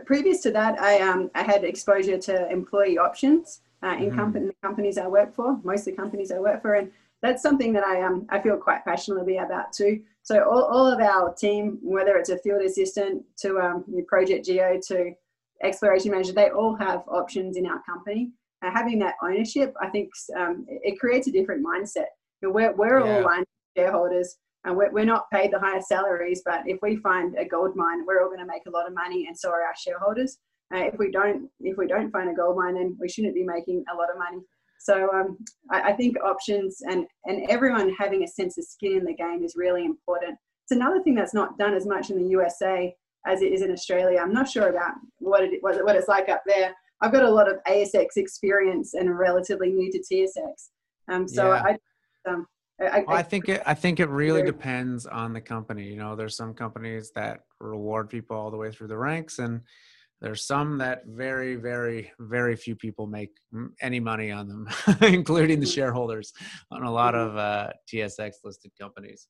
Previous 0.07 0.41
to 0.43 0.51
that, 0.53 0.81
I 0.81 1.01
um, 1.01 1.31
I 1.35 1.43
had 1.43 1.65
exposure 1.65 2.17
to 2.17 2.51
employee 2.51 2.97
options 2.97 3.61
uh, 3.83 3.97
in 3.99 4.15
company, 4.15 4.51
companies 4.63 4.97
I 4.97 5.07
work 5.07 5.35
for, 5.35 5.59
most 5.65 5.81
of 5.81 5.85
the 5.87 6.03
companies 6.03 6.33
I 6.33 6.39
work 6.39 6.63
for, 6.63 6.75
and 6.75 6.91
that's 7.21 7.43
something 7.43 7.73
that 7.75 7.85
I 7.85 8.03
um 8.03 8.27
I 8.31 8.41
feel 8.41 8.57
quite 8.57 8.85
passionately 8.85 9.37
about 9.37 9.73
too. 9.73 10.03
So 10.23 10.45
all, 10.49 10.65
all 10.65 10.87
of 10.87 11.01
our 11.01 11.35
team, 11.35 11.79
whether 11.83 12.17
it's 12.17 12.31
a 12.31 12.39
field 12.39 12.63
assistant 12.63 13.25
to 13.39 13.59
um, 13.59 13.85
project 14.07 14.47
geo 14.47 14.81
to 14.89 15.13
exploration 15.63 16.11
manager, 16.11 16.33
they 16.33 16.51
all 16.51 16.75
have 16.77 17.03
options 17.09 17.57
in 17.57 17.67
our 17.67 17.83
company. 17.83 18.31
Uh, 18.65 18.71
having 18.71 18.99
that 19.01 19.17
ownership, 19.23 19.75
I 19.81 19.89
think 19.89 20.11
um, 20.37 20.65
it 20.69 20.99
creates 20.99 21.27
a 21.27 21.33
different 21.33 21.65
mindset. 21.65 22.07
You 22.43 22.49
know, 22.49 22.55
we're 22.55 22.75
we're 22.75 23.07
yeah. 23.07 23.15
all 23.15 23.23
aligned 23.23 23.47
shareholders, 23.77 24.37
and 24.65 24.77
we're, 24.77 24.93
we're 24.93 25.05
not 25.05 25.31
paid 25.31 25.53
the 25.53 25.61
highest 25.61 25.89
salaries. 25.89 26.43
But 26.45 26.63
if 26.67 26.79
we 26.83 26.97
find 26.97 27.37
a 27.39 27.45
gold 27.45 27.77
mine, 27.77 28.05
we're 28.07 28.23
all 28.23 28.29
going 28.29 28.41
to 28.41 28.47
make 28.47 28.63
a 28.67 28.71
lot 28.71 28.87
of 28.87 28.95
money, 28.95 29.27
and 29.27 29.39
so 29.39 29.51
are 29.51 29.63
our 29.63 29.75
shareholders. 29.79 30.39
Uh, 30.75 30.85
if 30.85 30.99
we 30.99 31.11
don't, 31.11 31.49
if 31.61 31.77
we 31.77 31.87
don't 31.87 32.11
find 32.11 32.31
a 32.31 32.35
gold 32.35 32.57
mine, 32.57 32.75
then 32.75 32.97
we 33.01 33.09
shouldn't 33.09 33.35
be 33.35 33.45
making 33.45 33.85
a 33.93 33.97
lot 33.97 34.11
of 34.11 34.19
money. 34.19 34.43
So 34.83 35.11
um, 35.13 35.39
I, 35.71 35.91
I, 35.91 35.93
think 35.93 36.17
options 36.25 36.83
and, 36.83 37.07
and 37.27 37.49
everyone 37.49 37.95
having 37.97 38.25
a 38.25 38.27
sense 38.27 38.59
of 38.59 38.65
skin 38.65 38.99
in 38.99 39.05
the 39.05 39.15
game 39.15 39.45
is 39.45 39.55
really 39.55 39.85
important. 39.85 40.37
It's 40.65 40.73
another 40.73 41.01
thing 41.03 41.15
that's 41.15 41.35
not 41.35 41.57
done 41.57 41.75
as 41.75 41.87
much 41.87 42.11
in 42.11 42.19
the 42.19 42.29
USA 42.31 42.93
as 43.25 43.43
it 43.43 43.53
is 43.53 43.63
in 43.63 43.71
Australia. 43.71 44.19
I'm 44.21 44.33
not 44.33 44.49
sure 44.49 44.71
about 44.71 44.95
what, 45.19 45.45
it, 45.45 45.63
what, 45.63 45.85
what 45.85 45.95
it's 45.95 46.09
like 46.09 46.29
up 46.29 46.43
there. 46.47 46.75
I've 47.01 47.13
got 47.13 47.23
a 47.23 47.31
lot 47.31 47.49
of 47.49 47.59
ASX 47.69 48.17
experience 48.17 48.95
and 48.95 49.17
relatively 49.17 49.71
new 49.71 49.93
to 49.93 49.99
TSX. 49.99 50.71
Um, 51.09 51.29
so 51.29 51.53
yeah. 51.53 51.63
I, 51.63 51.77
um, 52.29 52.47
I, 52.81 53.05
I, 53.07 53.23
think 53.23 53.49
it. 53.49 53.63
I 53.65 53.75
think 53.75 54.01
it 54.01 54.09
really 54.09 54.43
depends 54.43 55.07
on 55.07 55.33
the 55.33 55.41
company. 55.41 55.85
You 55.85 55.97
know, 55.97 56.17
there's 56.17 56.37
some 56.37 56.55
companies 56.55 57.13
that 57.15 57.41
reward 57.61 58.11
people 58.11 58.37
all 58.37 58.51
the 58.51 58.57
way 58.57 58.73
through 58.73 58.89
the 58.89 58.97
ranks, 58.97 59.39
and 59.39 59.61
there's 60.23 60.47
some 60.47 60.79
that 60.79 61.03
very 61.07 61.57
very 61.57 62.13
very 62.21 62.57
few 62.57 62.77
people 62.77 63.07
make 63.07 63.37
any 63.83 64.01
money 64.01 64.31
on 64.31 64.49
them 64.49 64.69
including 65.03 65.61
the 65.61 65.67
mm-hmm. 65.67 65.75
shareholders 65.75 66.33
on 66.71 66.85
a 66.85 66.91
lot 66.91 67.15
mm-hmm. 67.15 67.31
of 67.31 67.37
uh, 67.37 67.69
tsx 67.93 68.31
listed 68.45 68.71
companies 68.81 69.27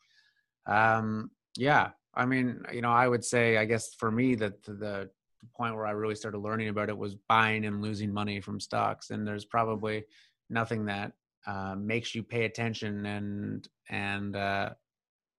um, 0.66 1.30
yeah 1.56 1.88
i 2.14 2.24
mean 2.24 2.62
you 2.72 2.82
know 2.82 2.92
i 2.92 3.08
would 3.08 3.24
say 3.24 3.56
i 3.56 3.64
guess 3.64 3.94
for 3.94 4.10
me 4.10 4.34
that 4.34 4.62
the, 4.62 4.74
the 4.74 5.10
point 5.56 5.74
where 5.74 5.86
i 5.86 5.90
really 5.90 6.14
started 6.14 6.38
learning 6.38 6.68
about 6.68 6.90
it 6.90 6.96
was 6.96 7.16
buying 7.28 7.64
and 7.64 7.82
losing 7.82 8.12
money 8.12 8.40
from 8.40 8.60
stocks 8.60 9.10
and 9.10 9.26
there's 9.26 9.46
probably 9.46 10.04
nothing 10.50 10.84
that 10.84 11.12
uh, 11.46 11.74
makes 11.76 12.14
you 12.14 12.22
pay 12.22 12.44
attention 12.44 13.06
and 13.06 13.68
and 13.88 14.36
uh, 14.36 14.70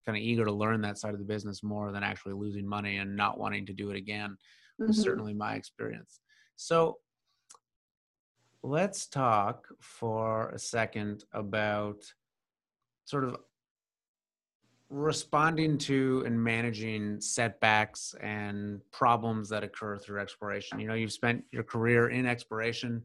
kind 0.06 0.18
of 0.18 0.22
eager 0.24 0.46
to 0.46 0.52
learn 0.52 0.82
that 0.82 0.98
side 0.98 1.14
of 1.14 1.20
the 1.20 1.26
business 1.26 1.64
more 1.64 1.92
than 1.92 2.04
actually 2.04 2.34
losing 2.34 2.68
money 2.68 2.98
and 2.98 3.16
not 3.16 3.40
wanting 3.40 3.66
to 3.66 3.74
do 3.74 3.90
it 3.90 3.98
again 3.98 4.38
mm-hmm. 4.82 4.92
certainly 4.92 5.34
my 5.34 5.56
experience. 5.56 6.20
So 6.56 7.00
let's 8.62 9.08
talk 9.08 9.68
for 9.80 10.50
a 10.50 10.60
second 10.60 11.26
about 11.34 12.04
sort 13.06 13.26
of 13.26 13.38
responding 14.90 15.78
to 15.78 16.24
and 16.26 16.42
managing 16.42 17.20
setbacks 17.20 18.14
and 18.22 18.80
problems 18.92 19.50
that 19.50 19.64
occur 19.64 19.98
through 19.98 20.22
exploration. 20.22 20.80
You 20.80 20.88
know, 20.88 20.94
you've 20.94 21.12
spent 21.12 21.44
your 21.52 21.64
career 21.64 22.10
in 22.10 22.26
exploration. 22.26 23.02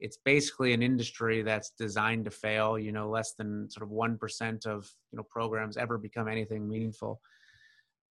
It's 0.00 0.18
basically 0.24 0.72
an 0.72 0.82
industry 0.82 1.42
that's 1.42 1.70
designed 1.70 2.24
to 2.24 2.30
fail. 2.30 2.78
You 2.78 2.92
know, 2.92 3.08
less 3.08 3.34
than 3.34 3.70
sort 3.70 3.84
of 3.84 3.90
1% 3.90 4.66
of, 4.66 4.90
you 5.12 5.16
know, 5.16 5.24
programs 5.30 5.76
ever 5.76 5.98
become 5.98 6.28
anything 6.28 6.68
meaningful 6.68 7.20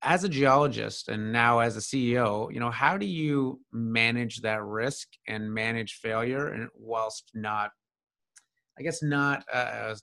as 0.01 0.23
a 0.23 0.29
geologist 0.29 1.09
and 1.09 1.31
now 1.31 1.59
as 1.59 1.75
a 1.75 1.81
CEO, 1.81 2.51
you 2.53 2.59
know, 2.59 2.71
how 2.71 2.97
do 2.97 3.05
you 3.05 3.59
manage 3.71 4.41
that 4.41 4.63
risk 4.63 5.09
and 5.27 5.53
manage 5.53 5.95
failure 5.95 6.47
and 6.47 6.69
whilst 6.75 7.31
not, 7.33 7.71
I 8.77 8.83
guess 8.83 9.03
not, 9.03 9.43
uh, 9.51 9.95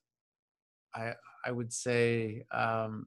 I, 0.94 1.12
I 1.44 1.50
would 1.50 1.72
say, 1.72 2.44
um, 2.52 3.06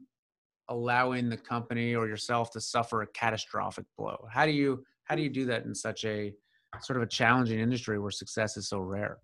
allowing 0.67 1.29
the 1.29 1.37
company 1.37 1.95
or 1.95 2.07
yourself 2.07 2.51
to 2.51 2.61
suffer 2.61 3.03
a 3.03 3.07
catastrophic 3.07 3.85
blow? 3.97 4.27
How 4.31 4.45
do 4.45 4.51
you, 4.51 4.83
how 5.03 5.15
do 5.15 5.21
you 5.21 5.29
do 5.29 5.45
that 5.45 5.65
in 5.65 5.75
such 5.75 6.05
a 6.05 6.33
sort 6.81 6.97
of 6.97 7.03
a 7.03 7.07
challenging 7.07 7.59
industry 7.59 7.99
where 7.99 8.11
success 8.11 8.57
is 8.57 8.69
so 8.69 8.79
rare? 8.79 9.17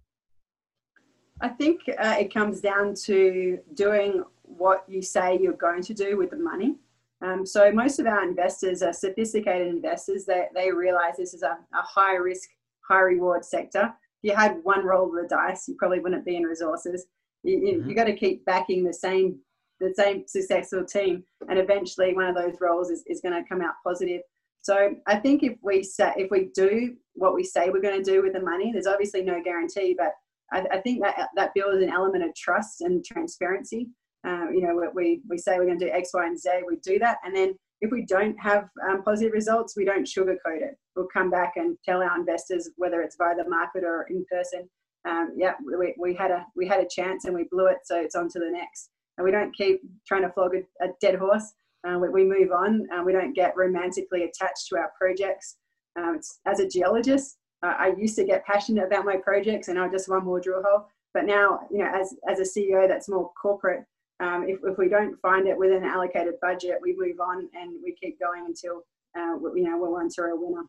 I 1.41 1.50
think 1.50 1.82
uh, 2.00 2.16
it 2.20 2.34
comes 2.34 2.62
down 2.62 2.93
to 3.06 3.60
doing 3.74 4.24
what 4.43 4.86
you 4.88 5.02
say 5.02 5.38
you're 5.41 5.54
going 5.54 5.82
to 5.84 5.93
do 5.93 6.18
with 6.18 6.30
the 6.30 6.38
money. 6.38 6.76
Um, 7.22 7.46
so 7.46 7.72
most 7.72 8.00
of 8.00 8.08
our 8.08 8.24
investors 8.24 8.82
are 8.82 8.93
sophisticated 8.93 9.68
investors. 9.68 10.26
They, 10.26 10.46
they 10.54 10.72
realize 10.72 11.18
this 11.18 11.34
is 11.34 11.43
a, 11.43 11.58
a 11.74 11.82
high 11.82 12.16
risk, 12.16 12.50
high 12.88 13.02
reward 13.02 13.43
sector. 13.43 13.93
If 14.24 14.32
you 14.32 14.36
had 14.36 14.60
one 14.64 14.86
roll 14.86 15.08
of 15.08 15.22
the 15.22 15.28
dice, 15.28 15.68
you 15.68 15.76
probably 15.76 16.00
wouldn't 16.00 16.26
be 16.26 16.36
in 16.36 16.43
resources. 16.43 17.06
You, 17.43 17.60
you, 17.60 17.74
mm-hmm. 17.78 17.89
you 17.89 17.96
got 17.96 18.06
to 18.06 18.16
keep 18.16 18.46
backing 18.46 18.84
the 18.84 18.93
same 18.93 19.39
the 19.82 19.93
same 19.93 20.24
successful 20.26 20.86
team, 20.86 21.22
and 21.50 21.60
eventually 21.60 22.14
one 22.14 22.28
of 22.28 22.36
those 22.36 22.56
roles 22.62 22.89
is, 22.89 23.04
is 23.08 23.20
going 23.20 23.34
to 23.34 23.48
come 23.48 23.62
out 23.62 23.74
positive. 23.84 24.22
So 24.66 24.95
I 25.05 25.18
think 25.18 25.43
if 25.43 25.59
we 25.61 25.88
if 25.99 26.32
we 26.32 26.49
do 26.55 26.95
what 27.13 27.36
we 27.36 27.43
say 27.43 27.70
we're 27.70 27.84
going 27.84 28.03
to 28.03 28.11
do 28.11 28.24
with 28.24 28.34
the 28.34 28.39
money, 28.39 28.72
there's 28.72 28.88
obviously 28.88 29.22
no 29.22 29.39
guarantee, 29.43 29.95
but 29.95 30.13
I, 30.51 30.66
I, 30.78 30.82
think 30.82 31.03
that 31.03 31.30
that 31.36 31.51
builds 31.53 31.84
an 31.84 31.91
element 31.91 32.24
of 32.24 32.34
trust 32.34 32.82
and 32.82 33.05
transparency. 33.05 33.89
Uh, 34.28 34.49
you 34.51 34.61
know, 34.61 34.89
we, 34.95 35.22
we 35.30 35.38
say 35.38 35.59
we're 35.59 35.68
going 35.68 35.78
to 35.78 35.86
do 35.86 35.91
X, 35.91 36.09
Y, 36.16 36.26
and 36.26 36.39
Z, 36.39 36.49
we 36.68 36.78
do 36.78 36.97
that. 36.97 37.20
And 37.24 37.36
then 37.36 37.53
if 37.82 37.91
we 37.91 38.07
don't 38.07 38.36
have 38.39 38.68
um, 38.89 39.03
positive 39.03 39.34
results, 39.34 39.78
we 39.78 39.86
don't 39.86 40.07
sugarcoat 40.07 40.63
it. 40.63 40.80
We'll 40.95 41.09
come 41.13 41.30
back 41.30 41.53
and 41.57 41.78
tell 41.86 42.01
our 42.01 42.20
investors, 42.20 42.72
whether 42.76 43.03
it's 43.03 43.18
via 43.18 43.36
the 43.36 43.47
market 43.47 43.84
or 43.84 44.07
in 44.09 44.26
person, 44.32 44.68
um, 45.07 45.36
yeah, 45.38 45.53
we, 45.63 45.93
we 45.99 46.16
had 46.16 46.32
a 46.32 46.43
we 46.55 46.68
had 46.68 46.80
a 46.80 46.88
chance 46.89 47.26
and 47.26 47.36
we 47.36 47.43
blew 47.51 47.68
it, 47.68 47.80
so 47.84 48.01
it's 48.01 48.16
on 48.16 48.30
to 48.30 48.39
the 48.39 48.49
next. 48.49 48.89
And 49.20 49.26
we 49.26 49.30
don't 49.30 49.55
keep 49.55 49.82
trying 50.07 50.24
to 50.24 50.32
flog 50.32 50.55
a, 50.55 50.84
a 50.84 50.89
dead 50.99 51.20
horse. 51.20 51.53
Uh, 51.86 52.00
we, 52.00 52.10
we, 52.10 52.24
move 52.24 52.52
on. 52.52 52.88
Uh, 52.92 53.04
we 53.04 53.14
don't 53.14 53.34
get 53.34 53.56
romantically 53.56 54.24
attached 54.24 54.68
to 54.70 54.78
our 54.78 54.92
projects. 54.98 55.58
Um, 55.98 56.20
as 56.46 56.60
a 56.60 56.68
geologist, 56.68 57.38
uh, 57.64 57.74
I 57.78 57.94
used 57.98 58.16
to 58.18 58.26
get 58.26 58.46
passionate 58.46 58.86
about 58.86 59.06
my 59.06 59.18
projects, 59.18 59.68
and 59.68 59.80
I 59.80 59.88
just 59.88 60.10
one 60.10 60.26
more 60.26 60.40
drill 60.40 60.64
hole. 60.66 60.88
But 61.14 61.26
now, 61.26 61.62
you 61.72 61.80
know, 61.80 61.92
as 61.94 62.14
as 62.28 62.40
a 62.40 62.60
CEO, 62.60 62.88
that's 62.88 63.08
more 63.08 63.32
corporate. 63.42 63.86
Um, 64.20 64.46
if, 64.48 64.60
if 64.64 64.78
we 64.78 64.90
don't 64.90 65.20
find 65.22 65.48
it 65.48 65.58
within 65.58 65.84
an 65.84 65.90
allocated 65.90 66.36
budget, 66.42 66.80
we 66.82 66.96
move 66.98 67.20
on 67.20 67.50
and 67.54 67.72
we 67.84 67.94
keep 67.94 68.20
going 68.20 68.46
until 68.46 68.82
uh, 69.18 69.38
you 69.56 69.64
know 69.64 69.78
we're 69.78 69.90
once 69.90 70.18
a 70.18 70.24
winner. 70.34 70.64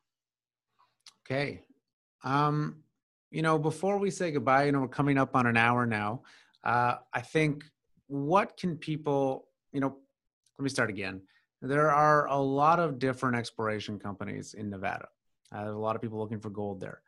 Okay. 1.25 1.63
Um, 2.23 2.77
you 3.31 3.43
know, 3.43 3.59
before 3.59 3.99
we 3.99 4.11
say 4.11 4.31
goodbye, 4.31 4.65
you 4.65 4.73
know, 4.73 4.81
we're 4.81 4.89
coming 4.89 5.19
up 5.19 5.35
on 5.35 5.47
an 5.47 5.57
hour 5.57 5.87
now. 5.87 6.23
Uh, 6.63 6.97
I 7.13 7.21
think 7.21 7.65
what 8.07 8.57
can 8.57 8.77
people, 8.77 9.49
you 9.73 9.81
know, 9.81 9.97
let 10.59 10.63
me 10.63 10.69
start 10.69 10.91
again. 10.91 11.21
There 11.63 11.91
are 11.91 12.27
a 12.27 12.39
lot 12.39 12.81
of 12.81 12.99
different 12.99 13.37
exploration 13.37 13.99
companies 13.99 14.55
in 14.55 14.71
Nevada. 14.71 15.09
Uh, 15.55 15.65
there's 15.65 15.77
a 15.77 15.79
lot 15.79 15.97
of 15.97 16.03
people 16.03 16.19
looking 16.19 16.41
for 16.41 16.51
gold 16.51 16.81
there. 16.81 17.01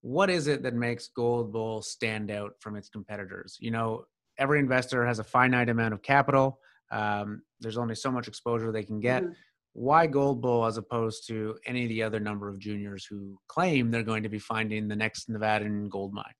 What 0.00 0.30
is 0.30 0.48
it 0.48 0.62
that 0.62 0.74
makes 0.74 1.08
Gold 1.08 1.52
Bull 1.52 1.80
stand 1.80 2.30
out 2.30 2.52
from 2.60 2.76
its 2.76 2.88
competitors? 2.88 3.56
You 3.60 3.70
know, 3.70 4.04
every 4.38 4.58
investor 4.58 5.06
has 5.06 5.18
a 5.18 5.24
finite 5.24 5.68
amount 5.68 5.94
of 5.94 6.02
capital. 6.02 6.58
Um, 6.90 7.42
there's 7.60 7.78
only 7.78 7.94
so 7.94 8.10
much 8.10 8.28
exposure 8.28 8.70
they 8.70 8.82
can 8.82 9.00
get. 9.00 9.22
Mm-hmm 9.22 9.32
why 9.74 10.06
Gold 10.06 10.40
Bull 10.40 10.64
as 10.64 10.76
opposed 10.76 11.26
to 11.26 11.56
any 11.66 11.82
of 11.82 11.88
the 11.88 12.02
other 12.02 12.20
number 12.20 12.48
of 12.48 12.58
juniors 12.58 13.04
who 13.04 13.38
claim 13.48 13.90
they're 13.90 14.04
going 14.04 14.22
to 14.22 14.28
be 14.28 14.38
finding 14.38 14.88
the 14.88 14.96
next 14.96 15.28
Nevadan 15.28 15.88
gold 15.88 16.14
mine? 16.14 16.32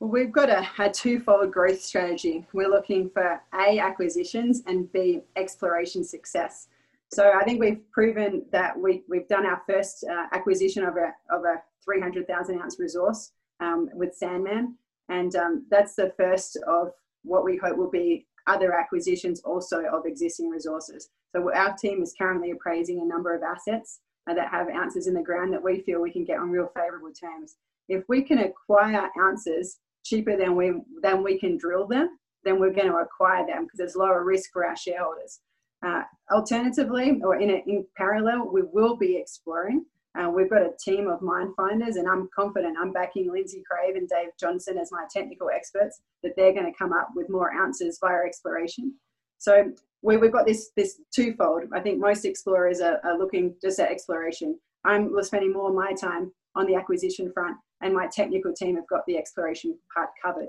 Well, 0.00 0.10
we've 0.10 0.32
got 0.32 0.48
a, 0.48 0.66
a 0.78 0.90
twofold 0.90 1.52
growth 1.52 1.82
strategy. 1.82 2.46
We're 2.54 2.70
looking 2.70 3.10
for 3.10 3.42
A, 3.54 3.78
acquisitions 3.78 4.62
and 4.66 4.90
B, 4.92 5.20
exploration 5.36 6.04
success. 6.04 6.68
So 7.12 7.32
I 7.38 7.44
think 7.44 7.60
we've 7.60 7.82
proven 7.92 8.46
that 8.50 8.78
we, 8.78 9.02
we've 9.10 9.28
done 9.28 9.44
our 9.44 9.60
first 9.68 10.04
uh, 10.10 10.26
acquisition 10.32 10.84
of 10.84 10.96
a, 10.96 11.12
of 11.30 11.44
a 11.44 11.56
300,000 11.84 12.58
ounce 12.58 12.78
resource 12.78 13.32
um, 13.60 13.90
with 13.92 14.14
Sandman. 14.14 14.76
And 15.10 15.36
um, 15.36 15.66
that's 15.70 15.96
the 15.96 16.14
first 16.16 16.56
of 16.66 16.92
what 17.22 17.44
we 17.44 17.58
hope 17.58 17.76
will 17.76 17.90
be 17.90 18.26
other 18.46 18.72
acquisitions 18.72 19.42
also 19.42 19.82
of 19.92 20.06
existing 20.06 20.48
resources. 20.48 21.10
So 21.36 21.52
our 21.54 21.76
team 21.76 22.02
is 22.02 22.14
currently 22.16 22.52
appraising 22.52 23.02
a 23.02 23.04
number 23.04 23.34
of 23.34 23.42
assets 23.42 24.00
uh, 24.30 24.32
that 24.32 24.48
have 24.48 24.68
ounces 24.68 25.08
in 25.08 25.14
the 25.14 25.22
ground 25.22 25.52
that 25.52 25.62
we 25.62 25.80
feel 25.82 26.00
we 26.00 26.10
can 26.10 26.24
get 26.24 26.38
on 26.38 26.48
real 26.48 26.72
favourable 26.74 27.12
terms. 27.12 27.56
If 27.88 28.04
we 28.08 28.22
can 28.22 28.38
acquire 28.38 29.10
ounces 29.20 29.78
cheaper 30.04 30.36
than 30.36 30.56
we 30.56 30.72
than 31.02 31.22
we 31.22 31.38
can 31.38 31.56
drill 31.56 31.86
them, 31.86 32.18
then 32.44 32.58
we're 32.58 32.72
going 32.72 32.90
to 32.90 32.96
acquire 32.96 33.46
them 33.46 33.64
because 33.64 33.78
there's 33.78 33.96
lower 33.96 34.24
risk 34.24 34.50
for 34.52 34.64
our 34.64 34.76
shareholders. 34.76 35.40
Uh, 35.84 36.02
alternatively, 36.30 37.20
or 37.24 37.36
in, 37.36 37.50
a, 37.50 37.62
in 37.66 37.86
parallel, 37.96 38.50
we 38.52 38.62
will 38.72 38.96
be 38.96 39.16
exploring. 39.16 39.84
Uh, 40.18 40.28
we've 40.28 40.50
got 40.50 40.62
a 40.62 40.72
team 40.82 41.08
of 41.08 41.22
mine 41.22 41.54
finders, 41.56 41.96
and 41.96 42.08
I'm 42.08 42.28
confident 42.34 42.76
I'm 42.78 42.92
backing 42.92 43.30
Lindsay 43.30 43.62
Crave 43.70 43.96
and 43.96 44.08
Dave 44.08 44.30
Johnson 44.38 44.76
as 44.76 44.90
my 44.90 45.06
technical 45.10 45.48
experts 45.48 46.00
that 46.22 46.32
they're 46.36 46.52
going 46.52 46.70
to 46.70 46.76
come 46.76 46.92
up 46.92 47.10
with 47.14 47.30
more 47.30 47.52
ounces 47.52 47.98
via 48.00 48.26
exploration. 48.26 48.94
So 49.38 49.72
we, 50.02 50.14
have 50.14 50.32
got 50.32 50.46
this 50.46 50.70
this 50.76 51.00
twofold. 51.14 51.64
I 51.72 51.80
think 51.80 51.98
most 51.98 52.24
explorers 52.24 52.80
are, 52.80 53.00
are 53.04 53.16
looking 53.16 53.54
just 53.62 53.78
at 53.78 53.90
exploration. 53.90 54.58
I'm 54.84 55.10
spending 55.22 55.52
more 55.52 55.70
of 55.70 55.74
my 55.74 55.92
time 55.92 56.32
on 56.56 56.66
the 56.66 56.74
acquisition 56.74 57.32
front, 57.32 57.56
and 57.80 57.94
my 57.94 58.06
technical 58.06 58.52
team 58.52 58.76
have 58.76 58.86
got 58.88 59.04
the 59.06 59.16
exploration 59.16 59.76
part 59.94 60.10
covered. 60.22 60.48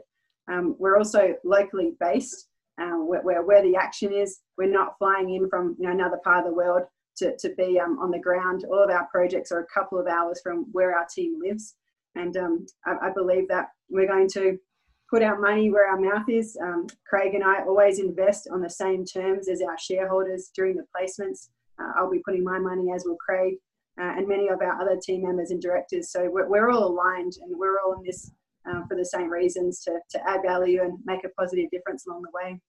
Um, 0.52 0.76
we're 0.80 0.98
also 0.98 1.36
locally 1.44 1.94
based, 2.00 2.48
uh, 2.82 2.98
where, 2.98 3.22
where, 3.22 3.44
where 3.44 3.62
the 3.62 3.76
action 3.76 4.14
is. 4.14 4.40
We're 4.58 4.72
not 4.72 4.98
flying 4.98 5.34
in 5.34 5.50
from 5.50 5.76
you 5.80 5.88
know, 5.88 5.94
another 5.94 6.20
part 6.24 6.40
of 6.40 6.46
the 6.46 6.56
world 6.56 6.84
to, 7.18 7.38
to 7.38 7.54
be 7.58 7.80
um, 7.80 8.00
on 8.00 8.12
the 8.12 8.20
ground. 8.20 8.66
All 8.66 8.84
of 8.84 8.90
our 8.90 9.08
projects 9.12 9.52
are 9.52 9.60
a 9.60 9.74
couple 9.74 10.00
of 10.00 10.08
hours 10.08 10.42
from 10.42 10.66
where 10.72 10.98
our 10.98 11.06
team 11.14 11.40
lives. 11.42 11.76
And 12.16 12.36
um, 12.38 12.66
I, 12.86 13.08
I, 13.08 13.10
believe 13.12 13.48
that 13.48 13.70
we're 13.90 14.08
going 14.08 14.28
to 14.34 14.58
put 15.10 15.24
our 15.24 15.40
money 15.40 15.72
where 15.72 15.90
our 15.90 16.00
mouth 16.00 16.28
is. 16.28 16.58
Um, 16.62 16.88
Craig 17.08 17.36
and 17.36 17.44
I 17.44 17.64
always 17.64 18.00
invest 18.00 18.50
on 18.52 18.62
the 18.62 18.70
same 18.70 19.06
terms 19.06 19.48
as 19.48 19.62
our 19.62 19.78
shareholders 19.78 20.52
during 20.56 20.76
the 20.76 20.86
placements. 20.96 21.50
Uh, 21.80 21.92
I'll 21.96 22.12
be 22.12 22.22
putting 22.26 22.44
my 22.44 22.60
money, 22.60 22.92
as 22.94 23.06
will 23.06 23.16
Craig, 23.16 23.56
uh, 24.00 24.14
and 24.18 24.28
many 24.28 24.48
of 24.48 24.62
our 24.62 24.82
other 24.82 24.98
team 25.02 25.24
members 25.24 25.52
and 25.52 25.62
directors. 25.62 26.12
So 26.12 26.30
we're, 26.30 26.48
we're 26.48 26.70
all 26.70 26.88
aligned 26.88 27.34
and 27.42 27.58
we're 27.58 27.80
all 27.80 27.94
in 27.94 28.04
this 28.06 28.32
uh, 28.70 28.82
for 28.88 28.96
the 28.96 29.06
same 29.06 29.30
reasons 29.30 29.84
to, 29.84 30.00
to 30.12 30.30
add 30.30 30.42
value 30.46 30.84
and 30.84 31.00
make 31.06 31.24
a 31.24 31.30
positive 31.30 31.70
difference 31.72 32.06
along 32.06 32.22
the 32.22 32.30
way. 32.34 32.60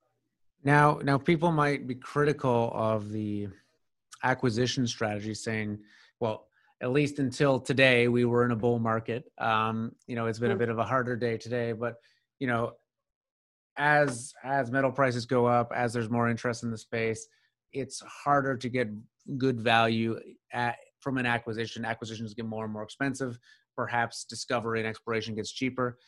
Now, 0.65 1.01
now 1.03 1.19
people 1.19 1.53
might 1.53 1.87
be 1.87 1.95
critical 1.95 2.71
of 2.75 3.11
the 3.11 3.49
acquisition 4.23 4.87
strategy, 4.87 5.35
saying, 5.35 5.81
"Well, 6.21 6.47
at 6.81 6.93
least 6.93 7.19
until 7.19 7.61
today, 7.61 8.09
we 8.09 8.25
were 8.25 8.45
in 8.45 8.53
a 8.53 8.57
bull 8.57 8.79
market. 8.79 9.25
Um, 9.39 9.93
you 10.07 10.17
know, 10.17 10.27
it's 10.27 10.39
been 10.39 10.51
a 10.51 10.57
mm. 10.57 10.59
bit 10.59 10.69
of 10.69 10.79
a 10.79 10.85
harder 10.85 11.17
day 11.17 11.37
today, 11.37 11.73
but 11.73 11.97
you 12.39 12.47
know, 12.47 12.73
as 13.77 14.35
as 14.45 14.71
metal 14.71 14.93
prices 14.93 15.27
go 15.27 15.47
up, 15.47 15.73
as 15.75 15.93
there's 15.93 16.11
more 16.11 16.29
interest 16.29 16.63
in 16.63 16.71
the 16.71 16.79
space, 16.79 17.27
it's 17.73 18.01
harder 18.01 18.57
to 18.57 18.69
get 18.69 18.89
good 19.39 19.61
value 19.61 20.19
at, 20.53 20.77
from 21.03 21.19
an 21.19 21.27
acquisition. 21.27 21.85
Acquisitions 21.85 22.35
get 22.35 22.47
more 22.47 22.65
and 22.65 22.73
more 22.73 22.83
expensive. 22.83 23.39
Perhaps 23.77 24.25
discovery 24.25 24.81
and 24.81 24.89
exploration 24.89 25.35
gets 25.35 25.53
cheaper. 25.53 25.99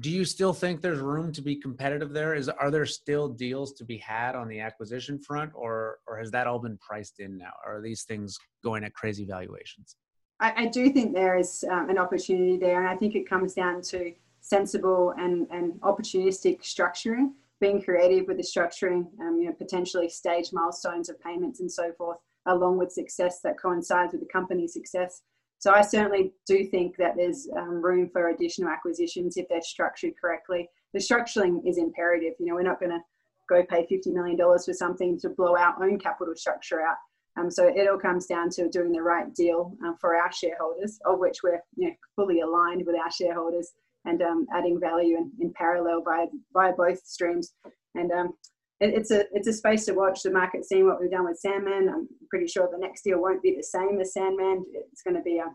Do 0.00 0.10
you 0.10 0.24
still 0.24 0.52
think 0.52 0.80
there's 0.80 1.00
room 1.00 1.32
to 1.32 1.40
be 1.40 1.56
competitive 1.56 2.12
there? 2.12 2.34
Is 2.34 2.48
are 2.48 2.70
there 2.70 2.84
still 2.84 3.28
deals 3.28 3.72
to 3.74 3.84
be 3.84 3.96
had 3.96 4.36
on 4.36 4.46
the 4.46 4.60
acquisition 4.60 5.18
front, 5.18 5.52
or 5.54 5.98
or 6.06 6.18
has 6.18 6.30
that 6.32 6.46
all 6.46 6.58
been 6.58 6.76
priced 6.78 7.20
in 7.20 7.38
now? 7.38 7.52
Are 7.66 7.80
these 7.80 8.04
things 8.04 8.36
going 8.62 8.84
at 8.84 8.92
crazy 8.92 9.24
valuations? 9.24 9.96
I, 10.40 10.64
I 10.64 10.66
do 10.66 10.90
think 10.90 11.14
there 11.14 11.36
is 11.36 11.64
um, 11.70 11.88
an 11.90 11.98
opportunity 11.98 12.58
there, 12.58 12.80
and 12.80 12.88
I 12.88 12.96
think 12.96 13.14
it 13.14 13.28
comes 13.28 13.54
down 13.54 13.82
to 13.82 14.12
sensible 14.40 15.14
and, 15.18 15.46
and 15.50 15.72
opportunistic 15.80 16.62
structuring, 16.62 17.32
being 17.60 17.82
creative 17.82 18.26
with 18.26 18.36
the 18.36 18.42
structuring, 18.42 19.06
um, 19.20 19.36
you 19.38 19.46
know, 19.46 19.52
potentially 19.52 20.08
stage 20.08 20.52
milestones 20.52 21.08
of 21.08 21.20
payments 21.20 21.60
and 21.60 21.70
so 21.70 21.92
forth, 21.92 22.18
along 22.48 22.78
with 22.78 22.92
success 22.92 23.40
that 23.42 23.60
coincides 23.60 24.12
with 24.12 24.20
the 24.20 24.28
company's 24.32 24.72
success. 24.72 25.22
So 25.58 25.72
I 25.72 25.82
certainly 25.82 26.32
do 26.46 26.64
think 26.64 26.96
that 26.96 27.16
there's 27.16 27.48
um, 27.56 27.82
room 27.82 28.08
for 28.12 28.28
additional 28.28 28.70
acquisitions 28.70 29.36
if 29.36 29.48
they're 29.48 29.60
structured 29.60 30.12
correctly. 30.20 30.68
The 30.94 31.00
structuring 31.00 31.68
is 31.68 31.78
imperative. 31.78 32.34
You 32.38 32.46
know, 32.46 32.54
we're 32.54 32.62
not 32.62 32.80
going 32.80 32.92
to 32.92 33.00
go 33.48 33.64
pay 33.64 33.86
$50 33.90 34.12
million 34.12 34.36
for 34.36 34.72
something 34.72 35.18
to 35.20 35.30
blow 35.30 35.56
our 35.56 35.82
own 35.82 35.98
capital 35.98 36.34
structure 36.36 36.80
out. 36.80 36.96
Um, 37.36 37.50
so 37.50 37.68
it 37.68 37.88
all 37.88 37.98
comes 37.98 38.26
down 38.26 38.50
to 38.50 38.68
doing 38.68 38.92
the 38.92 39.02
right 39.02 39.32
deal 39.34 39.76
um, 39.84 39.96
for 40.00 40.16
our 40.16 40.32
shareholders, 40.32 40.98
of 41.04 41.18
which 41.18 41.38
we're 41.42 41.62
you 41.76 41.88
know, 41.88 41.94
fully 42.16 42.40
aligned 42.40 42.84
with 42.86 42.96
our 42.96 43.10
shareholders 43.10 43.72
and 44.04 44.22
um, 44.22 44.46
adding 44.54 44.80
value 44.80 45.16
in, 45.16 45.30
in 45.40 45.52
parallel 45.52 46.02
via, 46.02 46.26
via 46.52 46.72
both 46.72 47.04
streams. 47.04 47.52
And 47.94 48.10
um, 48.12 48.32
it, 48.80 48.94
it's 48.94 49.10
a 49.10 49.24
it's 49.32 49.48
a 49.48 49.52
space 49.52 49.84
to 49.86 49.92
watch 49.92 50.22
the 50.22 50.30
market, 50.30 50.64
seeing 50.64 50.86
what 50.86 51.00
we've 51.00 51.10
done 51.10 51.24
with 51.24 51.38
Sandman. 51.38 51.88
I'm 51.88 52.08
pretty 52.30 52.46
sure 52.46 52.68
the 52.70 52.78
next 52.78 53.02
deal 53.02 53.20
won't 53.20 53.42
be 53.42 53.54
the 53.56 53.62
same 53.62 54.00
as 54.00 54.12
Sandman. 54.12 54.64
It's 54.72 55.02
going 55.02 55.16
to 55.16 55.22
be 55.22 55.38
a, 55.38 55.46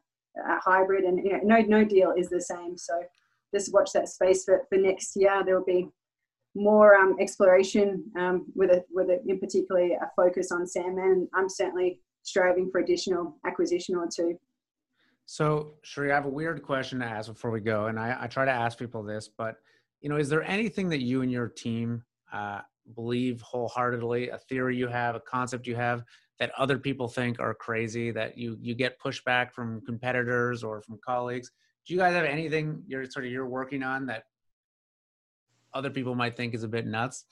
a 0.42 0.60
hybrid, 0.60 1.04
and 1.04 1.20
you 1.24 1.34
know, 1.34 1.40
no 1.44 1.62
no 1.62 1.86
deal 1.86 2.14
is 2.18 2.30
the 2.30 2.42
same. 2.42 2.78
So 2.78 2.94
just 3.54 3.74
watch 3.74 3.92
that 3.94 4.10
space 4.10 4.44
for, 4.44 4.66
for 4.70 4.78
next 4.78 5.16
year. 5.16 5.44
There 5.46 5.58
will 5.58 5.66
be 5.66 5.90
more 6.56 6.96
um, 6.96 7.16
exploration 7.20 8.04
um, 8.18 8.46
with 8.56 8.72
a 8.72 8.84
with 8.92 9.10
a, 9.10 9.20
in 9.28 9.40
particularly 9.40 9.94
a 9.94 10.12
focus 10.16 10.52
on 10.52 10.68
Sandman. 10.68 11.28
I'm 11.34 11.50
certainly 11.50 12.00
striving 12.24 12.70
for 12.72 12.80
additional 12.80 13.38
acquisition 13.46 13.96
or 13.96 14.08
two. 14.14 14.38
So, 15.26 15.76
Cherie, 15.84 16.12
I 16.12 16.16
have 16.16 16.26
a 16.26 16.30
weird 16.30 16.62
question 16.64 17.00
to 17.00 17.06
ask 17.06 17.30
before 17.30 17.52
we 17.52 17.62
go, 17.62 17.86
and 17.86 17.98
I, 17.98 18.18
I, 18.22 18.28
try 18.28 18.44
to 18.44 18.52
ask 18.52 18.78
people 18.78 19.04
this, 19.04 19.30
but 19.30 19.56
you 20.02 20.10
know, 20.10 20.18
is 20.18 20.28
there 20.28 20.44
anything 20.44 20.90
that 20.90 21.02
you 21.02 21.22
and 21.22 21.32
your 21.32 21.48
team 21.48 22.04
uh, 22.34 22.60
believe 22.96 23.42
wholeheartedly, 23.42 24.30
a 24.30 24.38
theory 24.38 24.76
you 24.76 24.88
have, 24.88 25.16
a 25.16 25.20
concept 25.20 25.68
you 25.68 25.76
have 25.76 26.04
that 26.40 26.52
other 26.58 26.78
people 26.78 27.08
think 27.08 27.40
are 27.40 27.54
crazy, 27.54 28.12
that 28.12 28.38
you 28.38 28.58
you 28.60 28.76
get 28.76 29.00
pushback 29.00 29.52
from 29.52 29.82
competitors 29.82 30.64
or 30.64 30.82
from 30.82 31.00
colleagues? 31.06 31.52
Do 31.86 31.94
you 31.94 32.00
guys 32.00 32.14
have 32.14 32.26
anything 32.26 32.84
you're 32.88 33.06
sort 33.06 33.26
of 33.26 33.32
you're 33.32 33.48
working 33.48 33.84
on 33.84 34.06
that 34.08 34.24
other 35.74 35.90
people 35.90 36.16
might 36.16 36.36
think 36.36 36.54
is 36.54 36.64
a 36.64 36.68
bit 36.68 36.86
nuts? 36.86 37.26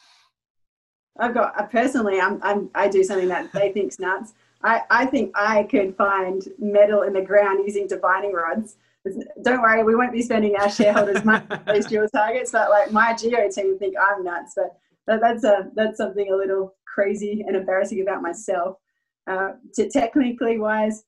I've 1.19 1.33
got 1.33 1.59
I 1.59 1.63
personally, 1.63 2.19
I'm, 2.19 2.39
I'm 2.41 2.69
I 2.73 2.87
do 2.87 3.03
something 3.03 3.27
that 3.29 3.51
they 3.51 3.71
think's 3.71 3.99
nuts. 3.99 4.33
I, 4.63 4.81
I 4.89 5.05
think 5.07 5.31
I 5.35 5.63
could 5.63 5.95
find 5.95 6.43
metal 6.59 7.01
in 7.01 7.13
the 7.13 7.21
ground 7.21 7.61
using 7.65 7.87
divining 7.87 8.31
rods. 8.31 8.75
don't 9.41 9.61
worry, 9.61 9.83
we 9.83 9.95
won't 9.95 10.11
be 10.11 10.21
spending 10.21 10.55
our 10.55 10.69
shareholders' 10.69 11.25
money 11.25 11.45
on 11.49 11.63
those 11.65 11.87
dual 11.87 12.07
targets. 12.09 12.51
But 12.51 12.69
like 12.69 12.91
my 12.91 13.15
geo 13.15 13.49
team 13.49 13.77
think 13.79 13.95
I'm 13.99 14.23
nuts, 14.23 14.53
but 14.55 14.77
that, 15.07 15.19
that's 15.21 15.43
a 15.43 15.69
that's 15.75 15.97
something 15.97 16.31
a 16.31 16.35
little 16.35 16.75
crazy 16.93 17.43
and 17.47 17.55
embarrassing 17.55 18.01
about 18.01 18.21
myself. 18.21 18.77
Uh, 19.29 19.51
to 19.75 19.89
technically 19.89 20.57
wise, 20.57 21.03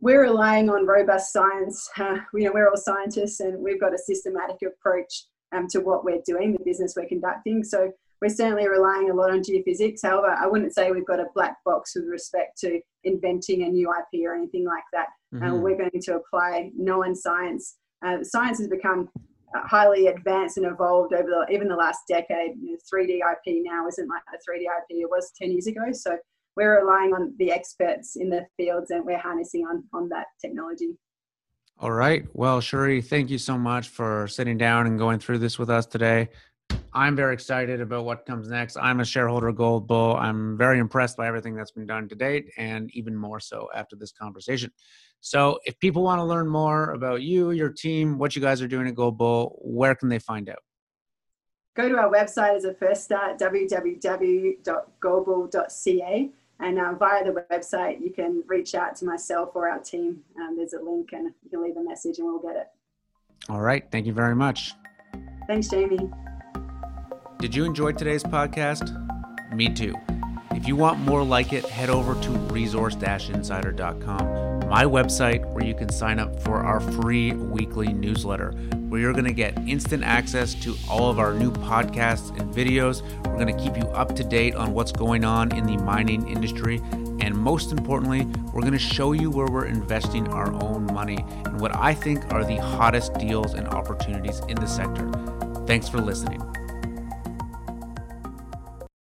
we're 0.00 0.22
relying 0.22 0.70
on 0.70 0.86
robust 0.86 1.32
science. 1.32 1.88
Uh, 1.98 2.18
you 2.32 2.44
know, 2.44 2.52
we're 2.54 2.68
all 2.68 2.76
scientists, 2.76 3.40
and 3.40 3.58
we've 3.62 3.80
got 3.80 3.94
a 3.94 3.98
systematic 3.98 4.56
approach 4.66 5.24
um, 5.52 5.66
to 5.68 5.80
what 5.80 6.04
we're 6.04 6.22
doing, 6.24 6.52
the 6.52 6.64
business 6.64 6.94
we're 6.96 7.08
conducting. 7.08 7.64
So 7.64 7.90
we're 8.20 8.28
certainly 8.28 8.68
relying 8.68 9.10
a 9.10 9.14
lot 9.14 9.30
on 9.30 9.42
geophysics. 9.42 10.00
However, 10.02 10.28
I 10.28 10.46
wouldn't 10.46 10.74
say 10.74 10.90
we've 10.90 11.06
got 11.06 11.20
a 11.20 11.26
black 11.34 11.56
box 11.64 11.92
with 11.94 12.06
respect 12.06 12.58
to 12.60 12.80
inventing 13.04 13.62
a 13.62 13.68
new 13.68 13.90
IP 13.90 14.26
or 14.26 14.34
anything 14.34 14.64
like 14.64 14.84
that. 14.92 15.08
Uh, 15.34 15.38
mm-hmm. 15.38 15.54
Uh, 15.54 15.56
we're 15.56 15.76
going 15.76 16.00
to 16.00 16.16
apply 16.16 16.70
known 16.76 17.14
science. 17.14 17.76
Uh, 18.04 18.18
science 18.22 18.58
has 18.58 18.68
become 18.68 19.08
highly 19.54 20.08
advanced 20.08 20.56
and 20.56 20.66
evolved 20.66 21.12
over 21.12 21.28
the, 21.28 21.52
even 21.52 21.68
the 21.68 21.76
last 21.76 22.00
decade. 22.08 22.52
You 22.60 22.72
know, 22.72 22.78
3D 22.92 23.18
IP 23.18 23.62
now 23.64 23.86
isn't 23.86 24.08
like 24.08 24.22
the 24.32 24.38
3D 24.38 24.62
IP 24.62 25.02
it 25.02 25.10
was 25.10 25.32
10 25.40 25.52
years 25.52 25.66
ago. 25.66 25.92
So 25.92 26.16
we're 26.56 26.80
relying 26.80 27.14
on 27.14 27.34
the 27.38 27.50
experts 27.50 28.16
in 28.16 28.30
the 28.30 28.46
fields 28.56 28.90
and 28.90 29.04
we're 29.04 29.18
harnessing 29.18 29.64
on, 29.66 29.84
on 29.92 30.08
that 30.10 30.26
technology. 30.40 30.90
All 31.80 31.92
right. 31.92 32.26
Well, 32.32 32.60
Cherie, 32.60 33.00
thank 33.00 33.30
you 33.30 33.38
so 33.38 33.56
much 33.56 33.88
for 33.88 34.26
sitting 34.26 34.58
down 34.58 34.86
and 34.88 34.98
going 34.98 35.20
through 35.20 35.38
this 35.38 35.58
with 35.58 35.70
us 35.70 35.86
today. 35.86 36.28
I'm 36.92 37.14
very 37.14 37.34
excited 37.34 37.80
about 37.80 38.04
what 38.04 38.26
comes 38.26 38.48
next. 38.48 38.76
I'm 38.76 38.98
a 38.98 39.04
shareholder 39.04 39.52
Gold 39.52 39.86
Bull. 39.86 40.16
I'm 40.16 40.56
very 40.56 40.78
impressed 40.80 41.16
by 41.16 41.28
everything 41.28 41.54
that's 41.54 41.70
been 41.70 41.86
done 41.86 42.08
to 42.08 42.14
date, 42.14 42.50
and 42.56 42.90
even 42.94 43.14
more 43.14 43.40
so 43.40 43.68
after 43.74 43.94
this 43.94 44.10
conversation. 44.10 44.72
So, 45.20 45.58
if 45.64 45.78
people 45.80 46.02
want 46.02 46.20
to 46.20 46.24
learn 46.24 46.48
more 46.48 46.92
about 46.92 47.20
you, 47.22 47.50
your 47.50 47.70
team, 47.70 48.18
what 48.18 48.36
you 48.36 48.42
guys 48.42 48.62
are 48.62 48.68
doing 48.68 48.86
at 48.86 48.94
Gold 48.94 49.18
Bull, 49.18 49.58
where 49.62 49.94
can 49.94 50.08
they 50.08 50.18
find 50.18 50.48
out? 50.48 50.62
Go 51.74 51.86
to 51.88 51.96
our 51.96 52.10
website 52.10 52.56
as 52.56 52.64
a 52.64 52.74
first 52.74 53.04
start, 53.04 53.38
www.goldbull.ca. 53.38 56.30
And 56.60 56.80
uh, 56.80 56.92
via 56.94 57.24
the 57.24 57.44
website, 57.52 58.00
you 58.00 58.10
can 58.10 58.42
reach 58.46 58.74
out 58.74 58.96
to 58.96 59.04
myself 59.04 59.50
or 59.54 59.68
our 59.68 59.78
team. 59.78 60.24
Um, 60.36 60.56
there's 60.56 60.72
a 60.72 60.80
link, 60.80 61.12
and 61.12 61.32
you 61.44 61.50
can 61.50 61.62
leave 61.62 61.76
a 61.76 61.84
message, 61.84 62.18
and 62.18 62.26
we'll 62.26 62.40
get 62.40 62.56
it. 62.56 62.66
All 63.48 63.60
right. 63.60 63.88
Thank 63.92 64.06
you 64.06 64.12
very 64.12 64.34
much. 64.34 64.74
Thanks, 65.46 65.68
Jamie. 65.68 66.10
Did 67.38 67.54
you 67.54 67.64
enjoy 67.64 67.92
today's 67.92 68.24
podcast? 68.24 68.92
Me 69.54 69.72
too. 69.72 69.94
If 70.50 70.66
you 70.66 70.74
want 70.74 70.98
more 70.98 71.22
like 71.22 71.52
it, 71.52 71.64
head 71.64 71.88
over 71.88 72.20
to 72.20 72.30
resource 72.52 72.96
insider.com, 72.96 74.57
my 74.68 74.84
website 74.84 75.44
where 75.52 75.64
you 75.64 75.74
can 75.74 75.88
sign 75.88 76.18
up 76.18 76.38
for 76.40 76.58
our 76.58 76.78
free 76.80 77.32
weekly 77.32 77.90
newsletter, 77.92 78.50
where 78.88 79.00
you're 79.00 79.14
going 79.14 79.24
to 79.24 79.32
get 79.32 79.56
instant 79.66 80.04
access 80.04 80.52
to 80.54 80.76
all 80.88 81.10
of 81.10 81.18
our 81.18 81.32
new 81.32 81.50
podcasts 81.50 82.38
and 82.38 82.54
videos. 82.54 83.02
We're 83.26 83.36
going 83.36 83.56
to 83.56 83.62
keep 83.62 83.76
you 83.76 83.88
up 83.90 84.14
to 84.16 84.24
date 84.24 84.54
on 84.54 84.74
what's 84.74 84.92
going 84.92 85.24
on 85.24 85.56
in 85.56 85.64
the 85.64 85.78
mining 85.78 86.28
industry. 86.28 86.82
And 87.20 87.34
most 87.34 87.72
importantly, 87.72 88.26
we're 88.52 88.60
going 88.60 88.72
to 88.72 88.78
show 88.78 89.12
you 89.12 89.30
where 89.30 89.46
we're 89.46 89.66
investing 89.66 90.28
our 90.28 90.52
own 90.62 90.84
money 90.92 91.24
and 91.46 91.58
what 91.58 91.74
I 91.74 91.94
think 91.94 92.30
are 92.32 92.44
the 92.44 92.56
hottest 92.56 93.14
deals 93.14 93.54
and 93.54 93.66
opportunities 93.68 94.40
in 94.48 94.56
the 94.56 94.66
sector. 94.66 95.10
Thanks 95.66 95.88
for 95.88 95.98
listening. 95.98 96.42